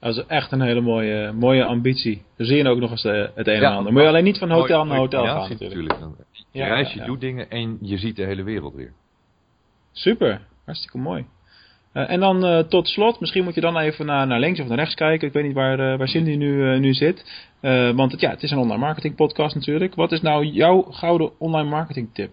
Dat 0.00 0.16
is 0.16 0.24
echt 0.26 0.52
een 0.52 0.60
hele 0.60 0.80
mooie, 0.80 1.32
mooie 1.32 1.64
ambitie. 1.64 2.22
Dan 2.36 2.46
zie 2.46 2.56
je 2.56 2.68
ook 2.68 2.78
nog 2.78 2.90
eens 2.90 3.02
het 3.02 3.46
een 3.46 3.62
en 3.62 3.72
ander. 3.72 3.92
Moet 3.92 4.02
je 4.02 4.08
alleen 4.08 4.24
niet 4.24 4.38
van 4.38 4.50
hotel 4.50 4.84
naar 4.84 4.98
hotel 4.98 5.24
gaan 5.24 5.48
natuurlijk. 5.50 5.90
natuurlijk. 5.90 6.18
Je 6.50 6.62
reist, 6.62 6.92
je 6.92 7.04
doet 7.04 7.20
dingen 7.20 7.50
en 7.50 7.78
je 7.80 7.98
ziet 7.98 8.16
de 8.16 8.24
hele 8.24 8.42
wereld 8.42 8.74
weer. 8.74 8.92
Super, 9.92 10.40
hartstikke 10.64 10.98
mooi. 10.98 11.26
Uh, 11.94 12.10
en 12.10 12.20
dan 12.20 12.44
uh, 12.44 12.58
tot 12.58 12.88
slot, 12.88 13.20
misschien 13.20 13.44
moet 13.44 13.54
je 13.54 13.60
dan 13.60 13.78
even 13.78 14.06
naar, 14.06 14.26
naar 14.26 14.40
links 14.40 14.60
of 14.60 14.66
naar 14.66 14.76
rechts 14.76 14.94
kijken. 14.94 15.28
Ik 15.28 15.32
weet 15.32 15.44
niet 15.44 15.54
waar, 15.54 15.92
uh, 15.92 15.98
waar 15.98 16.08
Cindy 16.08 16.34
nu, 16.34 16.78
nu 16.78 16.92
zit. 16.92 17.48
want 17.94 18.12
het, 18.12 18.20
ja, 18.20 18.30
het 18.30 18.42
is 18.42 18.50
een 18.50 18.58
online 18.58 18.80
marketing 18.80 19.14
podcast 19.14 19.54
natuurlijk. 19.54 19.94
Wat 19.94 20.12
is 20.12 20.20
nou 20.20 20.44
jouw 20.44 20.82
gouden 20.82 21.38
online 21.38 21.68
marketing 21.68 22.14
tip? 22.14 22.32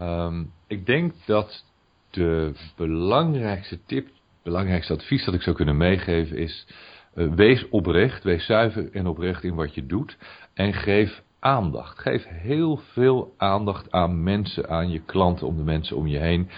Um, 0.00 0.52
ik 0.66 0.86
denk 0.86 1.12
dat 1.26 1.64
de 2.10 2.52
belangrijkste 2.76 3.78
tip, 3.86 4.08
belangrijkste 4.42 4.92
advies 4.92 5.24
dat 5.24 5.34
ik 5.34 5.42
zou 5.42 5.56
kunnen 5.56 5.76
meegeven 5.76 6.36
is... 6.36 6.66
wees 7.14 7.68
oprecht, 7.68 8.24
wees 8.24 8.46
zuiver 8.46 8.90
en 8.92 9.06
oprecht 9.06 9.44
in 9.44 9.54
wat 9.54 9.74
je 9.74 9.86
doet. 9.86 10.16
En 10.54 10.72
geef 10.72 11.22
aandacht. 11.42 11.98
Geef 11.98 12.26
heel 12.28 12.76
veel 12.76 13.34
aandacht 13.36 13.90
aan 13.90 14.22
mensen, 14.22 14.68
aan 14.68 14.90
je 14.90 15.00
klanten, 15.00 15.46
om 15.46 15.56
de 15.56 15.62
mensen 15.62 15.96
om 15.96 16.06
je 16.06 16.18
heen. 16.18 16.48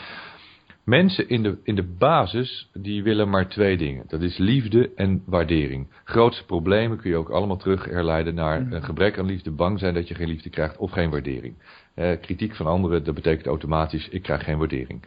Mensen 0.85 1.29
in 1.29 1.43
de, 1.43 1.59
in 1.63 1.75
de 1.75 1.95
basis, 1.99 2.71
die 2.73 3.03
willen 3.03 3.31
maar 3.31 3.49
twee 3.49 3.77
dingen. 3.77 4.05
Dat 4.09 4.21
is 4.21 4.37
liefde 4.37 4.91
en 4.95 5.23
waardering. 5.27 5.89
Grootste 6.05 6.45
problemen 6.45 6.99
kun 6.99 7.11
je 7.11 7.17
ook 7.17 7.31
allemaal 7.31 7.57
terug 7.57 7.85
herleiden 7.85 8.35
naar 8.35 8.61
mm. 8.61 8.73
een 8.73 8.85
gebrek 8.85 9.19
aan 9.19 9.27
liefde, 9.27 9.51
bang 9.51 9.79
zijn 9.79 9.95
dat 9.95 10.09
je 10.09 10.15
geen 10.15 10.29
liefde 10.29 10.51
krijgt 10.51 10.77
of 10.77 10.91
geen 10.91 11.11
waardering. 11.11 11.55
Eh, 11.95 12.21
kritiek 12.21 12.55
van 12.55 12.67
anderen, 12.67 13.05
dat 13.05 13.15
betekent 13.15 13.47
automatisch, 13.47 14.09
ik 14.09 14.23
krijg 14.23 14.45
geen 14.45 14.59
waardering. 14.59 15.03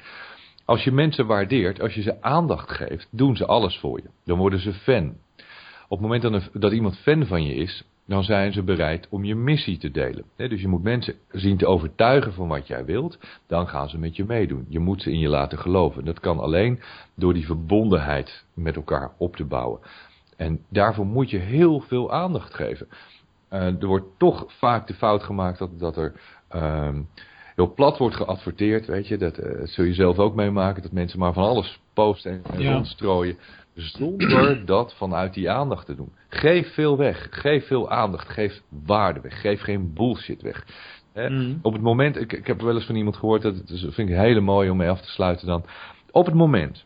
Als 0.66 0.84
je 0.84 0.92
mensen 0.92 1.26
waardeert, 1.26 1.82
als 1.82 1.94
je 1.94 2.02
ze 2.02 2.22
aandacht 2.22 2.72
geeft, 2.72 3.08
doen 3.12 3.36
ze 3.36 3.46
alles 3.46 3.78
voor 3.78 4.02
je. 4.02 4.10
Dan 4.26 4.38
worden 4.38 4.60
ze 4.60 4.74
fan. 4.74 5.16
Op 5.88 6.00
het 6.00 6.08
moment 6.08 6.22
dat, 6.22 6.50
dat 6.54 6.72
iemand 6.72 6.98
fan 6.98 7.26
van 7.26 7.44
je 7.44 7.56
is, 7.56 7.84
dan 8.08 8.24
zijn 8.24 8.54
ze 8.54 8.64
bereid 8.64 9.08
om 9.10 9.24
je 9.24 9.36
missie 9.36 9.78
te 9.78 9.92
delen. 9.92 10.24
dus 10.36 10.62
je 10.62 10.68
moet 10.68 10.84
mensen 10.84 11.16
zien 11.32 11.58
te 11.58 11.68
overtuigen 11.68 12.34
van 12.34 12.48
wat 12.48 12.68
jij 12.68 12.86
wilt, 12.86 13.20
dan 13.48 13.68
gaan 13.68 13.90
ze 13.90 13.98
met 13.98 14.16
je 14.16 14.26
meedoen. 14.26 14.66
Je 14.70 14.80
moet 14.80 15.02
ze 15.02 15.12
in 15.12 15.20
je 15.20 15.30
laten 15.30 15.58
geloven. 15.58 16.06
Dat 16.06 16.20
kan 16.20 16.40
alleen 16.40 16.80
door 17.16 17.34
die 17.34 17.46
verbondenheid 17.46 18.46
met 18.54 18.76
elkaar 18.76 19.12
op 19.18 19.36
te 19.36 19.46
bouwen. 19.46 19.80
En 20.38 20.60
daarvoor 20.70 21.06
moet 21.06 21.30
je 21.30 21.38
heel 21.38 21.80
veel 21.80 22.12
aandacht 22.12 22.54
geven. 22.54 22.88
Uh, 23.52 23.82
er 23.82 23.88
wordt 23.88 24.08
toch 24.18 24.46
vaak 24.48 24.88
de 24.88 24.94
fout 24.94 25.24
gemaakt 25.24 25.60
dat, 25.60 25.80
dat 25.80 25.98
er 25.98 26.14
uh, 26.56 26.96
heel 27.56 27.74
plat 27.74 27.98
wordt 27.98 28.16
geadverteerd, 28.16 28.86
weet 28.86 29.08
je. 29.08 29.18
Dat, 29.18 29.40
uh, 29.40 29.46
zul 29.64 29.86
je 29.86 29.94
zelf 29.94 30.18
ook 30.20 30.36
meemaken, 30.36 30.82
dat 30.82 30.92
mensen 30.92 31.20
maar 31.20 31.34
van 31.34 31.44
alles 31.44 31.80
posten 31.94 32.42
en, 32.44 32.62
ja. 32.62 32.74
rondstrooien. 32.74 33.38
Zonder 33.78 34.66
dat 34.66 34.94
vanuit 34.96 35.34
die 35.34 35.50
aandacht 35.50 35.86
te 35.86 35.96
doen. 35.96 36.12
Geef 36.30 36.74
veel 36.74 36.98
weg. 36.98 37.28
Geef 37.30 37.68
veel 37.68 37.90
aandacht. 37.90 38.30
Geef 38.30 38.62
waarde 38.86 39.20
weg. 39.20 39.42
Geef 39.42 39.62
geen 39.62 39.94
bullshit 39.94 40.42
weg. 40.42 40.66
Mm. 41.14 41.60
Op 41.62 41.74
het 41.74 41.82
moment, 41.82 42.18
ik, 42.18 42.34
ik 42.34 42.48
heb 42.48 42.62
wel 42.62 42.76
eens 42.76 42.86
van 42.86 42.96
iemand 42.96 43.18
gehoord, 43.18 43.42
dat, 43.42 43.68
dat 43.68 43.80
vind 43.80 44.10
ik 44.10 44.16
hele 44.16 44.40
mooi 44.40 44.70
om 44.70 44.78
mee 44.78 44.90
af 44.90 45.02
te 45.02 45.12
sluiten 45.12 45.48
dan. 45.48 45.66
Op 46.12 46.26
het 46.26 46.36
moment, 46.36 46.86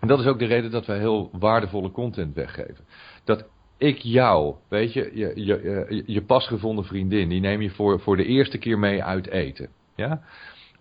en 0.00 0.08
dat 0.08 0.20
is 0.20 0.26
ook 0.26 0.38
de 0.38 0.44
reden 0.44 0.70
dat 0.70 0.86
wij 0.86 0.98
heel 0.98 1.30
waardevolle 1.32 1.90
content 1.90 2.34
weggeven. 2.34 2.84
Dat 3.24 3.48
ik 3.78 3.98
jou, 3.98 4.54
weet 4.68 4.92
je, 4.92 5.10
je, 5.14 5.32
je, 5.34 5.86
je, 5.88 6.02
je 6.06 6.22
pasgevonden 6.22 6.84
vriendin, 6.84 7.28
die 7.28 7.40
neem 7.40 7.60
je 7.60 7.70
voor, 7.70 8.00
voor 8.00 8.16
de 8.16 8.24
eerste 8.24 8.58
keer 8.58 8.78
mee 8.78 9.02
uit 9.02 9.28
eten. 9.28 9.68
Ja? 9.96 10.22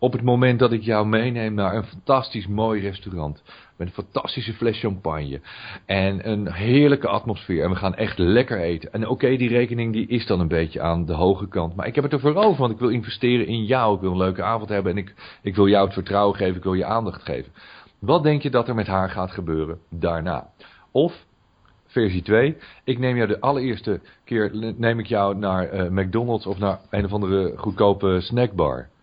Op 0.05 0.11
het 0.11 0.21
moment 0.21 0.59
dat 0.59 0.71
ik 0.71 0.81
jou 0.81 1.07
meeneem 1.07 1.53
naar 1.53 1.75
een 1.75 1.83
fantastisch 1.83 2.47
mooi 2.47 2.81
restaurant. 2.81 3.43
Met 3.77 3.87
een 3.87 3.93
fantastische 3.93 4.53
fles 4.53 4.79
champagne. 4.79 5.41
En 5.85 6.29
een 6.29 6.51
heerlijke 6.51 7.07
atmosfeer. 7.07 7.63
En 7.63 7.69
we 7.69 7.75
gaan 7.75 7.95
echt 7.95 8.17
lekker 8.17 8.59
eten. 8.59 8.93
En 8.93 9.07
oké, 9.07 9.37
die 9.37 9.49
rekening 9.49 9.93
die 9.93 10.07
is 10.07 10.25
dan 10.25 10.39
een 10.39 10.47
beetje 10.47 10.81
aan 10.81 11.05
de 11.05 11.13
hoge 11.13 11.47
kant. 11.47 11.75
Maar 11.75 11.87
ik 11.87 11.95
heb 11.95 12.03
het 12.03 12.13
ervoor 12.13 12.35
over, 12.35 12.59
want 12.59 12.71
ik 12.71 12.79
wil 12.79 12.89
investeren 12.89 13.47
in 13.47 13.63
jou. 13.63 13.95
Ik 13.95 14.01
wil 14.01 14.11
een 14.11 14.17
leuke 14.17 14.43
avond 14.43 14.69
hebben. 14.69 14.91
En 14.91 14.97
ik, 14.97 15.13
ik 15.41 15.55
wil 15.55 15.67
jou 15.67 15.85
het 15.85 15.93
vertrouwen 15.93 16.35
geven. 16.35 16.55
Ik 16.55 16.63
wil 16.63 16.73
je 16.73 16.85
aandacht 16.85 17.23
geven. 17.23 17.51
Wat 17.99 18.23
denk 18.23 18.41
je 18.41 18.49
dat 18.49 18.67
er 18.67 18.75
met 18.75 18.87
haar 18.87 19.09
gaat 19.09 19.31
gebeuren 19.31 19.79
daarna? 19.89 20.49
Of 20.91 21.25
versie 21.85 22.21
2. 22.21 22.57
Ik 22.83 22.99
neem 22.99 23.15
jou 23.15 23.27
de 23.27 23.41
allereerste 23.41 24.01
keer 24.23 24.73
neem 24.77 24.99
ik 24.99 25.05
jou 25.05 25.35
naar 25.35 25.73
uh, 25.73 25.89
McDonald's 25.89 26.45
of 26.45 26.57
naar 26.57 26.79
een 26.89 27.05
of 27.05 27.13
andere 27.13 27.53
goedkope 27.57 28.17
snackbar. 28.21 28.93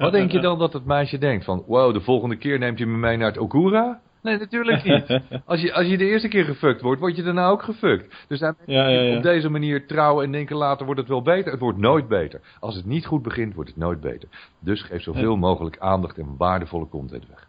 Wat 0.00 0.12
denk 0.12 0.30
je 0.30 0.40
dan 0.40 0.58
dat 0.58 0.72
het 0.72 0.84
meisje 0.84 1.18
denkt? 1.18 1.44
Van, 1.44 1.64
wow, 1.66 1.92
de 1.92 2.00
volgende 2.00 2.36
keer 2.36 2.58
neemt 2.58 2.78
je 2.78 2.86
me 2.86 2.96
mee 2.96 3.16
naar 3.16 3.28
het 3.28 3.38
Okura? 3.38 4.00
Nee, 4.22 4.38
natuurlijk 4.38 4.84
niet. 4.84 5.20
Als 5.46 5.60
je, 5.60 5.72
als 5.72 5.86
je 5.86 5.98
de 5.98 6.04
eerste 6.04 6.28
keer 6.28 6.44
gefukt 6.44 6.80
wordt, 6.80 7.00
word 7.00 7.16
je 7.16 7.22
daarna 7.22 7.48
ook 7.48 7.62
gefukt. 7.62 8.24
Dus 8.28 8.38
dan 8.38 8.54
ja, 8.66 8.88
ja, 8.88 9.00
ja. 9.00 9.16
op 9.16 9.22
deze 9.22 9.48
manier 9.48 9.86
trouwen 9.86 10.24
en 10.24 10.32
denken 10.32 10.56
later 10.56 10.84
wordt 10.84 11.00
het 11.00 11.08
wel 11.08 11.22
beter. 11.22 11.50
Het 11.50 11.60
wordt 11.60 11.78
nooit 11.78 12.08
beter. 12.08 12.40
Als 12.60 12.74
het 12.74 12.84
niet 12.84 13.06
goed 13.06 13.22
begint, 13.22 13.54
wordt 13.54 13.70
het 13.70 13.78
nooit 13.78 14.00
beter. 14.00 14.28
Dus 14.58 14.82
geef 14.82 15.02
zoveel 15.02 15.36
mogelijk 15.36 15.78
aandacht 15.78 16.18
en 16.18 16.34
waardevolle 16.38 16.88
content 16.88 17.28
weg. 17.28 17.48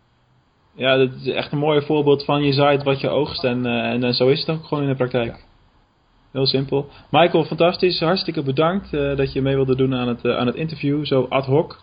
Ja, 0.75 0.97
dat 0.97 1.09
is 1.13 1.27
echt 1.27 1.51
een 1.51 1.57
mooi 1.57 1.81
voorbeeld 1.81 2.25
van 2.25 2.43
je 2.43 2.53
zaait 2.53 2.83
wat 2.83 3.01
je 3.01 3.09
oogst. 3.09 3.43
En, 3.43 3.65
uh, 3.65 3.89
en, 3.89 4.03
en, 4.03 4.13
zo 4.13 4.27
is 4.27 4.39
het 4.39 4.49
ook 4.49 4.65
gewoon 4.65 4.83
in 4.83 4.89
de 4.89 4.95
praktijk. 4.95 5.45
Heel 6.31 6.45
simpel. 6.45 6.89
Michael, 7.09 7.43
fantastisch. 7.43 7.99
Hartstikke 7.99 8.43
bedankt 8.43 8.93
uh, 8.93 9.15
dat 9.15 9.33
je 9.33 9.41
mee 9.41 9.55
wilde 9.55 9.75
doen 9.75 9.95
aan 9.95 10.07
het, 10.07 10.23
uh, 10.23 10.37
aan 10.37 10.47
het 10.47 10.55
interview. 10.55 11.05
Zo 11.05 11.25
ad 11.29 11.45
hoc. 11.45 11.79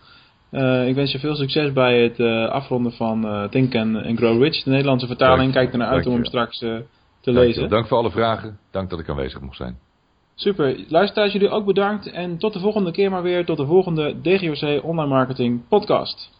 Uh, 0.51 0.87
ik 0.87 0.95
wens 0.95 1.11
je 1.11 1.19
veel 1.19 1.35
succes 1.35 1.73
bij 1.73 2.01
het 2.03 2.19
uh, 2.19 2.49
afronden 2.49 2.91
van 2.91 3.25
uh, 3.25 3.43
Think 3.43 3.75
and, 3.75 4.17
Grow 4.17 4.43
Rich. 4.43 4.63
De 4.63 4.69
Nederlandse 4.69 5.07
vertaling. 5.07 5.53
Kijk 5.53 5.71
ernaar 5.71 5.87
uit 5.87 6.05
om 6.05 6.13
hem 6.13 6.25
straks 6.25 6.57
te 6.57 6.85
Dank 7.21 7.37
lezen. 7.37 7.61
Je. 7.61 7.67
Dank 7.67 7.87
voor 7.87 7.97
alle 7.97 8.11
vragen. 8.11 8.59
Dank 8.71 8.89
dat 8.89 8.99
ik 8.99 9.09
aanwezig 9.09 9.41
mocht 9.41 9.57
zijn. 9.57 9.77
Super. 10.35 10.85
Luisteraars, 10.87 11.33
jullie 11.33 11.49
ook 11.49 11.65
bedankt. 11.65 12.11
En 12.11 12.37
tot 12.37 12.53
de 12.53 12.59
volgende 12.59 12.91
keer 12.91 13.11
maar 13.11 13.23
weer. 13.23 13.45
Tot 13.45 13.57
de 13.57 13.65
volgende 13.65 14.15
DGOC 14.21 14.83
Online 14.83 15.09
Marketing 15.09 15.67
Podcast. 15.67 16.31